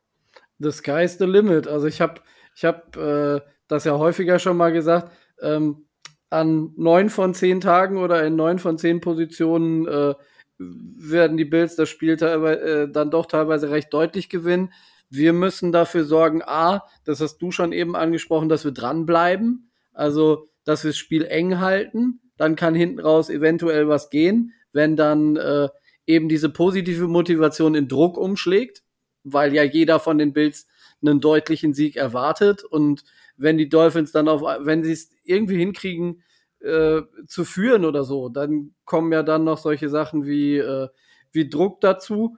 [0.59, 1.67] The sky's the limit.
[1.67, 2.21] Also ich habe
[2.55, 5.11] ich hab, äh, das ja häufiger schon mal gesagt.
[5.41, 5.87] ähm,
[6.33, 10.15] an neun von zehn Tagen oder in neun von zehn Positionen äh,
[10.59, 14.73] werden die Bills das Spiel äh, dann doch teilweise recht deutlich gewinnen.
[15.11, 20.49] Wir müssen dafür sorgen, A, das hast du schon eben angesprochen, dass wir dranbleiben, also
[20.65, 25.37] dass wir das Spiel eng halten, dann kann hinten raus eventuell was gehen, wenn dann
[25.37, 25.69] äh,
[26.07, 28.83] eben diese positive Motivation in Druck umschlägt,
[29.25, 30.67] weil ja jeder von den Bills
[31.01, 33.05] einen deutlichen Sieg erwartet und
[33.37, 36.23] wenn die Dolphins dann auf, wenn sie es irgendwie hinkriegen,
[36.61, 40.89] äh, zu führen oder so, dann kommen ja dann noch solche Sachen wie, äh,
[41.33, 42.37] wie Druck dazu.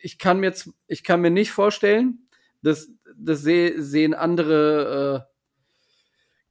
[0.00, 0.54] Ich kann mir,
[0.86, 2.26] ich kann mir nicht vorstellen,
[2.62, 5.35] das, das seh, sehen andere äh,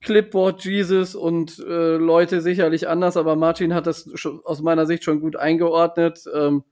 [0.06, 5.02] Clipboard Jesus und äh, Leute sicherlich anders, aber Martin hat das schon, aus meiner Sicht
[5.02, 6.24] schon gut eingeordnet.
[6.32, 6.62] Ähm,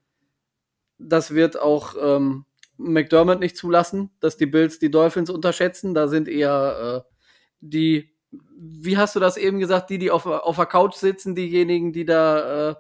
[0.99, 2.45] das wird auch ähm,
[2.77, 5.95] McDermott nicht zulassen, dass die Bills die Dolphins unterschätzen.
[5.95, 7.15] Da sind eher äh,
[7.61, 8.15] die,
[8.57, 12.05] wie hast du das eben gesagt, die, die auf, auf der Couch sitzen, diejenigen, die
[12.05, 12.75] da äh,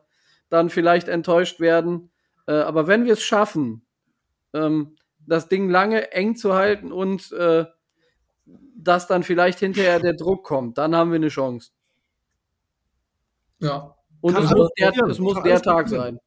[0.50, 2.12] dann vielleicht enttäuscht werden.
[2.46, 3.84] Äh, aber wenn wir es schaffen,
[4.52, 4.94] ähm,
[5.26, 7.64] das Ding lange eng zu halten und äh,
[8.76, 11.70] dass dann vielleicht hinterher der Druck kommt, dann haben wir eine Chance.
[13.60, 13.94] Ja.
[14.20, 16.18] Und es muss der, es muss der Tag sein.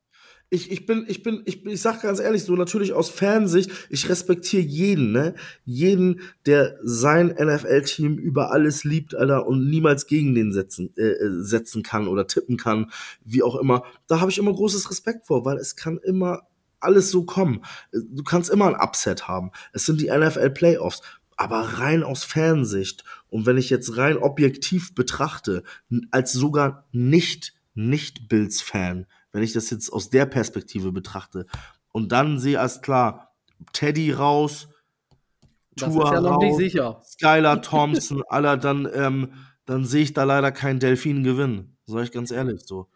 [0.49, 3.72] ich, ich bin, ich bin, ich, bin- ich sag ganz ehrlich, so natürlich aus Fansicht,
[3.90, 5.36] ich respektiere jeden, ne?
[5.65, 11.44] Jeden, der sein NFL-Team über alles liebt, Alter, und niemals gegen den setzen, äh, äh,
[11.44, 12.91] setzen kann oder tippen kann,
[13.26, 13.84] wie auch immer.
[14.07, 16.44] Da habe ich immer großes Respekt vor, weil es kann immer
[16.80, 17.64] alles so kommen.
[17.91, 19.52] Du kannst immer ein Upset haben.
[19.74, 21.02] Es sind die NFL-Playoffs.
[21.38, 25.64] Aber rein aus Fansicht und wenn ich jetzt rein objektiv betrachte,
[26.11, 31.45] als sogar nicht nicht Bills-Fan, wenn ich das jetzt aus der Perspektive betrachte
[31.91, 33.35] und dann sehe als klar
[33.72, 34.68] Teddy raus,
[35.76, 36.41] Das Tua ja raus.
[37.03, 39.34] Skylar Thompson, aller dann ähm,
[39.68, 42.88] dann sehe ich da leider keinen Delfin gewinnen, sage ich ganz ehrlich so.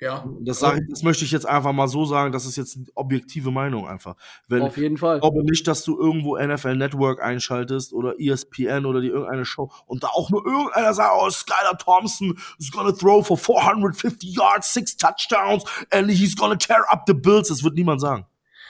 [0.00, 0.24] Ja.
[0.40, 2.86] Das sage ich, das möchte ich jetzt einfach mal so sagen, das ist jetzt eine
[2.94, 4.16] objektive Meinung einfach.
[4.48, 5.16] Wenn, Auf jeden Fall.
[5.16, 9.70] ich glaube nicht, dass du irgendwo NFL Network einschaltest oder ESPN oder die irgendeine Show
[9.86, 14.72] und da auch nur irgendeiner sagt, oh, Skylar Thompson is gonna throw for 450 yards,
[14.72, 17.48] six touchdowns and he's gonna tear up the Bills.
[17.48, 18.24] Das wird niemand sagen.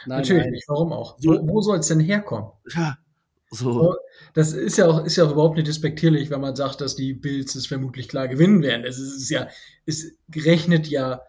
[0.07, 0.53] Nein, Natürlich nein.
[0.53, 0.69] nicht.
[0.69, 1.17] Warum auch?
[1.19, 2.51] So- Wo, wo soll es denn herkommen?
[2.75, 2.97] Ja,
[3.51, 3.97] so.
[4.35, 7.15] Das ist ja auch, ist ja auch überhaupt nicht despektierlich, wenn man sagt, dass die
[7.15, 8.85] Bills es vermutlich klar gewinnen werden.
[8.85, 9.49] Es ist, ist ja,
[9.87, 11.23] es rechnet ja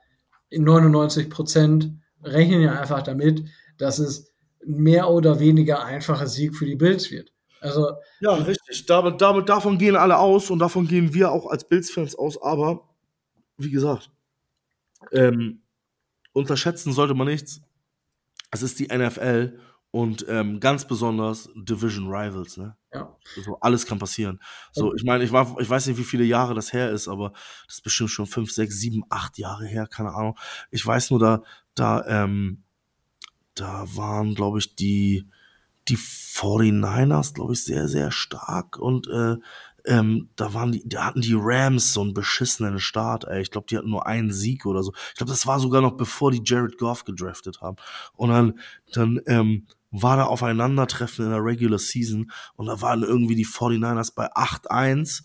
[0.49, 1.93] in 99 Prozent,
[2.23, 3.45] rechnen ja einfach damit,
[3.77, 4.31] dass es
[4.64, 7.34] ein mehr oder weniger einfacher Sieg für die Bills wird.
[7.60, 8.85] Also, Ja, richtig.
[8.85, 12.39] Damit, damit, davon gehen alle aus und davon gehen wir auch als Bills-Fans aus.
[12.41, 12.88] Aber
[13.57, 14.11] wie gesagt,
[15.11, 15.61] ähm,
[16.34, 17.61] unterschätzen sollte man nichts.
[18.52, 19.60] Es ist die NFL
[19.91, 22.57] und ähm, ganz besonders Division Rivals.
[22.57, 22.76] Ne?
[22.93, 23.15] ja.
[23.43, 24.39] So, alles kann passieren.
[24.72, 27.31] So, ich meine, ich war, ich weiß nicht, wie viele Jahre das her ist, aber
[27.65, 30.38] das ist bestimmt schon fünf, sechs, sieben, acht Jahre her, keine Ahnung.
[30.72, 31.43] Ich weiß nur, da,
[31.76, 32.63] da, ähm,
[33.55, 35.27] da waren, glaube ich, die,
[35.88, 39.38] die 49ers, glaube ich, sehr, sehr stark und äh,
[39.85, 43.41] ähm, da waren die, da hatten die Rams so einen beschissenen Start, ey.
[43.41, 44.93] Ich glaube, die hatten nur einen Sieg oder so.
[45.09, 47.77] Ich glaube, das war sogar noch bevor die Jared Goff gedraftet haben.
[48.13, 48.59] Und dann,
[48.93, 54.13] dann ähm, war da Aufeinandertreffen in der Regular Season und da waren irgendwie die 49ers
[54.15, 55.23] bei 8-1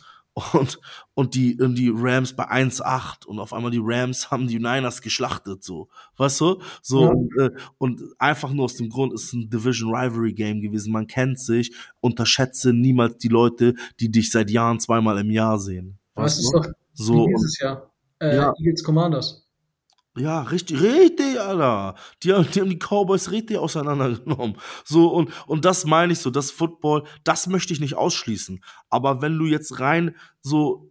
[0.53, 0.79] und,
[1.15, 5.01] und, die, und die Rams bei 1-8 und auf einmal die Rams haben die Niners
[5.01, 5.89] geschlachtet, so.
[6.19, 6.61] Weißt du?
[6.83, 7.09] So, Ja.
[7.11, 10.93] und, äh, und einfach nur aus dem Grund, es ist ein Division Rivalry Game gewesen.
[10.93, 15.99] Man kennt sich, unterschätze niemals die Leute, die dich seit Jahren zweimal im Jahr sehen.
[16.17, 16.59] Weißt ist du?
[16.61, 17.91] doch So, dieses Jahr.
[18.19, 18.53] Äh, Ja.
[18.59, 19.46] Eagles Commanders.
[20.17, 21.95] Ja, richtig, richtig, Alter.
[22.23, 24.57] Die, haben- die haben die Cowboys richtig auseinandergenommen.
[24.85, 28.63] So, und, und das meine ich so, das Football, das möchte ich nicht ausschließen.
[28.91, 30.91] Aber wenn du jetzt rein so,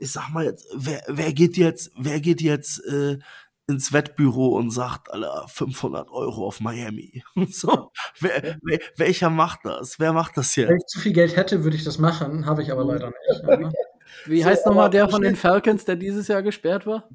[0.00, 3.18] ich sag mal jetzt, wer, wer geht jetzt, wer geht jetzt äh,
[3.66, 7.22] ins Wettbüro und sagt, Alter, 500 Euro auf Miami?
[7.50, 7.90] So,
[8.20, 9.98] wer, wer, welcher macht das?
[9.98, 10.82] Wer macht das Wenn jetzt?
[10.82, 13.44] ich zu viel Geld hätte, würde ich das machen, habe ich aber leider nicht.
[13.44, 13.72] ne?
[14.24, 17.08] Wie So, heißt nochmal der von den Falcons, der dieses Jahr gesperrt war?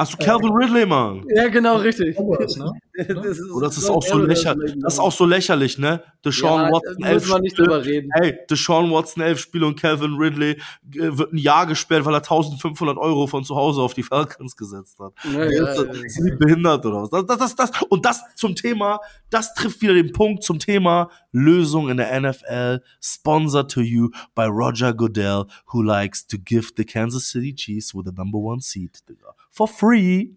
[0.00, 1.24] Achso, Calvin Ridley, Mann.
[1.34, 2.16] Ja, genau, richtig.
[2.16, 2.70] Cowboys, ne?
[3.08, 4.74] Das ist, Oh, das ist auch so lächerlich.
[4.80, 6.02] Das ist auch so lächerlich, ne?
[6.24, 7.68] Deshaun ja, Watson, elf müssen wir nicht Spiele.
[7.68, 8.10] drüber reden.
[8.14, 10.58] Hey, Deshaun Watson, elf Spiele und Calvin Ridley äh,
[11.18, 14.98] wird ein Jahr gesperrt, weil er 1500 Euro von zu Hause auf die Falcons gesetzt
[14.98, 15.12] hat.
[15.32, 16.04] Ja, ja, das- ja.
[16.04, 17.10] Ist die behindert oder was?
[17.10, 18.98] Das, das, das, das, und das zum Thema,
[19.30, 24.44] das trifft wieder den Punkt zum Thema Lösung in der NFL, sponsored to you by
[24.46, 28.98] Roger Goodell, who likes to gift the Kansas City Chiefs with the number one seed,
[29.08, 29.34] Digga.
[29.58, 30.28] For free.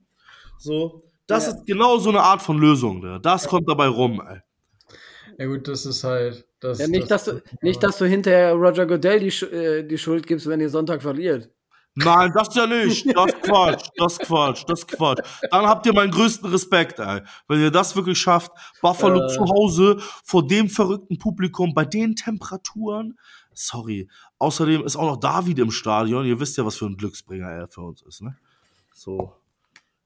[0.58, 1.52] So, das Ja.
[1.54, 3.20] ist genau so eine Art von Lösung, Digga.
[3.20, 4.40] Das kommt dabei rum, ey.
[5.38, 6.44] Ja gut, das ist halt.
[6.60, 10.26] Das, Ja, nicht, dass du, nicht, dass du hinterher Roger Goodell die, äh, die Schuld
[10.26, 11.50] gibst, wenn ihr Sonntag verliert.
[11.94, 13.06] Nein, das ja nicht.
[13.16, 13.90] Das ist Quatsch.
[13.98, 14.64] Das ist Quatsch.
[14.68, 15.20] Das ist Quatsch.
[15.52, 17.22] Dann habt ihr meinen größten Respekt, ey.
[17.48, 19.28] Wenn ihr das wirklich schafft, Buffalo Äh.
[19.28, 23.18] zu Hause vor dem verrückten Publikum, bei den Temperaturen.
[23.54, 24.10] Sorry.
[24.40, 26.26] Außerdem ist auch noch David im Stadion.
[26.26, 28.36] Ihr wisst ja, was für ein Glücksbringer er für uns ist, ne?
[29.04, 29.34] So.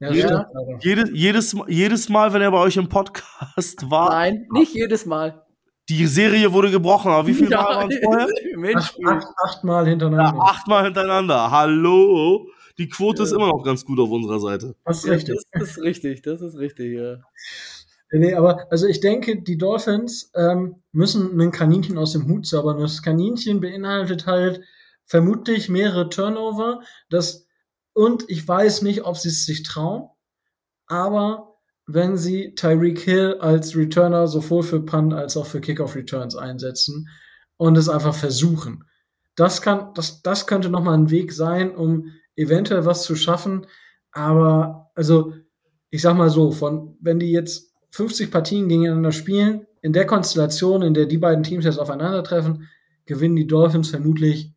[0.00, 3.26] Ja, aber- Jedes, jedes, jedes Mal, wenn er bei euch im Podcast
[3.90, 5.44] war, Nein, nicht jedes Mal.
[5.90, 7.10] die Serie wurde gebrochen.
[7.12, 8.26] Aber wie viele Mal waren es vorher?
[8.54, 9.08] Im Acht, Hinspiel.
[9.08, 10.40] acht, achtmal Ja, hintereinander.
[10.42, 11.50] achtmal hintereinander.
[11.50, 12.46] Hallo.
[12.78, 14.74] Die Quote ist immer noch ganz gut auf unserer Seite.
[14.86, 15.40] das ist Ja, richtig.
[15.52, 17.16] das ist richtig, das ist richtig, ja.
[18.12, 22.78] Nee, aber also ich denke, die Dolphins ähm, müssen ein Kaninchen aus dem Hut zaubern.
[22.80, 24.62] Das Kaninchen beinhaltet halt
[25.04, 26.80] vermutlich mehrere Turnover.
[27.10, 27.45] Das,
[27.96, 30.10] und ich weiß nicht, ob sie es sich trauen,
[30.86, 31.56] aber
[31.86, 37.08] wenn sie Tyreek Hill als Returner sowohl für Punt als auch für Kickoff Returns einsetzen
[37.56, 38.84] und es einfach versuchen.
[39.34, 43.66] Das kann, das, das könnte nochmal ein Weg sein, um eventuell was zu schaffen.
[44.12, 45.32] Aber, also,
[45.88, 50.82] ich sag mal so, von, wenn die jetzt 50 Partien gegeneinander spielen, in der Konstellation,
[50.82, 52.68] in der die beiden Teams jetzt aufeinandertreffen,
[53.06, 54.52] gewinnen die Dolphins vermutlich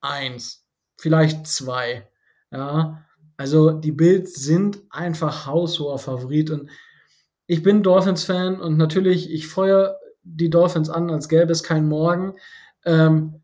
[0.00, 0.64] eins,
[0.96, 2.08] vielleicht zwei.
[2.50, 3.04] Ja,
[3.36, 6.70] also die Bills sind einfach haushoher Favorit und
[7.46, 12.34] ich bin Dolphins-Fan und natürlich, ich feuer die Dolphins an, als gäbe es keinen Morgen.
[12.84, 13.42] Ähm,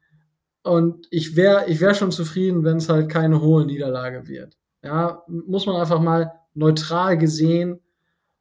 [0.65, 4.57] und ich wäre ich wär schon zufrieden, wenn es halt keine hohe Niederlage wird.
[4.83, 7.81] Ja, muss man einfach mal neutral gesehen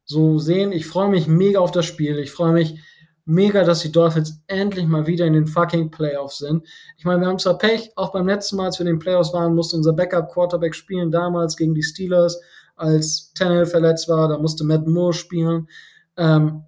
[0.04, 0.72] so sehen.
[0.72, 2.18] Ich freue mich mega auf das Spiel.
[2.18, 2.80] Ich freue mich
[3.24, 6.66] mega, dass die Dolphins endlich mal wieder in den fucking Playoffs sind.
[6.96, 9.32] Ich meine, wir haben zwar Pech, auch beim letzten Mal, als wir in den Playoffs
[9.32, 12.40] waren, musste unser Backup-Quarterback spielen, damals gegen die Steelers,
[12.76, 15.68] als Tannehill verletzt war, da musste Matt Moore spielen.
[16.16, 16.64] Ähm,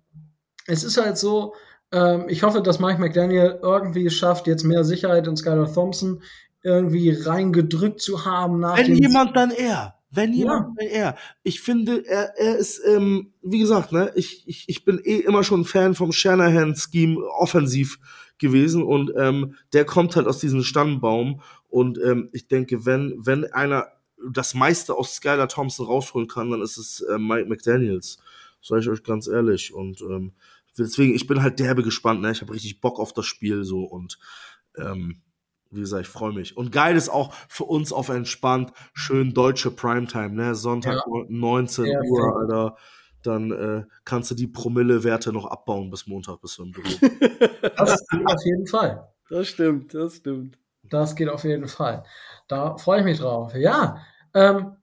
[0.66, 1.54] es ist halt so,
[1.92, 6.22] ähm, ich hoffe, dass Mike McDaniel irgendwie schafft, jetzt mehr Sicherheit in Skylar Thompson
[6.62, 9.94] irgendwie reingedrückt zu haben nach Wenn jemand, dann er.
[10.14, 10.38] Wenn Ja.
[10.38, 11.16] jemand, dann er.
[11.42, 15.44] Ich finde, er, er ist, ähm, wie gesagt, ne, ich, ich, ich bin eh immer
[15.44, 17.98] schon Fan vom Shanahan-Scheme offensiv
[18.38, 23.44] gewesen und ähm, der kommt halt aus diesem Stammbaum und ähm, ich denke, wenn, wenn
[23.52, 23.88] einer
[24.30, 28.18] das meiste aus Skylar Thompson rausholen kann, dann ist es äh, Mike McDaniels.
[28.62, 29.74] Sag ich euch ganz ehrlich.
[29.74, 30.32] Und ähm,
[30.78, 32.32] deswegen, ich bin halt derbe gespannt, ne?
[32.32, 34.18] Ich habe richtig Bock auf das Spiel so und
[34.78, 35.20] ähm,
[35.74, 36.56] wie gesagt, ich freue mich.
[36.56, 40.54] Und geil ist auch für uns auf entspannt, schön deutsche Primetime, ne?
[40.54, 42.42] Sonntag 19 Ja, Uhr, voll.
[42.42, 42.76] Alter.
[43.22, 46.88] Dann äh, kannst du die Promille-Werte noch abbauen bis Montag bis du im Büro.
[47.76, 49.08] Das geht auf jeden Fall.
[49.30, 50.58] Das stimmt, das stimmt.
[50.90, 52.04] Das geht auf jeden Fall.
[52.48, 53.54] Da freue ich mich drauf.
[53.54, 54.02] Ja,
[54.34, 54.76] ähm,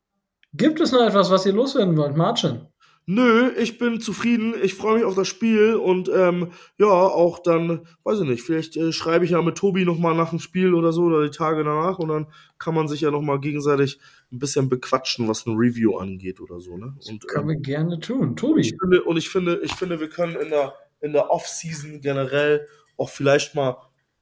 [0.53, 2.67] gibt es noch etwas, was ihr loswerden wollt, Marcin?
[3.13, 4.53] Nö, ich bin zufrieden.
[4.63, 8.77] Ich freue mich auf das Spiel und ähm, ja, auch dann, weiß ich nicht, vielleicht
[8.77, 11.65] äh, schreibe ich ja mit Tobi nochmal nach dem Spiel oder so oder die Tage
[11.65, 12.27] danach und dann
[12.57, 13.99] kann man sich ja nochmal gegenseitig
[14.31, 16.95] ein bisschen bequatschen, was ein Review angeht oder so, ne?
[17.09, 18.29] Und, Können ähm, wir gerne tun.
[18.29, 18.77] ich Tobi.
[18.79, 22.65] finde, und ich finde, ich finde, wir können in der, in der Off-Season generell
[22.95, 23.75] auch vielleicht mal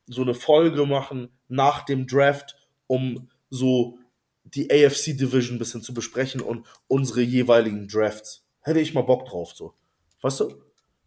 [0.08, 2.56] so eine Folge machen nach dem Draft,
[2.88, 4.00] um so
[4.46, 8.49] die AFC Division ein bisschen zu besprechen und unsere jeweiligen Drafts.
[8.70, 9.74] Hätte ich mal Bock drauf, so.
[10.22, 10.54] Weißt du?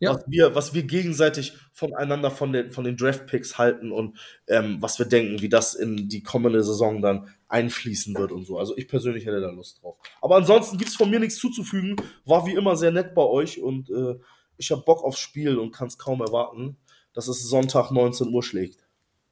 [0.00, 0.14] Ja.
[0.14, 4.18] Was, wir, was wir gegenseitig voneinander von den, von den Draft-Picks halten und
[4.48, 8.58] ähm, was wir denken, wie das in die kommende Saison dann einfließen wird und so.
[8.58, 9.98] Also ich persönlich hätte da Lust drauf.
[10.20, 11.94] Aber ansonsten gibt es von mir nichts zuzufügen.
[12.24, 14.18] War wie immer sehr nett bei euch und äh,
[14.56, 16.78] ich habe Bock aufs Spiel und kann es kaum erwarten,
[17.12, 18.84] dass es Sonntag 19 Uhr schlägt.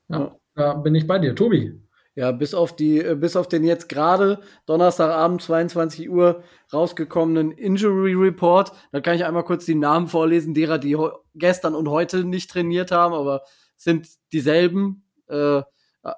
[0.09, 1.35] Ja, da bin ich bei dir.
[1.35, 1.81] Tobi.
[2.21, 8.13] Ja, bis auf die, äh, bis auf den jetzt gerade Donnerstagabend 22 Uhr rausgekommenen Injury
[8.13, 8.73] Report.
[8.93, 10.99] Da kann ich einmal kurz die Namen vorlesen, derer, die
[11.35, 13.45] gestern und heute nicht trainiert haben, aber
[13.79, 15.03] sind dieselben.
[15.29, 15.63] Äh,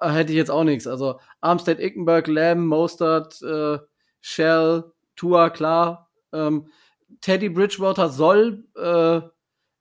[0.01, 0.87] hätte ich jetzt auch nichts.
[0.87, 3.77] Also Armstead, Ickenberg, Lamb, Mostert, äh,
[4.19, 4.83] Shell,
[5.15, 6.11] Tua, klar.
[6.33, 6.67] Ähm,
[7.21, 9.21] Teddy Bridgewater soll äh,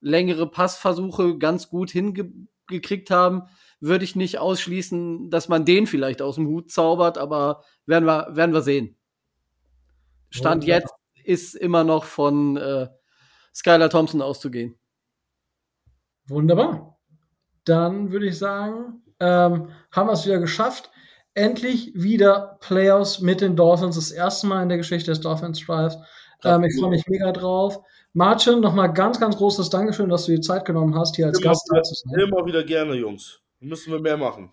[0.01, 3.49] längere Passversuche ganz gut hingekriegt haben
[3.83, 8.29] würde ich nicht ausschließen, dass man den vielleicht aus dem Hut zaubert, aber werden wir,
[8.31, 8.97] werden wir sehen.
[10.31, 10.81] Stand Wunderbar.
[10.81, 10.95] jetzt
[11.25, 12.89] ist immer noch von äh,
[13.55, 14.79] Skylar Thompson auszugehen.
[16.29, 16.99] Wunderbar.
[17.65, 20.91] Dann würde ich sagen, ähm, haben wir es wieder geschafft.
[21.35, 23.97] Endlich wieder Playoffs mit den Dolphins.
[23.97, 25.97] Das erste Mal in der Geschichte des Dolphins Drives.
[26.45, 27.81] Ähm, ich freue mich mega drauf.
[28.13, 31.51] Marcin, nochmal ganz, ganz großes Dankeschön, dass du dir Zeit genommen hast, hier als Immer
[31.51, 32.21] Gast wieder, da zu sein.
[32.21, 33.42] immer wieder gerne, Jungs.
[33.63, 34.53] Müssen wir mehr machen.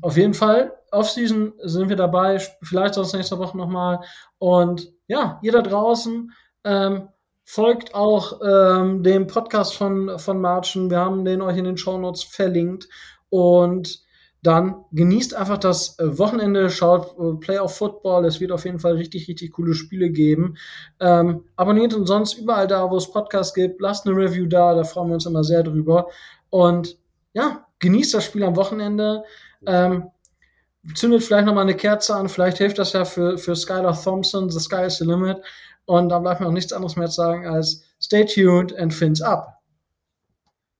[0.00, 0.72] Auf jeden Fall.
[0.90, 2.38] Offseason sind wir dabei.
[2.62, 4.00] Vielleicht sonst nächste Woche nochmal.
[4.38, 6.32] Und ja, ihr da draußen,
[6.64, 7.08] ähm,
[7.44, 10.90] folgt auch ähm, dem Podcast von, von Marchen.
[10.90, 12.88] Wir haben den euch in den Shownotes verlinkt.
[13.28, 14.02] Und
[14.42, 18.24] dann genießt einfach das Wochenende, schaut äh, Playoff Football.
[18.24, 20.56] Es wird auf jeden Fall richtig, richtig coole Spiele geben.
[20.98, 23.80] Ähm, abonniert uns sonst überall da, wo es Podcasts gibt.
[23.80, 26.08] Lasst eine Review da, da freuen wir uns immer sehr drüber.
[26.50, 26.98] Und
[27.34, 29.24] ja, genießt das Spiel am Wochenende.
[29.66, 30.10] Ähm,
[30.94, 32.28] zündet vielleicht noch mal eine Kerze an.
[32.28, 34.48] Vielleicht hilft das ja für, für Skylar Thompson.
[34.48, 35.38] The sky is the limit.
[35.84, 39.20] Und dann bleibt mir auch nichts anderes mehr zu sagen als stay tuned and fins
[39.20, 39.61] up.